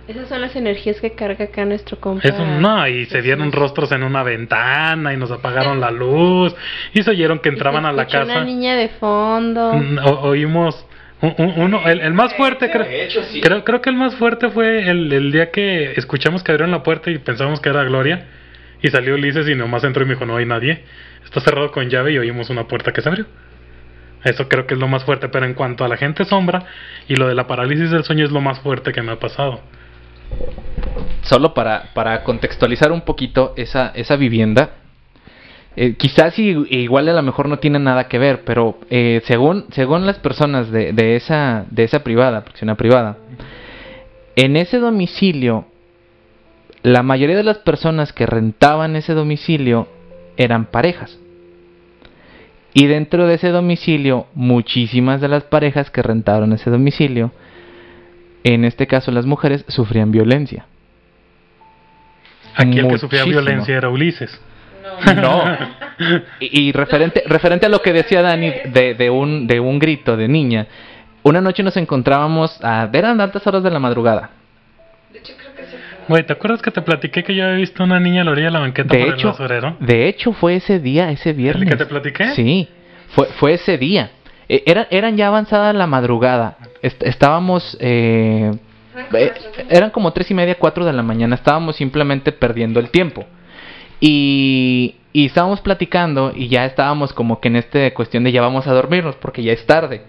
Esas 0.08 0.26
son 0.30 0.40
las 0.40 0.56
energías 0.56 0.98
que 1.02 1.12
carga 1.12 1.44
acá 1.44 1.66
nuestro 1.66 2.00
compa. 2.00 2.26
Eso 2.26 2.42
no, 2.42 2.88
y 2.88 3.04
se 3.06 3.20
vieron 3.20 3.52
rostros 3.52 3.92
en 3.92 4.02
una 4.02 4.22
ventana 4.22 5.12
y 5.12 5.18
nos 5.18 5.30
apagaron 5.30 5.80
la 5.80 5.90
luz 5.90 6.56
y 6.94 7.02
se 7.02 7.10
oyeron 7.10 7.40
que 7.40 7.50
entraban 7.50 7.84
a 7.84 7.92
la 7.92 8.06
casa. 8.06 8.24
Una 8.24 8.44
niña 8.44 8.74
de 8.74 8.88
fondo. 8.88 9.74
Mm, 9.74 9.98
oímos 10.22 10.86
uno, 11.20 11.86
el, 11.86 12.14
más 12.14 12.32
fuerte, 12.34 12.70
creo, 12.70 13.64
creo, 13.64 13.82
que 13.82 13.90
el 13.90 13.96
más 13.96 14.14
fuerte 14.14 14.50
fue 14.50 14.88
el, 14.88 15.12
el, 15.12 15.32
día 15.32 15.50
que 15.50 15.92
escuchamos 15.96 16.44
que 16.44 16.52
abrieron 16.52 16.70
la 16.70 16.84
puerta 16.84 17.10
y 17.10 17.18
pensamos 17.18 17.60
que 17.60 17.68
era 17.68 17.82
Gloria. 17.82 18.24
Y 18.82 18.88
salió 18.88 19.14
Ulises 19.14 19.48
y 19.48 19.54
nomás 19.54 19.84
entró 19.84 20.04
y 20.04 20.06
me 20.06 20.14
dijo: 20.14 20.26
No 20.26 20.36
hay 20.36 20.46
nadie. 20.46 20.84
Está 21.24 21.40
cerrado 21.40 21.70
con 21.72 21.88
llave 21.88 22.12
y 22.12 22.18
oímos 22.18 22.50
una 22.50 22.66
puerta 22.68 22.92
que 22.92 23.00
se 23.00 23.08
abrió. 23.08 23.26
Eso 24.24 24.48
creo 24.48 24.66
que 24.66 24.74
es 24.74 24.80
lo 24.80 24.88
más 24.88 25.04
fuerte. 25.04 25.28
Pero 25.28 25.46
en 25.46 25.54
cuanto 25.54 25.84
a 25.84 25.88
la 25.88 25.96
gente 25.96 26.24
sombra 26.24 26.64
y 27.08 27.16
lo 27.16 27.28
de 27.28 27.34
la 27.34 27.46
parálisis 27.46 27.90
del 27.90 28.04
sueño 28.04 28.24
es 28.24 28.30
lo 28.30 28.40
más 28.40 28.60
fuerte 28.60 28.92
que 28.92 29.02
me 29.02 29.12
ha 29.12 29.18
pasado. 29.18 29.60
Solo 31.22 31.54
para, 31.54 31.92
para 31.94 32.22
contextualizar 32.22 32.92
un 32.92 33.02
poquito 33.02 33.54
esa, 33.56 33.92
esa 33.94 34.16
vivienda, 34.16 34.70
eh, 35.80 35.94
quizás 35.96 36.36
igual 36.40 37.08
a 37.08 37.12
lo 37.12 37.22
mejor 37.22 37.48
no 37.48 37.60
tiene 37.60 37.78
nada 37.78 38.08
que 38.08 38.18
ver, 38.18 38.42
pero 38.44 38.80
eh, 38.90 39.22
según, 39.26 39.66
según 39.70 40.06
las 40.06 40.18
personas 40.18 40.72
de, 40.72 40.92
de, 40.92 41.14
esa, 41.14 41.66
de 41.70 41.84
esa 41.84 42.02
privada, 42.02 42.42
porque 42.42 42.64
una 42.64 42.76
privada, 42.76 43.16
en 44.34 44.56
ese 44.56 44.78
domicilio, 44.78 45.66
la 46.82 47.02
mayoría 47.02 47.36
de 47.36 47.44
las 47.44 47.58
personas 47.58 48.12
que 48.12 48.26
rentaban 48.26 48.96
ese 48.96 49.14
domicilio 49.14 49.88
eran 50.36 50.66
parejas. 50.66 51.18
Y 52.74 52.86
dentro 52.86 53.26
de 53.26 53.34
ese 53.34 53.48
domicilio, 53.48 54.26
muchísimas 54.34 55.20
de 55.20 55.28
las 55.28 55.44
parejas 55.44 55.90
que 55.90 56.02
rentaron 56.02 56.52
ese 56.52 56.70
domicilio, 56.70 57.32
en 58.44 58.64
este 58.64 58.86
caso 58.86 59.10
las 59.10 59.26
mujeres, 59.26 59.64
sufrían 59.68 60.12
violencia. 60.12 60.66
Aquí 62.54 62.78
el 62.78 62.88
que 62.88 62.98
sufría 62.98 63.24
violencia 63.24 63.76
era 63.76 63.88
Ulises. 63.88 64.40
No. 65.16 65.42
Y, 66.38 66.70
referente, 66.70 67.24
referente 67.26 67.66
a 67.66 67.68
lo 67.68 67.82
que 67.82 67.92
decía 67.92 68.22
Dani 68.22 68.52
de, 68.66 68.94
de, 68.94 69.10
un, 69.10 69.48
de 69.48 69.58
un 69.58 69.80
grito 69.80 70.16
de 70.16 70.28
niña, 70.28 70.68
una 71.24 71.40
noche 71.40 71.64
nos 71.64 71.76
encontrábamos, 71.76 72.56
a, 72.62 72.88
eran 72.92 73.20
altas 73.20 73.44
horas 73.48 73.64
de 73.64 73.70
la 73.70 73.80
madrugada. 73.80 74.30
Güey, 76.08 76.24
¿te 76.24 76.32
acuerdas 76.32 76.62
que 76.62 76.70
te 76.70 76.80
platiqué 76.80 77.22
que 77.22 77.34
yo 77.34 77.44
había 77.44 77.56
visto 77.56 77.84
una 77.84 78.00
niña 78.00 78.22
a 78.22 78.24
la 78.24 78.30
orilla 78.30 78.46
de 78.46 78.52
la 78.52 78.60
banqueta 78.60 78.94
de 78.94 79.08
hecho, 79.08 79.36
De 79.80 80.08
hecho, 80.08 80.32
fue 80.32 80.56
ese 80.56 80.80
día, 80.80 81.10
ese 81.10 81.32
viernes. 81.32 81.64
¿El 81.64 81.68
que 81.70 81.76
te 81.76 81.86
platiqué? 81.86 82.34
Sí, 82.34 82.68
fue, 83.10 83.26
fue 83.38 83.54
ese 83.54 83.76
día. 83.76 84.10
E, 84.48 84.62
era, 84.66 84.88
eran 84.90 85.16
ya 85.16 85.28
avanzada 85.28 85.72
la 85.72 85.86
madrugada. 85.86 86.56
estábamos... 86.82 87.76
Eh, 87.80 88.52
eh, 89.12 89.32
eran 89.68 89.90
como 89.90 90.12
tres 90.12 90.30
y 90.30 90.34
media, 90.34 90.56
cuatro 90.56 90.84
de 90.84 90.92
la 90.92 91.02
mañana. 91.02 91.34
Estábamos 91.34 91.76
simplemente 91.76 92.32
perdiendo 92.32 92.80
el 92.80 92.90
tiempo. 92.90 93.26
Y, 94.00 94.96
y 95.12 95.26
estábamos 95.26 95.60
platicando 95.60 96.32
y 96.34 96.48
ya 96.48 96.64
estábamos 96.64 97.12
como 97.12 97.40
que 97.40 97.48
en 97.48 97.56
esta 97.56 97.92
cuestión 97.92 98.24
de 98.24 98.32
ya 98.32 98.40
vamos 98.40 98.66
a 98.66 98.72
dormirnos 98.72 99.16
porque 99.16 99.42
ya 99.42 99.52
es 99.52 99.66
tarde. 99.66 100.02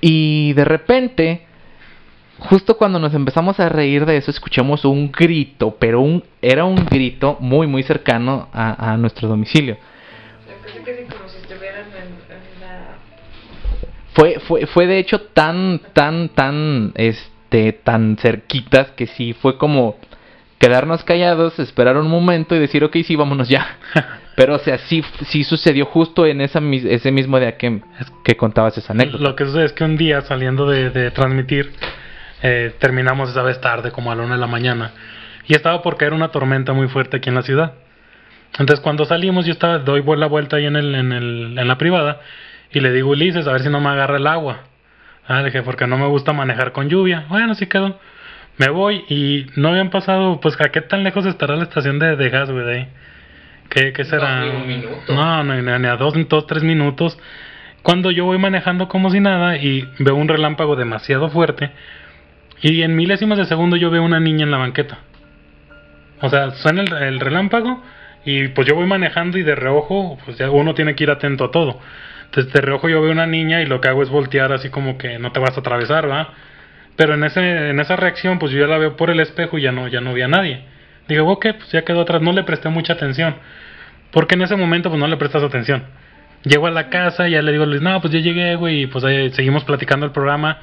Y 0.00 0.52
de 0.54 0.64
repente, 0.64 1.46
justo 2.38 2.76
cuando 2.76 2.98
nos 2.98 3.14
empezamos 3.14 3.60
a 3.60 3.68
reír 3.68 4.06
de 4.06 4.16
eso, 4.16 4.30
escuchamos 4.30 4.84
un 4.84 5.10
grito, 5.10 5.76
pero 5.78 6.00
un, 6.00 6.22
era 6.42 6.64
un 6.64 6.76
grito 6.86 7.36
muy, 7.40 7.66
muy 7.66 7.82
cercano 7.82 8.48
a, 8.52 8.92
a 8.92 8.96
nuestro 8.96 9.28
domicilio. 9.28 9.76
Fue, 14.14 14.38
fue, 14.46 14.66
fue 14.66 14.86
de 14.86 14.98
hecho 14.98 15.20
tan, 15.20 15.80
tan, 15.92 16.28
tan, 16.28 16.92
este, 16.94 17.72
tan 17.72 18.16
cerquitas 18.16 18.92
que 18.92 19.08
sí 19.08 19.32
fue 19.32 19.58
como 19.58 19.96
quedarnos 20.58 21.02
callados, 21.04 21.58
esperar 21.58 21.96
un 21.96 22.08
momento 22.08 22.54
y 22.54 22.58
decir, 22.58 22.84
ok, 22.84 22.96
sí, 23.04 23.16
vámonos 23.16 23.48
ya. 23.48 23.78
Pero, 24.36 24.54
o 24.54 24.58
sea, 24.58 24.78
sí, 24.78 25.04
sí 25.26 25.44
sucedió 25.44 25.84
justo 25.84 26.26
en 26.26 26.40
esa, 26.40 26.60
ese 26.60 27.10
mismo 27.12 27.38
día 27.38 27.56
que, 27.56 27.80
que 28.24 28.36
contabas 28.36 28.78
esa 28.78 28.92
anécdota. 28.92 29.22
Lo 29.22 29.36
que 29.36 29.44
sucede 29.44 29.66
es 29.66 29.72
que 29.72 29.84
un 29.84 29.96
día, 29.96 30.22
saliendo 30.22 30.66
de, 30.66 31.10
transmitir, 31.10 31.72
eh, 32.46 32.74
terminamos 32.78 33.30
esa 33.30 33.42
vez 33.42 33.58
tarde, 33.62 33.90
como 33.90 34.12
a 34.12 34.14
la 34.14 34.22
una 34.22 34.34
de 34.34 34.40
la 34.40 34.46
mañana, 34.46 34.92
y 35.46 35.54
estaba 35.54 35.80
por 35.80 35.96
caer 35.96 36.12
una 36.12 36.28
tormenta 36.28 36.74
muy 36.74 36.88
fuerte 36.88 37.16
aquí 37.16 37.30
en 37.30 37.34
la 37.34 37.42
ciudad. 37.42 37.72
Entonces, 38.52 38.80
cuando 38.80 39.06
salimos, 39.06 39.46
yo 39.46 39.52
estaba, 39.52 39.78
doy 39.78 40.04
la 40.18 40.26
vuelta 40.26 40.56
ahí 40.56 40.66
en, 40.66 40.76
el, 40.76 40.94
en, 40.94 41.12
el, 41.12 41.58
en 41.58 41.66
la 41.66 41.78
privada, 41.78 42.20
y 42.70 42.80
le 42.80 42.92
digo, 42.92 43.10
Ulises, 43.10 43.46
a 43.48 43.52
ver 43.52 43.62
si 43.62 43.70
no 43.70 43.80
me 43.80 43.88
agarra 43.88 44.18
el 44.18 44.26
agua. 44.26 44.58
Ah, 45.26 45.38
le 45.38 45.46
dije, 45.46 45.62
porque 45.62 45.86
no 45.86 45.96
me 45.96 46.06
gusta 46.06 46.34
manejar 46.34 46.72
con 46.72 46.90
lluvia. 46.90 47.24
Bueno, 47.30 47.54
sí 47.54 47.66
quedó. 47.66 47.98
Me 48.58 48.68
voy 48.68 49.04
y 49.08 49.46
no 49.56 49.70
habían 49.70 49.88
pasado, 49.88 50.38
pues, 50.40 50.60
¿a 50.60 50.68
qué 50.68 50.82
tan 50.82 51.02
lejos 51.02 51.24
estará 51.24 51.56
la 51.56 51.62
estación 51.62 51.98
de, 51.98 52.14
de 52.16 52.28
gas, 52.28 52.50
güey, 52.50 52.66
de 52.66 52.74
ahí? 52.74 52.88
¿Qué, 53.70 53.92
qué 53.94 54.04
será? 54.04 54.44
No, 55.08 55.44
no, 55.44 55.78
ni 55.78 55.86
a 55.88 55.96
dos, 55.96 56.14
dos, 56.28 56.46
tres 56.46 56.62
minutos. 56.62 57.18
Cuando 57.82 58.10
yo 58.10 58.26
voy 58.26 58.38
manejando 58.38 58.86
como 58.88 59.10
si 59.10 59.20
nada 59.20 59.56
y 59.56 59.88
veo 59.98 60.14
un 60.14 60.28
relámpago 60.28 60.76
demasiado 60.76 61.30
fuerte 61.30 61.70
Y 62.64 62.80
en 62.80 62.96
milésimas 62.96 63.36
de 63.36 63.44
segundo 63.44 63.76
yo 63.76 63.90
veo 63.90 64.02
una 64.02 64.20
niña 64.20 64.44
en 64.44 64.50
la 64.50 64.56
banqueta. 64.56 64.96
O 66.22 66.30
sea, 66.30 66.52
suena 66.52 66.80
el, 66.80 66.94
el 66.94 67.20
relámpago 67.20 67.82
y 68.24 68.48
pues 68.48 68.66
yo 68.66 68.74
voy 68.74 68.86
manejando 68.86 69.36
y 69.36 69.42
de 69.42 69.54
reojo, 69.54 70.16
pues 70.24 70.38
ya 70.38 70.50
uno 70.50 70.72
tiene 70.72 70.94
que 70.94 71.04
ir 71.04 71.10
atento 71.10 71.44
a 71.44 71.50
todo. 71.50 71.78
Entonces 72.24 72.50
de 72.54 72.62
reojo 72.62 72.88
yo 72.88 73.02
veo 73.02 73.12
una 73.12 73.26
niña 73.26 73.60
y 73.60 73.66
lo 73.66 73.82
que 73.82 73.88
hago 73.88 74.02
es 74.02 74.08
voltear 74.08 74.50
así 74.50 74.70
como 74.70 74.96
que 74.96 75.18
no 75.18 75.30
te 75.30 75.40
vas 75.40 75.54
a 75.58 75.60
atravesar, 75.60 76.10
¿va? 76.10 76.30
Pero 76.96 77.12
en 77.12 77.24
ese 77.24 77.68
en 77.68 77.80
esa 77.80 77.96
reacción 77.96 78.38
pues 78.38 78.50
yo 78.50 78.60
ya 78.60 78.66
la 78.66 78.78
veo 78.78 78.96
por 78.96 79.10
el 79.10 79.20
espejo 79.20 79.58
y 79.58 79.62
ya 79.62 79.70
no 79.70 79.88
ya 79.88 80.00
no 80.00 80.14
vi 80.14 80.22
a 80.22 80.28
nadie. 80.28 80.62
Digo, 81.06 81.30
ok, 81.30 81.46
pues 81.58 81.70
ya 81.70 81.84
quedó 81.84 82.00
atrás, 82.00 82.22
no 82.22 82.32
le 82.32 82.44
presté 82.44 82.70
mucha 82.70 82.94
atención. 82.94 83.34
Porque 84.10 84.36
en 84.36 84.40
ese 84.40 84.56
momento 84.56 84.88
pues 84.88 84.98
no 84.98 85.06
le 85.06 85.18
prestas 85.18 85.42
atención. 85.42 85.84
Llego 86.44 86.66
a 86.66 86.70
la 86.70 86.88
casa 86.88 87.28
y 87.28 87.32
ya 87.32 87.42
le 87.42 87.52
digo, 87.52 87.66
Luis, 87.66 87.82
no, 87.82 88.00
pues 88.00 88.10
ya 88.10 88.20
llegué, 88.20 88.54
güey, 88.54 88.84
y 88.84 88.86
pues 88.86 89.04
seguimos 89.34 89.64
platicando 89.64 90.06
el 90.06 90.12
programa 90.12 90.60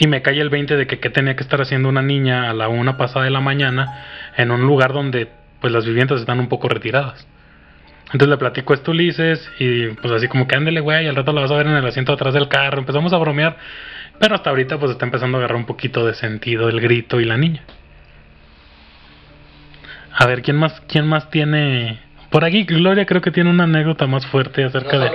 y 0.00 0.06
me 0.06 0.22
cae 0.22 0.40
el 0.40 0.48
20 0.48 0.76
de 0.76 0.86
que 0.86 0.98
qué 0.98 1.10
tenía 1.10 1.36
que 1.36 1.42
estar 1.42 1.60
haciendo 1.60 1.88
una 1.90 2.00
niña 2.00 2.48
a 2.48 2.54
la 2.54 2.68
una 2.68 2.96
pasada 2.96 3.26
de 3.26 3.30
la 3.30 3.40
mañana 3.40 4.06
en 4.34 4.50
un 4.50 4.62
lugar 4.62 4.94
donde 4.94 5.28
pues 5.60 5.74
las 5.74 5.84
viviendas 5.84 6.20
están 6.20 6.40
un 6.40 6.48
poco 6.48 6.70
retiradas. 6.70 7.28
Entonces 8.06 8.28
le 8.30 8.38
platico 8.38 8.72
esto 8.72 8.92
a 8.92 8.94
Ulises 8.94 9.46
y 9.58 9.88
pues 9.88 10.10
así 10.12 10.26
como 10.26 10.48
que 10.48 10.56
ándele, 10.56 10.80
güey, 10.80 11.06
al 11.06 11.14
rato 11.14 11.32
la 11.34 11.42
vas 11.42 11.50
a 11.50 11.56
ver 11.56 11.66
en 11.66 11.74
el 11.74 11.86
asiento 11.86 12.14
atrás 12.14 12.32
del 12.32 12.48
carro. 12.48 12.78
Empezamos 12.78 13.12
a 13.12 13.18
bromear, 13.18 13.58
pero 14.18 14.34
hasta 14.34 14.48
ahorita 14.48 14.78
pues 14.78 14.92
está 14.92 15.04
empezando 15.04 15.36
a 15.36 15.40
agarrar 15.40 15.58
un 15.58 15.66
poquito 15.66 16.06
de 16.06 16.14
sentido 16.14 16.70
el 16.70 16.80
grito 16.80 17.20
y 17.20 17.26
la 17.26 17.36
niña. 17.36 17.62
A 20.16 20.26
ver, 20.26 20.40
¿quién 20.40 20.56
más, 20.56 20.80
quién 20.88 21.06
más 21.06 21.28
tiene 21.28 22.00
por 22.30 22.44
aquí 22.44 22.64
Gloria 22.64 23.06
creo 23.06 23.20
que 23.20 23.30
tiene 23.30 23.50
una 23.50 23.64
anécdota 23.64 24.06
más 24.06 24.24
fuerte 24.26 24.64
acerca 24.64 24.98
de, 24.98 25.10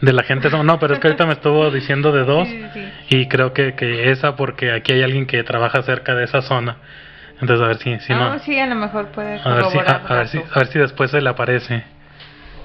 de 0.00 0.12
la 0.12 0.22
gente. 0.22 0.50
No, 0.50 0.78
pero 0.78 0.94
es 0.94 1.00
que 1.00 1.08
ahorita 1.08 1.26
me 1.26 1.32
estuvo 1.32 1.70
diciendo 1.70 2.12
de 2.12 2.24
dos 2.24 2.48
y 3.08 3.26
creo 3.26 3.52
que, 3.52 3.74
que 3.74 4.10
esa 4.10 4.36
porque 4.36 4.70
aquí 4.72 4.92
hay 4.92 5.02
alguien 5.02 5.26
que 5.26 5.42
trabaja 5.44 5.82
cerca 5.82 6.14
de 6.14 6.24
esa 6.24 6.42
zona. 6.42 6.76
Entonces 7.40 7.64
a 7.64 7.68
ver 7.68 7.78
si, 7.78 7.98
si 8.00 8.12
no. 8.12 8.24
Ah, 8.24 8.38
sí, 8.38 8.58
a 8.58 8.66
lo 8.66 8.74
mejor 8.74 9.08
puede 9.08 9.40
a 9.42 9.54
ver, 9.54 9.64
si, 9.64 9.78
a, 9.78 10.14
ver 10.14 10.28
si, 10.28 10.38
a 10.38 10.58
ver 10.58 10.66
si 10.68 10.78
después 10.78 11.10
se 11.10 11.20
le 11.20 11.28
aparece. 11.28 11.84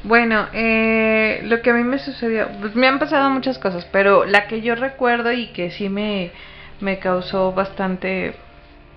Bueno, 0.04 0.48
eh, 0.54 1.42
lo 1.46 1.62
que 1.62 1.72
a 1.72 1.74
mí 1.74 1.84
me 1.84 1.98
sucedió, 1.98 2.48
pues 2.60 2.76
me 2.76 2.88
han 2.88 3.00
pasado 3.00 3.30
muchas 3.30 3.58
cosas, 3.58 3.88
pero 3.92 4.26
la 4.26 4.48
que 4.48 4.62
yo 4.62 4.76
recuerdo 4.76 5.32
y 5.32 5.48
que 5.48 5.72
sí 5.72 5.90
me, 5.90 6.32
me 6.80 7.00
causó 7.00 7.54
bastante 7.54 8.36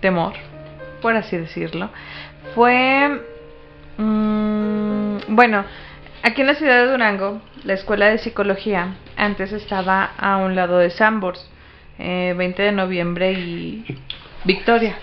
temor, 0.01 0.35
por 1.01 1.17
así 1.17 1.37
decirlo, 1.37 1.91
fue 2.55 3.23
Mm, 4.01 5.19
bueno, 5.29 5.65
aquí 6.23 6.41
en 6.41 6.47
la 6.47 6.55
ciudad 6.55 6.85
de 6.85 6.91
Durango, 6.91 7.43
la 7.65 7.75
escuela 7.75 8.07
de 8.09 8.17
psicología 8.17 8.95
antes 9.17 9.53
estaba 9.53 10.13
a 10.17 10.39
un 10.39 10.55
lado 10.57 10.79
de 10.79 10.89
Sambors, 10.89 11.47
eh, 11.99 12.35
20 12.37 12.63
de 12.63 12.73
noviembre 12.73 13.33
y 13.33 13.85
Victoria. 14.45 14.97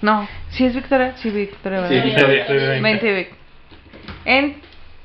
No, 0.00 0.26
sí 0.48 0.64
es 0.64 0.74
Victoria, 0.74 1.14
sí 1.16 1.28
Victoria. 1.28 1.88
Sí, 1.88 2.00
Victoria. 2.00 2.80
20 2.80 3.30
en, 4.24 4.56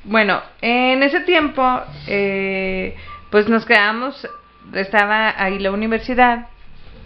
bueno, 0.05 0.41
en 0.61 1.03
ese 1.03 1.19
tiempo, 1.21 1.81
eh, 2.07 2.95
pues 3.29 3.49
nos 3.49 3.65
quedamos, 3.65 4.25
estaba 4.73 5.33
ahí 5.37 5.59
la 5.59 5.71
universidad, 5.71 6.47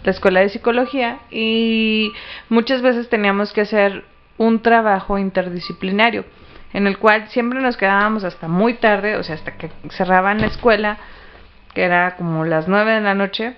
la 0.04 0.10
escuela 0.12 0.38
de 0.38 0.50
psicología 0.50 1.18
y 1.32 2.12
muchas 2.48 2.80
veces 2.80 3.08
teníamos 3.08 3.52
que 3.52 3.62
hacer 3.62 4.04
un 4.40 4.62
trabajo 4.62 5.18
interdisciplinario 5.18 6.24
en 6.72 6.86
el 6.86 6.96
cual 6.96 7.28
siempre 7.28 7.60
nos 7.60 7.76
quedábamos 7.76 8.24
hasta 8.24 8.48
muy 8.48 8.72
tarde, 8.72 9.16
o 9.16 9.22
sea, 9.22 9.34
hasta 9.34 9.58
que 9.58 9.70
cerraban 9.90 10.40
la 10.40 10.46
escuela, 10.46 10.96
que 11.74 11.82
era 11.82 12.16
como 12.16 12.46
las 12.46 12.66
nueve 12.66 12.92
de 12.92 13.00
la 13.02 13.14
noche, 13.14 13.54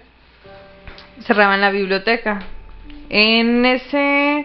cerraban 1.20 1.61
la 1.61 1.70
biblioteca. 1.70 2.41
En 3.11 3.64
ese, 3.64 4.45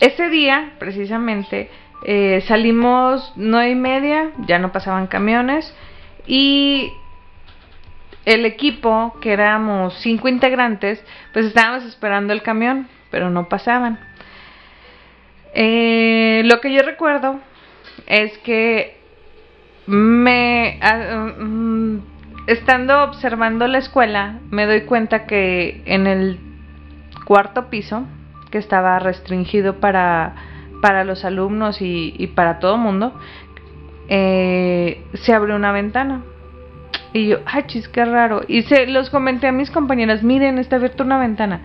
ese 0.00 0.30
día, 0.30 0.72
precisamente, 0.78 1.68
eh, 2.06 2.42
salimos 2.46 3.34
nueve 3.36 3.70
y 3.70 3.74
media, 3.74 4.30
ya 4.46 4.58
no 4.58 4.72
pasaban 4.72 5.08
camiones, 5.08 5.76
y 6.26 6.90
el 8.24 8.46
equipo, 8.46 9.14
que 9.20 9.34
éramos 9.34 9.92
cinco 9.98 10.28
integrantes, 10.28 11.04
pues 11.34 11.44
estábamos 11.44 11.84
esperando 11.84 12.32
el 12.32 12.40
camión, 12.40 12.88
pero 13.10 13.28
no 13.28 13.50
pasaban. 13.50 13.98
Eh, 15.54 16.42
lo 16.44 16.60
que 16.60 16.72
yo 16.72 16.82
recuerdo 16.82 17.38
es 18.06 18.36
que 18.38 18.96
me 19.86 20.78
ah, 20.80 21.34
mm, 21.38 21.98
estando 22.46 23.02
observando 23.02 23.66
la 23.66 23.78
escuela 23.78 24.38
me 24.50 24.64
doy 24.64 24.82
cuenta 24.82 25.26
que 25.26 25.82
en 25.84 26.06
el 26.06 26.38
cuarto 27.26 27.68
piso 27.68 28.04
que 28.50 28.58
estaba 28.58 28.98
restringido 28.98 29.80
para 29.80 30.34
para 30.80 31.04
los 31.04 31.24
alumnos 31.24 31.80
y, 31.82 32.14
y 32.16 32.28
para 32.28 32.58
todo 32.58 32.76
mundo 32.76 33.12
eh, 34.08 35.04
se 35.14 35.32
abrió 35.32 35.54
una 35.56 35.72
ventana. 35.72 36.22
Y 37.12 37.28
yo 37.28 37.38
ay 37.44 37.64
chis 37.66 37.88
qué 37.88 38.04
raro 38.04 38.40
y 38.48 38.62
se 38.62 38.86
los 38.86 39.10
comenté 39.10 39.46
a 39.46 39.52
mis 39.52 39.70
compañeras 39.70 40.22
miren 40.22 40.58
está 40.58 40.76
abierta 40.76 41.04
una 41.04 41.18
ventana 41.18 41.60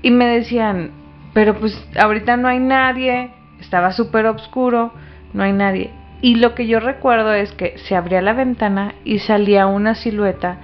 y 0.00 0.10
me 0.10 0.24
decían 0.26 0.92
pero 1.32 1.58
pues 1.58 1.74
ahorita 1.98 2.36
no 2.36 2.48
hay 2.48 2.58
nadie, 2.58 3.30
estaba 3.60 3.92
súper 3.92 4.26
oscuro, 4.26 4.92
no 5.32 5.42
hay 5.42 5.52
nadie. 5.52 5.90
Y 6.20 6.36
lo 6.36 6.54
que 6.54 6.66
yo 6.66 6.78
recuerdo 6.78 7.32
es 7.32 7.52
que 7.52 7.78
se 7.78 7.96
abría 7.96 8.22
la 8.22 8.32
ventana 8.32 8.94
y 9.04 9.18
salía 9.18 9.66
una 9.66 9.94
silueta 9.94 10.58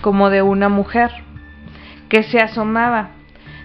como 0.00 0.30
de 0.30 0.42
una 0.42 0.68
mujer 0.68 1.10
que 2.08 2.22
se 2.22 2.40
asomaba. 2.40 3.10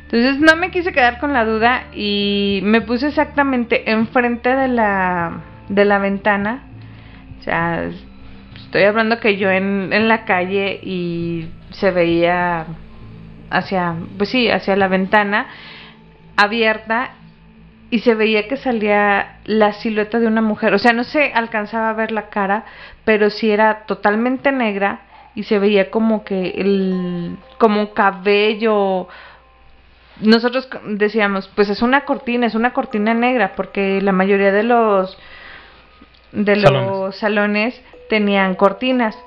Entonces 0.03 0.39
no 0.39 0.55
me 0.55 0.72
quise 0.72 0.91
quedar 0.91 1.20
con 1.20 1.34
la 1.34 1.45
duda 1.45 1.84
y 1.93 2.62
me 2.64 2.82
puse 2.82 3.07
exactamente 3.07 3.91
enfrente 3.91 4.55
de 4.55 4.68
la, 4.68 5.41
de 5.70 5.86
la 5.86 5.99
ventana. 5.99 6.64
O 7.39 7.43
sea, 7.43 7.89
estoy 8.55 8.84
hablando 8.84 9.20
que 9.20 9.38
yo 9.38 9.49
en, 9.49 9.93
en 9.93 10.07
la 10.07 10.26
calle 10.26 10.80
y 10.84 11.49
se 11.72 11.91
veía 11.91 12.66
hacia, 13.49 13.95
pues 14.18 14.30
sí, 14.30 14.49
hacia 14.49 14.76
la 14.76 14.88
ventana 14.88 15.47
abierta 16.39 17.11
y 17.91 17.99
se 17.99 18.15
veía 18.15 18.47
que 18.47 18.57
salía 18.57 19.39
la 19.45 19.73
silueta 19.73 20.19
de 20.19 20.27
una 20.27 20.41
mujer. 20.41 20.73
O 20.73 20.79
sea, 20.79 20.93
no 20.93 21.03
se 21.03 21.33
alcanzaba 21.33 21.89
a 21.89 21.93
ver 21.93 22.11
la 22.11 22.29
cara, 22.29 22.65
pero 23.03 23.29
sí 23.29 23.51
era 23.51 23.83
totalmente 23.85 24.51
negra 24.51 25.01
y 25.35 25.43
se 25.43 25.59
veía 25.59 25.91
como 25.91 26.23
que 26.23 26.49
el 26.57 27.37
como 27.57 27.93
cabello 27.93 29.07
nosotros 30.21 30.69
decíamos, 30.85 31.49
pues 31.55 31.69
es 31.69 31.81
una 31.81 32.05
cortina, 32.05 32.45
es 32.45 32.55
una 32.55 32.73
cortina 32.73 33.13
negra 33.13 33.53
porque 33.55 34.01
la 34.01 34.11
mayoría 34.11 34.51
de 34.51 34.63
los 34.63 35.17
de 36.31 36.55
los 36.57 37.15
salones 37.15 37.81
tenían 38.09 38.55
cortinas. 38.55 39.17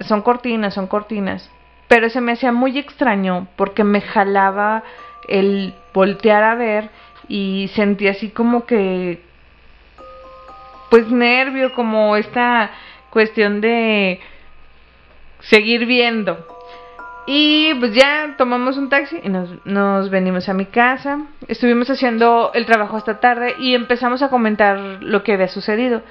Son 0.00 0.22
cortinas, 0.22 0.74
son 0.74 0.86
cortinas. 0.86 1.50
Pero 1.88 2.10
se 2.10 2.20
me 2.20 2.32
hacía 2.32 2.52
muy 2.52 2.78
extraño 2.78 3.46
porque 3.56 3.84
me 3.84 4.00
jalaba 4.00 4.82
el 5.28 5.74
voltear 5.92 6.42
a 6.42 6.54
ver 6.54 6.90
y 7.28 7.70
sentí 7.74 8.08
así 8.08 8.30
como 8.30 8.66
que 8.66 9.20
pues 10.90 11.10
nervio, 11.10 11.72
como 11.74 12.16
esta 12.16 12.70
cuestión 13.10 13.60
de 13.60 14.20
seguir 15.40 15.86
viendo. 15.86 16.46
Y 17.26 17.74
pues 17.80 17.92
ya 17.92 18.36
tomamos 18.38 18.76
un 18.76 18.88
taxi 18.88 19.18
y 19.22 19.28
nos, 19.28 19.50
nos 19.66 20.10
venimos 20.10 20.48
a 20.48 20.54
mi 20.54 20.66
casa. 20.66 21.22
Estuvimos 21.48 21.90
haciendo 21.90 22.52
el 22.54 22.66
trabajo 22.66 22.96
hasta 22.96 23.18
tarde 23.18 23.56
y 23.58 23.74
empezamos 23.74 24.22
a 24.22 24.30
comentar 24.30 24.78
lo 25.00 25.24
que 25.24 25.32
había 25.32 25.48
sucedido. 25.48 26.02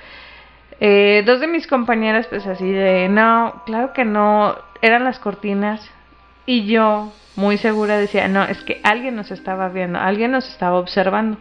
Eh, 0.81 1.23
dos 1.25 1.39
de 1.39 1.47
mis 1.47 1.67
compañeras 1.67 2.27
pues 2.27 2.45
así 2.45 2.69
de, 2.69 3.07
no, 3.07 3.63
claro 3.65 3.93
que 3.93 4.03
no, 4.03 4.57
eran 4.81 5.05
las 5.05 5.19
cortinas. 5.19 5.89
Y 6.45 6.65
yo, 6.65 7.11
muy 7.35 7.57
segura, 7.57 7.97
decía, 7.97 8.27
no, 8.27 8.43
es 8.43 8.61
que 8.63 8.79
alguien 8.83 9.15
nos 9.15 9.31
estaba 9.31 9.69
viendo, 9.69 9.99
alguien 9.99 10.31
nos 10.31 10.47
estaba 10.47 10.77
observando. 10.77 11.37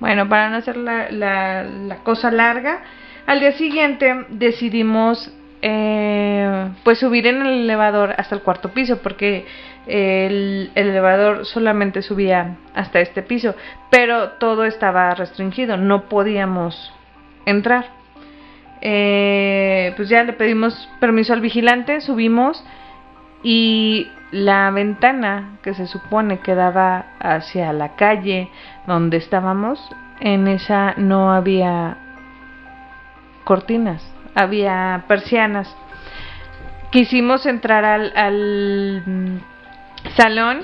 Bueno, 0.00 0.28
para 0.28 0.50
no 0.50 0.56
hacer 0.56 0.76
la, 0.76 1.10
la, 1.10 1.96
cosa 2.02 2.30
larga, 2.30 2.82
al 3.26 3.40
día 3.40 3.52
siguiente 3.52 4.26
decidimos 4.30 5.32
eh, 5.62 6.68
pues 6.82 6.98
subir 6.98 7.26
en 7.26 7.42
el 7.42 7.62
elevador 7.62 8.14
hasta 8.18 8.34
el 8.34 8.42
cuarto 8.42 8.70
piso 8.70 8.98
porque 8.98 9.46
el, 9.86 10.70
elevador 10.74 11.46
solamente 11.46 12.02
subía 12.02 12.56
hasta 12.74 13.00
este 13.00 13.22
piso 13.22 13.54
pero 13.90 14.32
todo 14.32 14.64
estaba 14.64 15.14
restringido 15.14 15.78
no 15.78 16.08
podíamos 16.10 16.92
entrar 17.46 17.86
eh, 18.82 19.94
pues 19.96 20.10
ya 20.10 20.22
le 20.24 20.34
pedimos 20.34 20.88
permiso 21.00 21.32
al 21.32 21.40
vigilante 21.40 22.02
subimos 22.02 22.62
y 23.44 24.10
la 24.32 24.70
ventana 24.70 25.58
que 25.62 25.74
se 25.74 25.86
supone 25.86 26.40
que 26.40 26.56
daba 26.56 27.04
hacia 27.20 27.72
la 27.72 27.94
calle 27.94 28.50
donde 28.86 29.18
estábamos, 29.18 29.78
en 30.18 30.48
esa 30.48 30.94
no 30.96 31.32
había 31.32 31.98
cortinas, 33.44 34.02
había 34.34 35.04
persianas. 35.06 35.72
Quisimos 36.90 37.46
entrar 37.46 37.84
al, 37.84 39.42
salón 40.16 40.60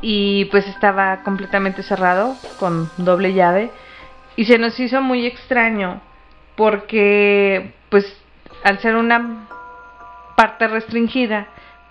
y 0.00 0.44
pues 0.46 0.66
estaba 0.68 1.22
completamente 1.22 1.82
cerrado 1.82 2.36
con 2.58 2.90
doble 2.98 3.34
llave 3.34 3.70
y 4.36 4.44
se 4.44 4.58
nos 4.58 4.78
hizo 4.80 5.02
muy 5.02 5.26
extraño 5.26 6.00
porque 6.56 7.74
pues 7.90 8.04
al 8.64 8.78
ser 8.78 8.96
una 8.96 9.46
parte 10.36 10.68
restringida 10.68 11.48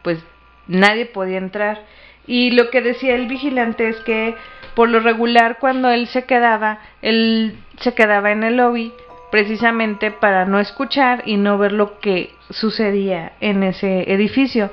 pues 0.07 0.23
nadie 0.67 1.05
podía 1.05 1.37
entrar 1.37 1.83
y 2.25 2.51
lo 2.51 2.69
que 2.69 2.81
decía 2.81 3.13
el 3.13 3.27
vigilante 3.27 3.89
es 3.89 3.97
que 3.97 4.35
por 4.73 4.87
lo 4.87 5.01
regular 5.01 5.57
cuando 5.59 5.89
él 5.89 6.07
se 6.07 6.23
quedaba 6.23 6.79
él 7.01 7.57
se 7.81 7.93
quedaba 7.93 8.31
en 8.31 8.45
el 8.45 8.55
lobby 8.55 8.93
precisamente 9.33 10.11
para 10.11 10.45
no 10.45 10.61
escuchar 10.61 11.23
y 11.25 11.35
no 11.35 11.57
ver 11.57 11.73
lo 11.73 11.99
que 11.99 12.29
sucedía 12.49 13.33
en 13.41 13.63
ese 13.63 14.09
edificio 14.09 14.71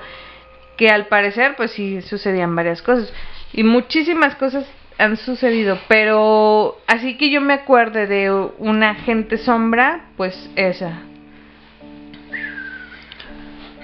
que 0.76 0.90
al 0.90 1.08
parecer 1.08 1.56
pues 1.56 1.72
sí 1.72 2.00
sucedían 2.02 2.54
varias 2.54 2.80
cosas 2.80 3.12
y 3.52 3.64
muchísimas 3.64 4.36
cosas 4.36 4.70
han 4.98 5.16
sucedido, 5.16 5.76
pero 5.88 6.76
así 6.86 7.16
que 7.16 7.28
yo 7.28 7.40
me 7.40 7.54
acuerde 7.54 8.06
de 8.06 8.30
una 8.30 8.90
agente 8.90 9.38
sombra, 9.38 10.04
pues 10.16 10.48
esa. 10.54 11.02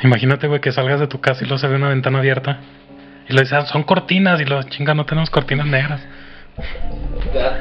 Imagínate, 0.02 0.46
güey, 0.48 0.60
que 0.60 0.72
salgas 0.72 1.00
de 1.00 1.06
tu 1.06 1.20
casa 1.20 1.44
y 1.44 1.46
luego 1.46 1.58
se 1.58 1.68
ve 1.68 1.76
una 1.76 1.88
ventana 1.88 2.18
abierta. 2.18 2.58
Y 3.28 3.32
lo 3.32 3.40
dices, 3.40 3.52
"Ah, 3.52 3.66
son 3.66 3.82
cortinas. 3.84 4.40
Y 4.40 4.44
lo 4.44 4.62
chinga, 4.64 4.94
no 4.94 5.04
tenemos 5.06 5.30
cortinas 5.30 5.66
negras. 5.66 6.00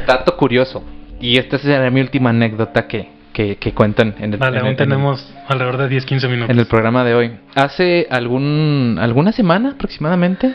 Dato 0.07 0.35
curioso. 0.37 0.83
Y 1.19 1.37
esta 1.37 1.57
será 1.57 1.89
mi 1.91 2.01
última 2.01 2.29
anécdota 2.31 2.87
que, 2.87 3.09
que, 3.33 3.57
que 3.57 3.73
cuentan 3.73 4.15
en 4.19 4.33
el, 4.33 4.39
Vale, 4.39 4.57
en 4.57 4.61
aún 4.63 4.71
el- 4.71 4.77
tenemos 4.77 5.33
alrededor 5.47 5.77
de 5.77 5.89
10-15 5.89 6.27
minutos. 6.29 6.49
en 6.49 6.59
el 6.59 6.65
programa 6.65 7.03
de 7.03 7.13
hoy. 7.13 7.31
Hace 7.55 8.07
algún 8.09 8.97
alguna 8.99 9.31
semana 9.31 9.71
aproximadamente, 9.71 10.53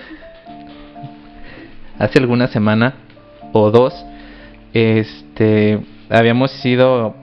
hace 1.99 2.19
alguna 2.19 2.49
semana 2.49 2.95
o 3.53 3.71
dos, 3.71 3.95
este, 4.73 5.81
habíamos 6.11 6.51
sido 6.51 7.15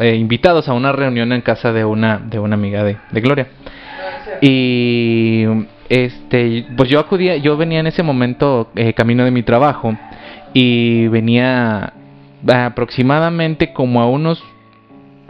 eh, 0.00 0.14
invitados 0.14 0.68
a 0.68 0.72
una 0.72 0.92
reunión 0.92 1.32
en 1.32 1.40
casa 1.42 1.72
de 1.72 1.84
una 1.84 2.18
de 2.18 2.38
una 2.38 2.54
amiga 2.54 2.82
de, 2.84 2.96
de 3.10 3.20
Gloria. 3.20 3.46
Y 4.40 5.44
este, 5.88 6.66
pues 6.76 6.88
yo 6.88 6.98
acudía, 7.00 7.36
yo 7.36 7.56
venía 7.56 7.80
en 7.80 7.86
ese 7.86 8.02
momento 8.02 8.70
eh, 8.74 8.94
camino 8.94 9.24
de 9.24 9.30
mi 9.30 9.42
trabajo 9.42 9.96
y 10.52 11.08
venía 11.08 11.92
aproximadamente 12.46 13.72
como 13.72 14.00
a 14.00 14.08
unos 14.08 14.42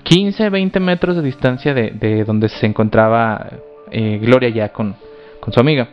15, 0.04 0.50
20 0.50 0.80
metros 0.80 1.16
de 1.16 1.22
distancia 1.22 1.74
de, 1.74 1.90
de 1.90 2.24
donde 2.24 2.48
se 2.48 2.66
encontraba 2.66 3.48
eh, 3.90 4.18
Gloria 4.20 4.48
ya 4.48 4.70
con, 4.70 4.94
con 5.40 5.52
su 5.52 5.60
amiga. 5.60 5.88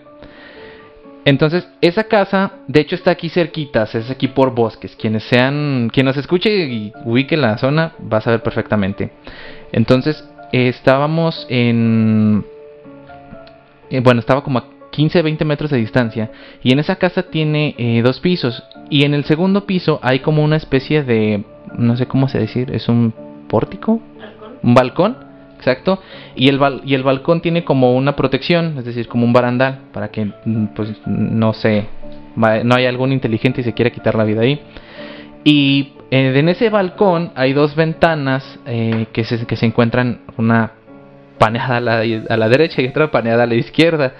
Entonces, 1.23 1.67
esa 1.81 2.05
casa, 2.05 2.53
de 2.67 2.81
hecho, 2.81 2.95
está 2.95 3.11
aquí 3.11 3.29
cerquitas, 3.29 3.93
es 3.93 4.09
aquí 4.09 4.27
por 4.27 4.55
bosques. 4.55 4.95
Quienes 4.95 5.23
sean, 5.25 5.89
quien 5.93 6.07
nos 6.07 6.17
escuche 6.17 6.49
y 6.49 6.91
ubique 7.05 7.37
la 7.37 7.57
zona, 7.59 7.93
va 8.11 8.17
a 8.17 8.21
saber 8.21 8.41
perfectamente. 8.41 9.11
Entonces, 9.71 10.27
estábamos 10.51 11.45
en. 11.49 12.43
Eh, 13.91 13.99
bueno, 14.01 14.19
estaba 14.19 14.43
como 14.43 14.59
a 14.59 14.65
15, 14.91 15.21
20 15.21 15.45
metros 15.45 15.71
de 15.71 15.77
distancia. 15.77 16.31
Y 16.63 16.71
en 16.73 16.79
esa 16.79 16.95
casa 16.97 17.23
tiene 17.23 17.75
eh, 17.77 18.01
dos 18.03 18.19
pisos. 18.19 18.63
Y 18.89 19.05
en 19.05 19.13
el 19.13 19.23
segundo 19.25 19.65
piso 19.65 19.99
hay 20.01 20.19
como 20.19 20.43
una 20.43 20.55
especie 20.57 21.03
de. 21.03 21.43
No 21.77 21.95
sé 21.95 22.07
cómo 22.07 22.27
se 22.27 22.39
decir, 22.39 22.71
es 22.73 22.89
un 22.89 23.13
pórtico, 23.47 24.01
un 24.63 24.73
balcón, 24.73 25.15
exacto, 25.57 25.99
y 26.35 26.49
el, 26.49 26.59
bal- 26.59 26.81
y 26.83 26.95
el 26.95 27.03
balcón 27.03 27.41
tiene 27.41 27.63
como 27.63 27.95
una 27.95 28.15
protección, 28.15 28.75
es 28.79 28.83
decir, 28.85 29.07
como 29.07 29.25
un 29.25 29.31
barandal, 29.31 29.79
para 29.93 30.09
que 30.09 30.25
mm, 30.45 30.65
pues 30.75 30.91
no 31.05 31.53
va- 32.41 32.63
no 32.63 32.75
hay 32.75 32.85
algún 32.87 33.13
inteligente 33.13 33.61
y 33.61 33.63
se 33.63 33.73
quiera 33.73 33.91
quitar 33.91 34.15
la 34.15 34.23
vida 34.25 34.41
ahí. 34.41 34.59
Y 35.43 35.93
eh, 36.11 36.33
en 36.37 36.49
ese 36.49 36.69
balcón 36.69 37.31
hay 37.35 37.53
dos 37.53 37.75
ventanas 37.75 38.59
eh, 38.65 39.07
que, 39.13 39.23
se, 39.23 39.45
que 39.45 39.55
se 39.55 39.65
encuentran 39.65 40.19
una 40.37 40.71
paneada 41.41 41.77
a 41.77 41.81
la, 41.81 42.03
a 42.29 42.37
la 42.37 42.49
derecha 42.49 42.83
y 42.83 42.87
otra 42.87 43.09
paneada 43.09 43.43
a 43.43 43.47
la 43.47 43.55
izquierda. 43.55 44.13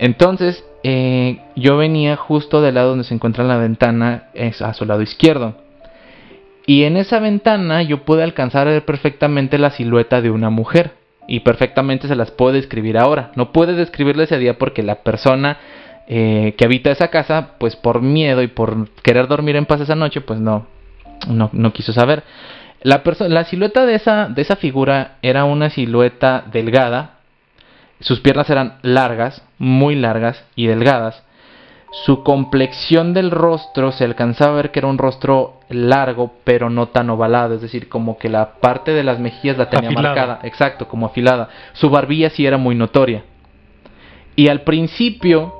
Entonces, 0.00 0.64
eh, 0.82 1.38
yo 1.54 1.76
venía 1.76 2.16
justo 2.16 2.60
del 2.60 2.74
lado 2.74 2.88
donde 2.88 3.04
se 3.04 3.14
encuentra 3.14 3.44
la 3.44 3.56
ventana, 3.56 4.24
es 4.34 4.60
a 4.60 4.74
su 4.74 4.84
lado 4.84 5.00
izquierdo. 5.00 5.54
Y 6.66 6.82
en 6.82 6.96
esa 6.96 7.20
ventana 7.20 7.82
yo 7.82 8.04
pude 8.04 8.24
alcanzar 8.24 8.84
perfectamente 8.84 9.58
la 9.58 9.70
silueta 9.70 10.20
de 10.20 10.32
una 10.32 10.50
mujer. 10.50 10.94
Y 11.28 11.40
perfectamente 11.40 12.08
se 12.08 12.16
las 12.16 12.32
puedo 12.32 12.52
describir 12.52 12.98
ahora. 12.98 13.30
No 13.36 13.52
puedo 13.52 13.72
describirla 13.74 14.24
ese 14.24 14.38
día 14.38 14.58
porque 14.58 14.82
la 14.82 14.96
persona 15.04 15.58
eh, 16.08 16.54
que 16.58 16.64
habita 16.64 16.90
esa 16.90 17.08
casa, 17.08 17.50
pues 17.58 17.76
por 17.76 18.02
miedo 18.02 18.42
y 18.42 18.48
por 18.48 18.88
querer 19.02 19.28
dormir 19.28 19.54
en 19.54 19.66
paz 19.66 19.80
esa 19.80 19.94
noche, 19.94 20.20
pues 20.20 20.40
no, 20.40 20.66
no, 21.28 21.48
no 21.52 21.72
quiso 21.72 21.92
saber. 21.92 22.24
La, 22.82 23.44
silueta 23.44 23.84
de 23.84 23.94
esa, 23.94 24.28
de 24.28 24.42
esa 24.42 24.56
figura 24.56 25.16
era 25.22 25.44
una 25.44 25.70
silueta 25.70 26.44
delgada. 26.50 27.18
Sus 28.00 28.20
piernas 28.20 28.48
eran 28.48 28.78
largas, 28.82 29.44
muy 29.58 29.94
largas 29.94 30.42
y 30.56 30.66
delgadas. 30.66 31.22
Su 31.92 32.22
complexión 32.22 33.12
del 33.12 33.30
rostro 33.30 33.92
se 33.92 34.04
alcanzaba 34.04 34.52
a 34.52 34.56
ver 34.56 34.70
que 34.70 34.78
era 34.78 34.88
un 34.88 34.96
rostro 34.96 35.60
largo, 35.68 36.34
pero 36.44 36.70
no 36.70 36.86
tan 36.86 37.10
ovalado, 37.10 37.56
es 37.56 37.60
decir, 37.60 37.88
como 37.88 38.16
que 38.16 38.28
la 38.28 38.52
parte 38.54 38.92
de 38.92 39.02
las 39.02 39.18
mejillas 39.18 39.58
la 39.58 39.68
tenía 39.68 39.90
Afilada. 39.90 40.14
marcada, 40.14 40.40
exacto, 40.44 40.88
como 40.88 41.06
afilada. 41.06 41.48
Su 41.72 41.90
barbilla 41.90 42.30
sí 42.30 42.46
era 42.46 42.58
muy 42.58 42.76
notoria. 42.76 43.24
Y 44.36 44.48
al 44.48 44.62
principio, 44.62 45.52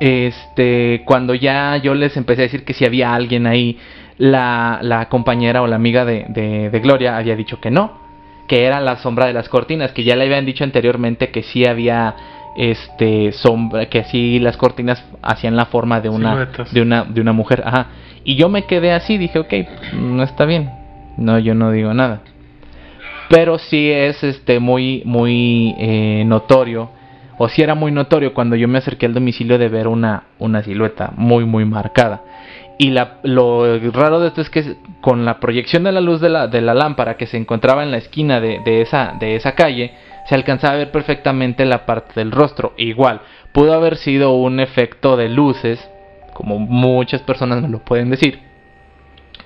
este, 0.00 1.02
cuando 1.06 1.34
ya 1.34 1.76
yo 1.76 1.94
les 1.94 2.16
empecé 2.16 2.42
a 2.42 2.44
decir 2.44 2.64
que 2.64 2.74
si 2.74 2.84
había 2.84 3.14
alguien 3.14 3.46
ahí, 3.46 3.78
la, 4.18 4.78
la 4.82 5.08
compañera 5.08 5.62
o 5.62 5.66
la 5.66 5.76
amiga 5.76 6.04
de, 6.04 6.26
de- 6.28 6.70
de 6.70 6.80
Gloria 6.80 7.16
había 7.16 7.36
dicho 7.36 7.60
que 7.60 7.70
no, 7.70 7.92
que 8.46 8.64
era 8.64 8.80
la 8.80 8.96
sombra 8.96 9.26
de 9.26 9.32
las 9.32 9.48
cortinas, 9.48 9.92
que 9.92 10.04
ya 10.04 10.16
le 10.16 10.24
habían 10.24 10.44
dicho 10.46 10.64
anteriormente 10.64 11.30
que 11.30 11.42
sí 11.42 11.64
había 11.66 12.14
este 12.56 13.32
sombra, 13.32 13.86
que 13.86 14.04
sí 14.04 14.38
las 14.38 14.56
cortinas 14.56 15.04
hacían 15.22 15.56
la 15.56 15.66
forma 15.66 16.00
de 16.00 16.08
una 16.08 16.34
de 16.72 16.82
una 16.82 17.04
de 17.04 17.20
una 17.20 17.32
mujer, 17.32 17.62
ajá. 17.66 17.86
Y 18.24 18.36
yo 18.36 18.48
me 18.48 18.64
quedé 18.64 18.92
así, 18.92 19.18
dije, 19.18 19.38
ok, 19.38 19.52
no 19.94 20.22
está 20.22 20.44
bien. 20.44 20.70
No, 21.16 21.38
yo 21.38 21.54
no 21.54 21.70
digo 21.72 21.92
nada. 21.94 22.20
Pero 23.28 23.58
sí 23.58 23.90
es 23.90 24.22
este 24.22 24.60
muy 24.60 25.02
muy 25.04 25.74
eh, 25.78 26.22
notorio 26.26 26.90
o 27.38 27.48
si 27.48 27.62
era 27.62 27.74
muy 27.74 27.90
notorio 27.90 28.32
cuando 28.34 28.54
yo 28.54 28.68
me 28.68 28.78
acerqué 28.78 29.06
al 29.06 29.14
domicilio 29.14 29.58
de 29.58 29.68
ver 29.68 29.88
una, 29.88 30.24
una 30.38 30.62
silueta 30.62 31.12
muy 31.16 31.44
muy 31.44 31.64
marcada. 31.64 32.22
Y 32.78 32.92
lo 33.22 33.78
raro 33.92 34.20
de 34.20 34.28
esto 34.28 34.40
es 34.40 34.50
que 34.50 34.76
con 35.00 35.24
la 35.24 35.38
proyección 35.38 35.84
de 35.84 35.92
la 35.92 36.00
luz 36.00 36.20
de 36.20 36.28
la, 36.28 36.48
de 36.48 36.60
la 36.60 36.74
lámpara 36.74 37.16
que 37.16 37.26
se 37.26 37.36
encontraba 37.36 37.82
en 37.82 37.90
la 37.90 37.98
esquina 37.98 38.40
de, 38.40 38.60
de 38.64 38.82
esa, 38.82 39.14
de 39.18 39.36
esa 39.36 39.54
calle, 39.54 39.94
se 40.26 40.34
alcanzaba 40.34 40.74
a 40.74 40.78
ver 40.78 40.90
perfectamente 40.90 41.64
la 41.64 41.86
parte 41.86 42.14
del 42.16 42.32
rostro. 42.32 42.74
Igual, 42.76 43.20
pudo 43.52 43.74
haber 43.74 43.96
sido 43.96 44.32
un 44.34 44.58
efecto 44.58 45.16
de 45.16 45.28
luces, 45.28 45.88
como 46.32 46.58
muchas 46.58 47.22
personas 47.22 47.62
me 47.62 47.68
lo 47.68 47.78
pueden 47.78 48.10
decir. 48.10 48.40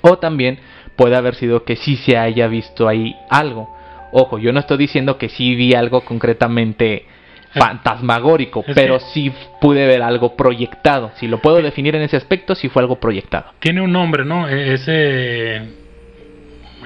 O 0.01 0.18
también 0.18 0.59
puede 0.97 1.16
haber 1.16 1.35
sido 1.35 1.64
que 1.64 1.76
sí 1.76 1.97
se 1.97 2.16
haya 2.16 2.49
visto 2.49 2.89
ahí 2.89 3.14
algo. 3.29 3.68
Ojo, 4.12 4.39
yo 4.39 4.53
no 4.53 4.61
estoy 4.61 4.79
diciendo 4.79 5.18
que 5.18 5.29
sí 5.29 5.55
vi 5.55 5.74
algo 5.74 6.01
concretamente 6.01 7.07
fantasmagórico, 7.55 8.65
Es 8.67 8.75
pero 8.75 8.99
sí 9.01 9.33
pude 9.61 9.87
ver 9.87 10.03
algo 10.03 10.37
proyectado. 10.37 11.11
Si 11.17 11.27
lo 11.29 11.39
puedo 11.39 11.61
definir 11.63 11.95
en 11.97 12.03
ese 12.03 12.17
aspecto, 12.17 12.55
sí 12.55 12.69
fue 12.69 12.83
algo 12.83 12.97
proyectado. 13.01 13.53
Tiene 13.61 13.81
un 13.81 13.93
nombre, 13.93 14.25
¿no? 14.25 14.49
E- 14.49 14.75
Ese. 14.75 15.63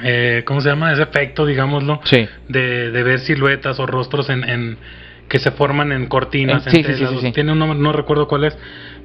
eh, 0.03 0.43
¿Cómo 0.47 0.61
se 0.61 0.69
llama? 0.71 0.93
Ese 0.93 1.03
efecto, 1.03 1.47
digámoslo. 1.47 2.01
Sí. 2.05 2.27
De, 2.49 2.91
de 2.91 3.03
ver 3.03 3.21
siluetas 3.21 3.79
o 3.81 3.87
rostros 3.87 4.29
en, 4.31 4.49
en- 4.49 4.79
que 5.29 5.39
se 5.39 5.51
forman 5.53 5.93
en 5.93 6.07
cortinas. 6.07 6.67
Eh, 6.67 6.71
en 6.71 6.77
sí, 6.77 6.83
sí, 6.85 6.93
sí, 6.93 6.99
telas. 7.05 7.11
sí, 7.21 7.27
sí. 7.27 7.33
Tiene 7.33 7.53
un 7.53 7.59
nombre, 7.59 7.79
no 7.79 7.93
recuerdo 7.93 8.27
cuál 8.29 8.45
es. 8.45 8.59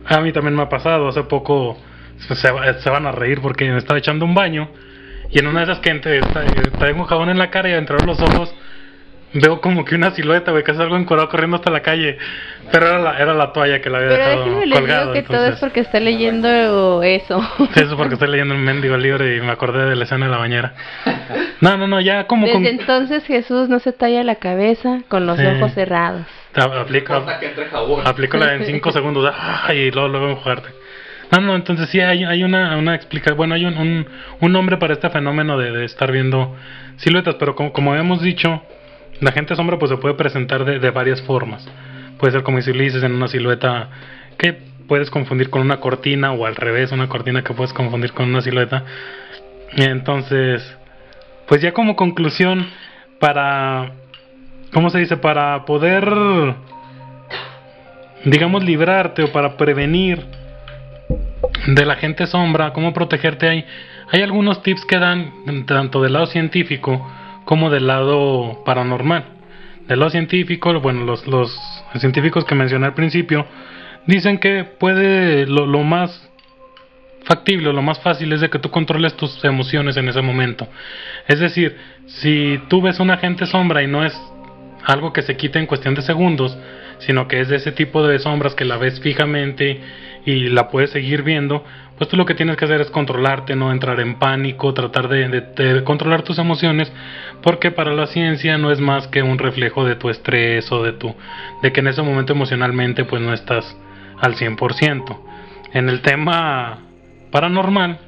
A 0.05 0.19
mí 0.21 0.31
también 0.31 0.55
me 0.55 0.63
ha 0.63 0.69
pasado. 0.69 1.07
Hace 1.07 1.23
poco 1.23 1.77
se, 2.19 2.35
se 2.35 2.89
van 2.89 3.05
a 3.05 3.11
reír 3.11 3.39
porque 3.41 3.69
me 3.69 3.77
estaba 3.77 3.99
echando 3.99 4.25
un 4.25 4.33
baño. 4.33 4.69
Y 5.29 5.39
en 5.39 5.47
una 5.47 5.59
de 5.59 5.65
esas 5.71 5.79
que 5.79 5.89
entre, 5.89 6.21
tra- 6.21 6.71
traigo 6.77 6.99
un 7.01 7.05
jabón 7.05 7.29
en 7.29 7.37
la 7.37 7.49
cara 7.49 7.69
y 7.69 7.73
entre 7.73 7.97
los 8.05 8.19
ojos 8.21 8.53
veo 9.33 9.61
como 9.61 9.83
que 9.85 9.95
una 9.95 10.11
silueta, 10.11 10.51
güey, 10.51 10.63
que 10.63 10.71
es 10.71 10.79
algo 10.79 10.95
encorado 10.97 11.29
corriendo 11.29 11.57
hasta 11.57 11.69
la 11.71 11.81
calle. 11.81 12.17
Pero 12.71 12.87
era 12.87 12.99
la, 12.99 13.17
era 13.17 13.33
la 13.33 13.53
toalla 13.53 13.81
que 13.81 13.89
la 13.89 13.99
había 13.99 14.09
Pero 14.09 14.23
dejado 14.25 14.43
colgado. 14.73 15.01
digo 15.01 15.13
que 15.13 15.21
todo 15.23 15.37
es 15.37 15.41
entonces- 15.43 15.59
porque 15.59 15.79
está 15.81 15.99
leyendo 15.99 17.01
eso. 17.03 17.41
Sí, 17.73 17.79
Eso 17.81 17.95
porque 17.97 18.15
estoy 18.15 18.29
leyendo 18.29 18.55
un 18.55 18.61
mendigo 18.63 18.97
libro 18.97 19.25
y 19.31 19.39
me 19.41 19.51
acordé 19.51 19.85
de 19.85 19.95
la 19.95 20.03
escena 20.03 20.25
de 20.25 20.31
la 20.31 20.37
bañera. 20.37 20.73
No, 21.61 21.77
no, 21.77 21.87
no, 21.87 22.01
ya 22.01 22.25
como 22.27 22.47
con... 22.51 22.63
Desde 22.63 22.79
entonces 22.81 23.25
Jesús 23.25 23.69
no 23.69 23.79
se 23.79 23.93
talla 23.93 24.23
la 24.23 24.35
cabeza 24.35 24.99
con 25.07 25.25
los 25.25 25.37
Sí. 25.37 25.45
ojos 25.45 25.73
cerrados. 25.73 26.23
a- 26.55 26.63
Aplico, 26.81 27.13
aplico 28.05 28.37
la 28.37 28.53
en 28.55 28.65
5 28.65 28.91
segundos 28.91 29.31
ah, 29.33 29.73
y 29.73 29.91
luego 29.91 30.07
luego 30.09 30.29
enfocarte. 30.29 30.69
No, 31.31 31.41
no, 31.41 31.55
entonces 31.55 31.89
sí 31.89 31.99
hay, 31.99 32.23
hay 32.23 32.43
una, 32.43 32.77
una 32.77 32.95
explicación, 32.95 33.35
bueno, 33.37 33.53
hay 33.55 33.65
un, 33.65 33.77
un, 33.77 34.07
un 34.39 34.51
nombre 34.51 34.77
para 34.77 34.93
este 34.93 35.09
fenómeno 35.09 35.57
de, 35.57 35.71
de 35.71 35.85
estar 35.85 36.11
viendo 36.11 36.55
siluetas, 36.97 37.35
pero 37.35 37.53
como, 37.55 37.73
como 37.73 37.93
hemos 37.95 38.21
dicho, 38.21 38.63
la 39.19 39.31
gente 39.31 39.55
sombra 39.55 39.79
pues 39.79 39.89
se 39.91 39.97
puede 39.97 40.15
presentar 40.15 40.65
de, 40.65 40.79
de 40.79 40.91
varias 40.91 41.21
formas. 41.21 41.67
puede 42.17 42.33
ser 42.33 42.43
como 42.43 42.61
si 42.61 42.73
lo 42.73 42.83
dices 42.83 43.03
en 43.03 43.13
una 43.13 43.27
silueta 43.27 43.89
que 44.37 44.53
puedes 44.87 45.09
confundir 45.09 45.49
con 45.49 45.61
una 45.61 45.79
cortina 45.79 46.31
o 46.31 46.45
al 46.45 46.55
revés, 46.55 46.91
una 46.91 47.09
cortina 47.09 47.43
que 47.43 47.53
puedes 47.53 47.73
confundir 47.73 48.13
con 48.13 48.29
una 48.29 48.41
silueta. 48.41 48.83
Entonces, 49.73 50.77
pues 51.47 51.61
ya 51.61 51.73
como 51.73 51.95
conclusión, 51.95 52.67
para, 53.19 53.91
¿cómo 54.73 54.89
se 54.89 54.99
dice? 54.99 55.17
Para 55.17 55.65
poder, 55.65 56.07
digamos, 58.23 58.63
librarte 58.63 59.23
o 59.23 59.31
para 59.31 59.57
prevenir 59.57 60.25
de 61.67 61.85
la 61.85 61.95
gente 61.95 62.27
sombra, 62.27 62.71
cómo 62.73 62.93
protegerte 62.93 63.49
hay, 63.49 63.65
hay 64.11 64.21
algunos 64.21 64.61
tips 64.63 64.85
que 64.85 64.97
dan 64.97 65.65
tanto 65.65 66.01
del 66.01 66.13
lado 66.13 66.27
científico 66.27 67.05
como 67.47 67.69
del 67.69 67.87
lado 67.87 68.61
paranormal. 68.65 69.23
Del 69.87 69.99
lado 69.99 70.11
científico, 70.11 70.77
bueno, 70.81 71.05
los, 71.05 71.25
los 71.27 71.57
científicos 71.95 72.43
que 72.43 72.55
mencioné 72.55 72.87
al 72.87 72.93
principio 72.93 73.47
dicen 74.05 74.37
que 74.37 74.65
puede 74.65 75.47
lo, 75.47 75.65
lo 75.65 75.81
más 75.83 76.29
factible, 77.23 77.71
lo 77.71 77.81
más 77.81 77.99
fácil 78.01 78.33
es 78.33 78.41
de 78.41 78.49
que 78.49 78.59
tú 78.59 78.69
controles 78.69 79.15
tus 79.15 79.41
emociones 79.45 79.95
en 79.95 80.09
ese 80.09 80.21
momento. 80.21 80.67
Es 81.25 81.39
decir, 81.39 81.77
si 82.05 82.59
tú 82.67 82.81
ves 82.81 82.99
una 82.99 83.15
gente 83.15 83.45
sombra 83.45 83.81
y 83.81 83.87
no 83.87 84.03
es 84.03 84.13
algo 84.83 85.13
que 85.13 85.21
se 85.21 85.37
quite 85.37 85.57
en 85.57 85.67
cuestión 85.67 85.95
de 85.95 86.01
segundos, 86.01 86.57
sino 86.99 87.29
que 87.29 87.39
es 87.39 87.47
de 87.47 87.55
ese 87.55 87.71
tipo 87.71 88.05
de 88.05 88.19
sombras 88.19 88.55
que 88.55 88.65
la 88.65 88.75
ves 88.75 88.99
fijamente 88.99 89.79
y 90.25 90.49
la 90.49 90.67
puedes 90.67 90.89
seguir 90.89 91.23
viendo, 91.23 91.63
pues 91.97 92.09
tú 92.09 92.15
lo 92.15 92.25
que 92.25 92.35
tienes 92.35 92.57
que 92.57 92.65
hacer 92.65 92.81
es 92.81 92.91
controlarte, 92.91 93.55
no 93.55 93.71
entrar 93.71 93.99
en 93.99 94.19
pánico, 94.19 94.73
tratar 94.73 95.07
de, 95.07 95.27
de, 95.29 95.83
controlar 95.83 96.21
tus 96.21 96.37
emociones, 96.37 96.91
porque 97.41 97.71
para 97.71 97.93
la 97.93 98.07
ciencia 98.07 98.57
no 98.57 98.71
es 98.71 98.79
más 98.79 99.07
que 99.07 99.23
un 99.23 99.39
reflejo 99.39 99.83
de 99.83 99.95
tu 99.95 100.09
estrés 100.09 100.71
o 100.71 100.83
de 100.83 100.93
tu, 100.93 101.15
de 101.61 101.71
que 101.71 101.79
en 101.79 101.87
ese 101.87 102.01
momento 102.01 102.33
emocionalmente 102.33 103.03
pues 103.05 103.21
no 103.21 103.33
estás 103.33 103.75
al 104.19 104.35
100%. 104.35 105.17
En 105.73 105.89
el 105.89 106.01
tema 106.01 106.79
paranormal, 107.31 107.99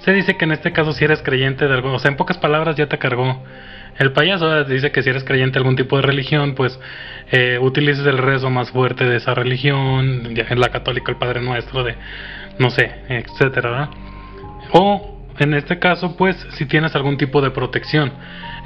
se 0.00 0.12
dice 0.12 0.36
que 0.36 0.44
en 0.44 0.52
este 0.52 0.72
caso 0.72 0.92
si 0.92 1.04
eres 1.04 1.22
creyente 1.22 1.66
de 1.66 1.74
algo, 1.74 1.92
o 1.92 1.98
sea, 1.98 2.10
en 2.10 2.16
pocas 2.16 2.38
palabras 2.38 2.76
ya 2.76 2.86
te 2.86 2.98
cargó 2.98 3.42
el 3.98 4.12
payaso, 4.12 4.64
dice 4.64 4.92
que 4.92 5.02
si 5.02 5.10
eres 5.10 5.24
creyente 5.24 5.54
de 5.54 5.58
algún 5.60 5.76
tipo 5.76 5.96
de 5.96 6.02
religión, 6.02 6.54
pues 6.54 6.78
eh, 7.30 7.58
utilices 7.60 8.06
el 8.06 8.18
rezo 8.18 8.48
más 8.48 8.70
fuerte 8.70 9.04
de 9.04 9.16
esa 9.16 9.34
religión, 9.34 10.34
en 10.36 10.60
la 10.60 10.68
católica 10.68 11.12
el 11.12 11.18
Padre 11.18 11.42
Nuestro, 11.42 11.84
de 11.84 11.96
no 12.58 12.70
sé, 12.70 12.90
etcétera, 13.08 13.90
O 14.72 15.18
en 15.38 15.54
este 15.54 15.78
caso, 15.78 16.16
pues 16.16 16.36
si 16.50 16.66
tienes 16.66 16.94
algún 16.94 17.16
tipo 17.16 17.40
de 17.40 17.50
protección. 17.50 18.12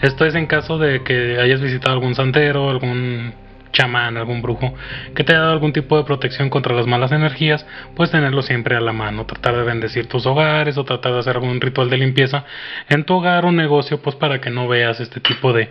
Esto 0.03 0.27
es 0.27 0.35
en 0.35 0.47
caso 0.47 0.77
de 0.77 1.05
que 1.05 1.39
hayas 1.41 1.61
visitado 1.61 1.95
algún 1.95 2.15
santero, 2.17 2.69
algún 2.69 3.33
chamán, 3.75 4.17
algún 4.17 4.41
brujo 4.41 4.73
que 5.15 5.25
te 5.25 5.33
haya 5.33 5.43
dado 5.43 5.53
algún 5.53 5.75
tipo 5.75 5.99
de 5.99 6.05
protección 6.05 6.49
contra 6.49 6.75
las 6.75 6.87
malas 6.87 7.13
energías, 7.13 7.67
pues 7.95 8.11
tenerlo 8.11 8.41
siempre 8.41 8.77
a 8.77 8.81
la 8.81 8.93
mano, 8.93 9.27
tratar 9.27 9.57
de 9.57 9.65
bendecir 9.65 10.07
tus 10.07 10.25
hogares 10.25 10.79
o 10.79 10.85
tratar 10.85 11.13
de 11.13 11.19
hacer 11.19 11.37
algún 11.37 11.61
ritual 11.61 11.91
de 11.91 11.99
limpieza 11.99 12.47
en 12.89 13.05
tu 13.05 13.15
hogar 13.15 13.45
o 13.45 13.53
negocio, 13.53 14.01
pues 14.01 14.17
para 14.17 14.41
que 14.41 14.49
no 14.49 14.67
veas 14.67 15.01
este 15.01 15.21
tipo 15.21 15.53
de, 15.53 15.71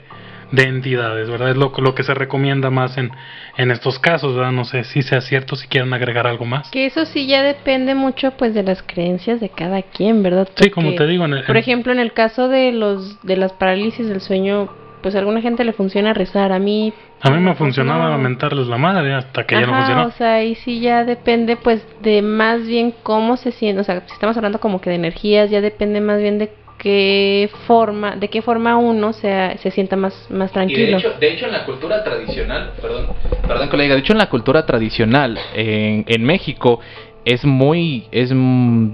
de 0.51 0.63
entidades, 0.63 1.29
¿verdad? 1.29 1.49
Es 1.49 1.57
lo, 1.57 1.73
lo 1.75 1.95
que 1.95 2.03
se 2.03 2.13
recomienda 2.13 2.69
más 2.69 2.97
en, 2.97 3.09
en 3.57 3.71
estos 3.71 3.97
casos, 3.97 4.35
¿verdad? 4.35 4.51
No 4.51 4.65
sé 4.65 4.83
si 4.83 5.01
sea 5.01 5.21
cierto, 5.21 5.55
si 5.55 5.67
quieren 5.67 5.91
agregar 5.93 6.27
algo 6.27 6.45
más. 6.45 6.69
Que 6.69 6.85
eso 6.85 7.05
sí 7.05 7.25
ya 7.25 7.41
depende 7.41 7.95
mucho, 7.95 8.31
pues, 8.31 8.53
de 8.53 8.61
las 8.61 8.83
creencias 8.83 9.39
de 9.39 9.49
cada 9.49 9.81
quien, 9.81 10.21
¿verdad? 10.21 10.47
sí, 10.55 10.69
como 10.69 10.93
te 10.93 11.07
digo. 11.07 11.25
por 11.47 11.57
ejemplo, 11.57 11.91
en 11.91 11.99
el 11.99 12.13
caso 12.13 12.49
de 12.49 12.71
los 12.71 13.21
de 13.23 13.37
las 13.37 13.53
parálisis 13.53 14.07
del 14.07 14.21
sueño, 14.21 14.69
pues 15.03 15.13
a 15.15 15.19
alguna 15.19 15.41
gente 15.41 15.63
le 15.63 15.73
funciona 15.73 16.13
rezar, 16.13 16.51
a 16.51 16.57
mí... 16.57 16.93
A 17.21 17.29
mí 17.29 17.39
me 17.39 17.53
funcionaba 17.53 18.09
lamentarles 18.09 18.67
la 18.67 18.77
madre 18.77 19.13
hasta 19.13 19.45
que 19.45 19.55
ya 19.55 19.67
no 19.67 19.75
funcionó. 19.75 20.07
o 20.07 20.11
sea, 20.11 20.35
ahí 20.35 20.55
sí 20.55 20.79
ya 20.79 21.03
depende 21.03 21.55
pues 21.55 21.85
de 22.01 22.21
más 22.21 22.65
bien 22.65 22.93
cómo 23.03 23.37
se 23.37 23.51
siente, 23.51 23.81
o 23.81 23.83
sea, 23.83 24.01
si 24.07 24.13
estamos 24.13 24.35
hablando 24.35 24.59
como 24.59 24.81
que 24.81 24.89
de 24.89 24.95
energías, 24.95 25.51
ya 25.51 25.61
depende 25.61 26.01
más 26.01 26.19
bien 26.19 26.39
de 26.39 26.49
qué 26.79 27.49
forma, 27.67 28.15
de 28.15 28.29
qué 28.29 28.41
forma 28.41 28.77
uno 28.77 29.13
se, 29.13 29.57
se 29.59 29.71
sienta 29.71 29.95
más, 29.95 30.27
más 30.31 30.51
tranquilo. 30.51 30.97
de, 30.97 30.97
hecho, 30.97 31.13
de 31.19 31.33
hecho, 31.33 31.45
en 31.45 31.51
la 31.53 31.65
cultura 31.65 32.03
tradicional, 32.03 32.71
perdón, 32.81 33.07
perdón 33.47 33.69
colega, 33.69 33.93
de 33.93 34.01
hecho 34.01 34.13
en 34.13 34.19
la 34.19 34.29
cultura 34.29 34.65
tradicional 34.65 35.37
en, 35.53 36.03
en 36.07 36.23
México 36.23 36.79
es 37.25 37.45
muy, 37.45 38.07
es, 38.11 38.33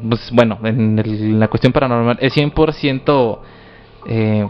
pues, 0.08 0.30
bueno, 0.32 0.60
en, 0.64 1.40
la 1.40 1.48
cuestión 1.48 1.74
paranormal 1.74 2.18
es 2.22 2.36
100% 2.36 3.40
eh, 4.08 4.48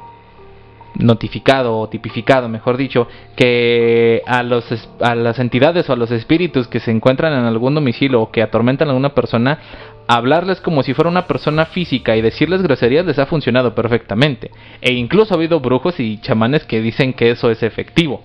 notificado 0.96 1.78
o 1.78 1.90
tipificado, 1.90 2.50
mejor 2.50 2.78
dicho, 2.78 3.08
que 3.36 4.22
a, 4.26 4.44
los, 4.44 4.66
a 5.02 5.16
las 5.16 5.40
entidades 5.40 5.90
o 5.90 5.94
a 5.94 5.96
los 5.96 6.12
espíritus 6.12 6.68
que 6.68 6.80
se 6.80 6.92
encuentran 6.92 7.34
en 7.34 7.46
algún 7.46 7.76
domicilio 7.76 8.22
o 8.22 8.32
que 8.32 8.42
atormentan 8.42 8.88
a 8.88 8.92
alguna 8.92 9.14
persona, 9.14 9.60
hablarles 10.08 10.60
como 10.62 10.82
si 10.84 10.94
fuera 10.94 11.10
una 11.10 11.28
persona 11.28 11.66
física 11.68 12.16
y 12.16 12.22
decirles 12.22 12.64
groserías 12.64 13.06
les 13.06 13.20
ha 13.20 13.28
funcionado 13.28 13.76
perfectamente. 13.76 14.52
E 14.82 14.94
incluso 14.94 15.34
ha 15.34 15.38
habido 15.38 15.60
brujos 15.60 16.00
y 16.00 16.20
chamanes 16.20 16.66
que 16.66 16.82
dicen 16.82 17.14
que 17.14 17.32
eso 17.32 17.52
es 17.52 17.62
efectivo. 17.62 18.24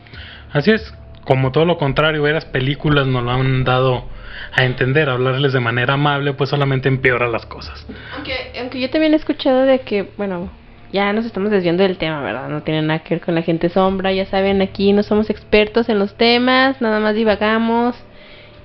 Así 0.52 0.70
es, 0.70 0.94
como 1.24 1.52
todo 1.52 1.64
lo 1.64 1.76
contrario, 1.76 2.22
veras 2.22 2.44
películas 2.44 3.06
nos 3.06 3.22
lo 3.22 3.30
han 3.30 3.64
dado 3.64 4.04
a 4.52 4.64
entender, 4.64 5.08
hablarles 5.08 5.52
de 5.52 5.60
manera 5.60 5.94
amable, 5.94 6.32
pues 6.32 6.50
solamente 6.50 6.88
empeora 6.88 7.28
las 7.28 7.46
cosas. 7.46 7.86
Aunque, 8.14 8.52
aunque 8.60 8.80
yo 8.80 8.90
también 8.90 9.12
he 9.12 9.16
escuchado 9.16 9.62
de 9.62 9.80
que, 9.80 10.10
bueno, 10.16 10.50
ya 10.92 11.12
nos 11.12 11.24
estamos 11.24 11.50
desviando 11.50 11.82
del 11.82 11.98
tema, 11.98 12.22
¿verdad? 12.22 12.48
No 12.48 12.62
tiene 12.62 12.82
nada 12.82 13.00
que 13.00 13.14
ver 13.14 13.24
con 13.24 13.34
la 13.34 13.42
gente 13.42 13.68
sombra, 13.68 14.12
ya 14.12 14.26
saben, 14.26 14.62
aquí 14.62 14.92
no 14.92 15.02
somos 15.02 15.30
expertos 15.30 15.88
en 15.88 15.98
los 15.98 16.14
temas, 16.16 16.80
nada 16.80 17.00
más 17.00 17.14
divagamos. 17.14 17.96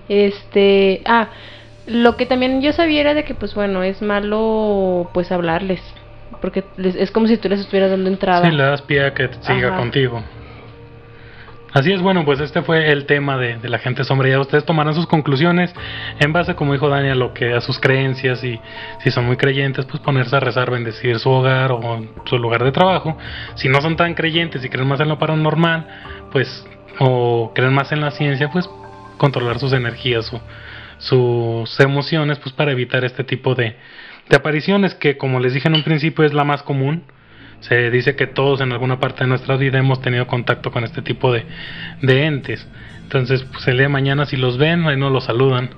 Este, 0.08 1.02
ah, 1.06 1.30
lo 1.88 2.18
que 2.18 2.26
también 2.26 2.62
yo 2.62 2.72
sabía 2.74 3.02
era 3.02 3.14
de 3.14 3.24
que 3.24 3.34
pues 3.34 3.54
bueno, 3.56 3.84
es 3.84 4.02
malo 4.02 5.10
pues 5.14 5.32
hablarles, 5.32 5.82
porque 6.42 6.64
es 6.78 7.12
como 7.12 7.28
si 7.28 7.38
tú 7.38 7.50
les 7.50 7.60
estuvieras 7.60 7.92
dando 7.92 8.10
entrada. 8.10 8.50
Sí, 8.50 8.56
le 8.56 8.64
das 8.64 8.82
pie 8.84 9.06
a 9.06 9.14
que 9.14 9.30
siga 9.42 9.76
contigo. 9.76 10.24
Así 11.72 11.92
es, 11.92 12.02
bueno, 12.02 12.26
pues 12.26 12.40
este 12.40 12.64
fue 12.64 12.92
el 12.92 13.06
tema 13.06 13.38
de, 13.38 13.58
la 13.70 13.78
gente 13.78 14.04
sombra. 14.04 14.28
Ya 14.28 14.40
ustedes 14.40 14.66
tomarán 14.66 14.96
sus 14.96 15.06
conclusiones 15.06 15.74
en 16.20 16.34
base, 16.34 16.56
como 16.56 16.74
dijo 16.74 16.90
Daniel, 16.90 17.14
a 17.14 17.16
lo 17.16 17.34
que 17.34 17.54
a 17.54 17.62
sus 17.62 17.80
creencias 17.80 18.44
y 18.44 18.60
si 19.04 19.12
son 19.12 19.26
muy 19.26 19.38
creyentes, 19.38 19.86
pues 19.86 20.02
ponerse 20.02 20.36
a 20.36 20.40
rezar, 20.40 20.72
bendecir 20.72 21.20
su 21.20 21.30
hogar 21.30 21.72
o 21.72 22.04
su 22.26 22.40
lugar 22.40 22.64
de 22.64 22.72
trabajo. 22.72 23.18
Si 23.56 23.70
no 23.70 23.82
son 23.82 23.96
tan 23.96 24.16
creyentes 24.16 24.66
y 24.66 24.70
creen 24.70 24.88
más 24.88 25.00
en 25.00 25.10
lo 25.10 25.20
paranormal, 25.20 25.88
pues 26.32 26.66
o 26.98 27.52
creen 27.54 27.74
más 27.74 27.92
en 27.92 28.02
la 28.02 28.12
ciencia, 28.12 28.50
pues 28.50 28.68
controlar 29.18 29.60
sus 29.60 29.74
energías 29.74 30.32
sus 30.98 31.80
emociones, 31.80 32.40
pues 32.40 32.54
para 32.54 32.74
evitar 32.74 33.06
este 33.06 33.24
tipo 33.24 33.56
de, 33.56 33.78
de 34.28 34.36
apariciones 34.36 34.96
que, 34.96 35.18
como 35.18 35.40
les 35.40 35.54
dije 35.54 35.70
en 35.70 35.76
un 35.76 35.84
principio, 35.84 36.26
es 36.26 36.34
la 36.34 36.44
más 36.44 36.62
común 36.62 37.04
se 37.62 37.92
dice 37.92 38.16
que 38.16 38.28
todos 38.28 38.62
en 38.62 38.72
alguna 38.72 39.00
parte 39.00 39.24
de 39.24 39.28
nuestra 39.28 39.58
vida 39.58 39.78
hemos 39.78 40.02
tenido 40.02 40.28
contacto 40.28 40.72
con 40.72 40.84
este 40.84 41.02
tipo 41.02 41.32
de, 41.32 41.46
de 42.02 42.26
entes. 42.26 42.68
Entonces, 43.04 43.44
pues 43.52 43.68
el 43.68 43.78
día 43.78 43.84
de 43.84 43.90
mañana 43.90 44.26
si 44.26 44.38
los 44.38 44.58
ven, 44.58 44.86
ahí 44.86 44.98
no 44.98 45.10
los 45.10 45.26
saludan. 45.26 45.70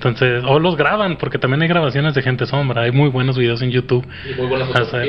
Entonces, 0.00 0.42
o 0.46 0.58
los 0.58 0.76
graban, 0.76 1.18
porque 1.18 1.36
también 1.36 1.60
hay 1.60 1.68
grabaciones 1.68 2.14
de 2.14 2.22
gente 2.22 2.46
sombra. 2.46 2.82
Hay 2.82 2.90
muy 2.90 3.10
buenos 3.10 3.36
videos 3.36 3.60
en 3.60 3.70
YouTube 3.70 4.06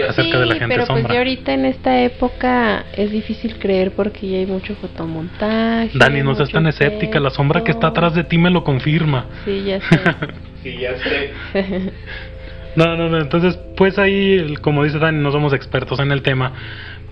acerca 0.09 0.37
de 0.37 0.45
la 0.45 0.55
gente 0.55 0.75
pero 0.75 0.85
sombra. 0.85 1.07
Pues 1.07 1.17
ahorita 1.17 1.53
en 1.53 1.63
esta 1.63 2.01
época 2.01 2.83
es 2.97 3.09
difícil 3.09 3.57
creer 3.57 3.91
porque 3.91 4.27
ya 4.27 4.39
hay 4.39 4.45
mucho 4.45 4.75
fotomontaje. 4.75 5.91
Dani, 5.97 6.23
no 6.23 6.35
seas 6.35 6.51
tan 6.51 6.67
escéptica. 6.67 7.21
La 7.21 7.29
sombra 7.29 7.63
que 7.63 7.71
está 7.71 7.87
atrás 7.87 8.15
de 8.15 8.25
ti 8.25 8.37
me 8.37 8.49
lo 8.49 8.65
confirma. 8.65 9.27
Sí, 9.45 9.63
ya 9.63 9.79
sé. 9.79 9.99
sí, 10.63 10.77
ya 10.77 10.97
sé. 10.97 11.31
No, 12.75 12.95
no, 12.95 13.09
no. 13.09 13.17
Entonces, 13.19 13.57
pues 13.75 13.97
ahí, 13.99 14.55
como 14.61 14.83
dice 14.83 14.99
Dani, 14.99 15.21
no 15.21 15.31
somos 15.31 15.53
expertos 15.53 15.99
en 15.99 16.11
el 16.11 16.21
tema. 16.21 16.53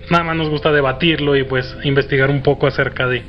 Nada 0.09 0.23
más 0.23 0.35
nos 0.35 0.49
gusta 0.49 0.71
debatirlo 0.71 1.35
y 1.35 1.43
pues 1.43 1.77
investigar 1.83 2.29
un 2.29 2.41
poco 2.41 2.67
acerca 2.67 3.07
de 3.07 3.23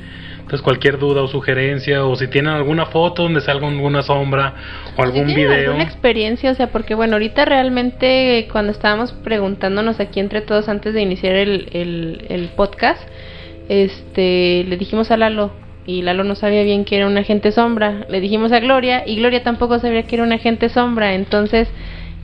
entonces 0.51 0.61
cualquier 0.63 0.97
duda 0.97 1.21
o 1.21 1.27
sugerencia 1.27 2.03
o 2.05 2.15
si 2.15 2.27
tienen 2.27 2.51
alguna 2.51 2.87
foto 2.87 3.23
donde 3.23 3.39
salga 3.39 3.67
alguna 3.69 4.01
sombra 4.01 4.53
o 4.97 5.01
algún 5.03 5.29
si 5.29 5.35
video. 5.35 5.69
alguna 5.69 5.83
experiencia, 5.83 6.51
o 6.51 6.55
sea, 6.55 6.71
porque 6.71 6.93
bueno, 6.93 7.13
ahorita 7.13 7.45
realmente 7.45 8.49
cuando 8.51 8.73
estábamos 8.73 9.13
preguntándonos 9.13 10.01
aquí 10.01 10.19
entre 10.19 10.41
todos 10.41 10.67
antes 10.67 10.93
de 10.93 11.01
iniciar 11.01 11.35
el, 11.35 11.69
el, 11.71 12.25
el 12.27 12.49
podcast, 12.49 13.01
este, 13.69 14.65
le 14.67 14.75
dijimos 14.75 15.11
a 15.11 15.17
Lalo 15.17 15.51
y 15.85 16.01
Lalo 16.01 16.23
no 16.23 16.35
sabía 16.35 16.63
bien 16.63 16.83
que 16.83 16.97
era 16.97 17.07
un 17.07 17.17
agente 17.17 17.51
sombra. 17.51 18.05
Le 18.09 18.19
dijimos 18.19 18.51
a 18.51 18.59
Gloria 18.59 19.03
y 19.05 19.15
Gloria 19.15 19.43
tampoco 19.43 19.79
sabía 19.79 20.03
que 20.03 20.15
era 20.15 20.23
un 20.23 20.33
agente 20.33 20.69
sombra. 20.69 21.13
Entonces, 21.13 21.69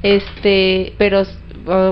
este, 0.03 0.93
pero 0.97 1.23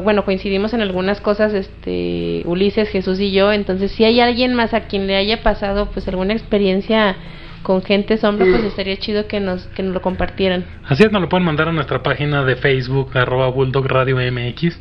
bueno, 0.04 0.24
coincidimos 0.24 0.74
en 0.74 0.82
algunas 0.82 1.20
cosas, 1.20 1.54
este, 1.54 2.44
Ulises, 2.46 2.90
Jesús 2.90 3.20
y 3.20 3.32
yo, 3.32 3.52
entonces 3.52 3.92
si 3.92 4.06
hay 4.06 4.22
alguien 4.22 4.54
más 4.54 4.74
a 4.74 4.82
quien 4.82 5.06
le 5.06 5.16
haya 5.16 5.44
pasado 5.44 5.90
pues 5.92 6.08
alguna 6.08 6.34
experiencia 6.34 7.16
con 7.62 7.82
gente 7.82 8.18
sombra, 8.18 8.46
pues 8.46 8.64
estaría 8.64 8.96
chido 8.98 9.28
que 9.28 9.40
nos, 9.40 9.66
que 9.68 9.82
nos 9.82 9.94
lo 9.94 10.02
compartieran. 10.02 10.66
Así 10.86 11.04
es, 11.04 11.12
nos 11.12 11.22
lo 11.22 11.30
pueden 11.30 11.46
mandar 11.46 11.68
a 11.68 11.72
nuestra 11.72 12.04
página 12.04 12.44
de 12.44 12.56
Facebook, 12.56 13.18
arroba 13.18 13.50
Bulldog 13.50 13.88
Radio 13.88 14.18
MX. 14.18 14.80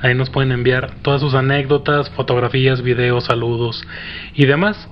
Ahí 0.00 0.14
nos 0.14 0.30
pueden 0.30 0.50
enviar 0.50 0.92
todas 1.02 1.20
sus 1.20 1.34
anécdotas, 1.34 2.08
fotografías, 2.10 2.82
videos, 2.82 3.24
saludos 3.24 3.86
y 4.34 4.46
demás 4.46 4.88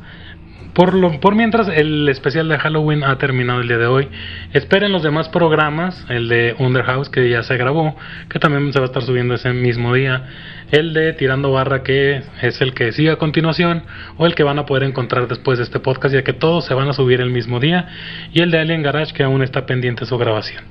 por, 0.81 0.95
lo, 0.95 1.21
por 1.21 1.35
mientras, 1.35 1.69
el 1.69 2.09
especial 2.09 2.49
de 2.49 2.57
Halloween 2.57 3.05
ha 3.05 3.19
terminado 3.19 3.61
el 3.61 3.69
día 3.69 3.77
de 3.77 3.85
hoy. 3.85 4.09
Esperen 4.55 4.93
los 4.93 5.03
demás 5.03 5.29
programas, 5.29 6.07
el 6.09 6.27
de 6.31 6.55
Underhouse 6.59 7.11
que 7.11 7.29
ya 7.29 7.43
se 7.43 7.59
grabó, 7.59 7.99
que 8.31 8.39
también 8.39 8.73
se 8.73 8.79
va 8.79 8.87
a 8.87 8.89
estar 8.89 9.03
subiendo 9.03 9.35
ese 9.35 9.53
mismo 9.53 9.93
día. 9.93 10.25
El 10.71 10.95
de 10.95 11.13
Tirando 11.13 11.53
Barra 11.53 11.83
que 11.83 12.23
es 12.41 12.63
el 12.63 12.73
que 12.73 12.93
sigue 12.93 13.11
a 13.11 13.17
continuación, 13.17 13.83
o 14.17 14.25
el 14.25 14.35
que 14.35 14.43
van 14.43 14.59
a 14.59 14.65
poder 14.65 14.85
encontrar 14.85 15.29
después 15.29 15.59
de 15.59 15.65
este 15.65 15.81
podcast, 15.81 16.15
ya 16.15 16.25
que 16.25 16.33
todos 16.33 16.65
se 16.65 16.73
van 16.73 16.89
a 16.89 16.95
subir 16.95 17.21
el 17.21 17.29
mismo 17.29 17.61
día. 17.61 17.87
Y 18.33 18.41
el 18.41 18.51
de 18.51 18.61
Alien 18.61 18.83
Garage 18.83 19.13
que 19.13 19.23
aún 19.23 19.43
está 19.43 19.67
pendiente 19.67 20.07
su 20.07 20.17
grabación. 20.17 20.65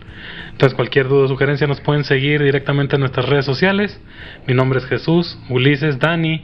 Entonces 0.50 0.76
cualquier 0.76 1.08
duda 1.08 1.26
o 1.26 1.28
sugerencia 1.28 1.68
nos 1.68 1.82
pueden 1.82 2.04
seguir 2.04 2.42
directamente 2.42 2.96
en 2.96 3.02
nuestras 3.02 3.30
redes 3.30 3.46
sociales. 3.46 4.02
Mi 4.48 4.56
nombre 4.56 4.80
es 4.80 4.88
Jesús, 4.88 5.38
Ulises, 5.50 6.00
Dani. 6.00 6.42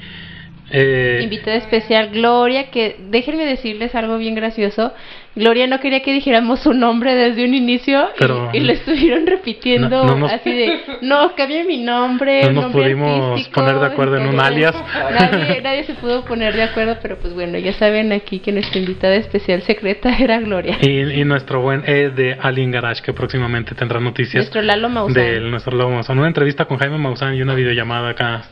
Eh, 0.72 1.20
Invitada 1.22 1.58
especial 1.58 2.10
Gloria, 2.10 2.72
que 2.72 2.98
déjenme 3.10 3.46
decirles 3.46 3.94
algo 3.94 4.18
bien 4.18 4.36
gracioso. 4.36 4.94
Gloria 5.36 5.68
no 5.68 5.82
quería 5.82 6.02
que 6.02 6.14
dijéramos 6.14 6.62
su 6.62 6.74
nombre 6.74 7.14
desde 7.14 7.44
un 7.44 7.54
inicio 7.54 8.08
y, 8.54 8.60
le 8.62 8.74
estuvieron 8.74 9.28
repitiendo 9.28 10.02
así 10.28 10.50
de, 10.50 10.80
no, 11.02 11.36
cambie 11.36 11.66
mi 11.66 11.78
nombre. 11.84 12.44
No 12.46 12.62
nos 12.62 12.72
pudimos 12.72 13.48
poner 13.50 13.78
de 13.80 13.86
acuerdo 13.86 14.16
en 14.16 14.28
un 14.28 14.40
alias. 14.40 14.74
Nadie, 15.62 15.84
se 15.84 15.94
pudo 15.96 16.24
poner 16.24 16.56
de 16.56 16.64
acuerdo, 16.64 16.98
pero 17.02 17.18
pues 17.18 17.34
bueno, 17.34 17.58
ya 17.58 17.74
saben 17.74 18.14
aquí 18.14 18.40
que 18.40 18.54
nuestra 18.54 18.80
invitada 18.80 19.16
especial 19.16 19.62
secreta 19.64 20.16
era 20.20 20.40
Gloria. 20.40 20.78
Y, 20.82 21.26
nuestro 21.26 21.62
buen 21.62 21.84
Ed 21.86 22.14
de 22.14 22.38
Alien 22.40 22.72
Garage, 22.72 23.02
que 23.02 23.12
próximamente 23.12 23.76
tendrá 23.76 24.00
noticias. 24.00 24.36
Nuestro 24.46 24.62
Lalo 24.62 24.88
Maussan. 24.88 25.22
De 25.22 25.40
nuestro 25.42 25.76
Lalo 25.76 25.90
Maussan. 25.90 26.18
Una 26.18 26.28
entrevista 26.28 26.64
con 26.64 26.78
Jaime 26.78 26.98
Maussan 26.98 27.36
y 27.36 27.42
una 27.42 27.56
videollamada 27.56 28.12
acá 28.12 28.44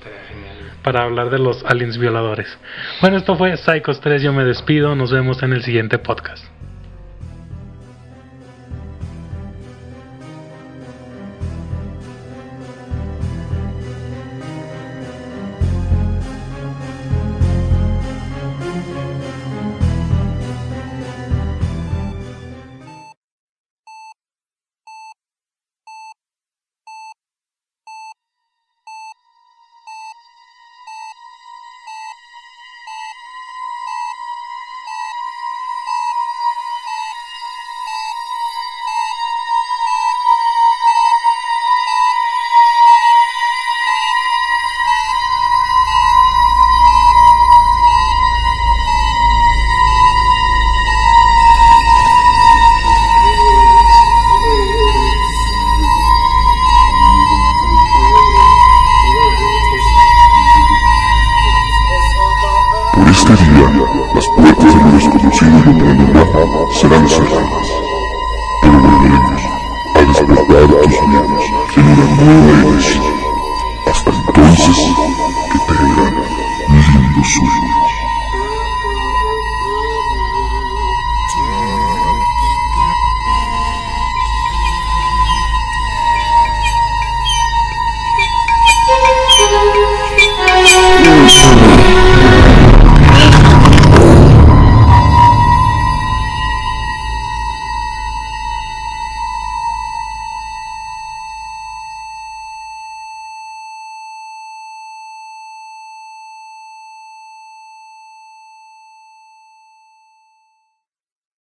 para 0.84 1.04
hablar 1.04 1.30
de 1.30 1.40
los 1.40 1.64
aliens 1.66 1.98
violadores. 1.98 2.58
Bueno, 3.02 3.18
esto 3.18 3.36
fue 3.36 3.58
Psychos 3.58 4.00
3, 4.02 4.22
yo 4.22 4.34
me 4.34 4.44
despido, 4.44 4.96
nos 4.96 5.12
vemos 5.12 5.42
en 5.42 5.54
el 5.54 5.64
siguiente 5.64 5.98
podcast. 5.98 6.53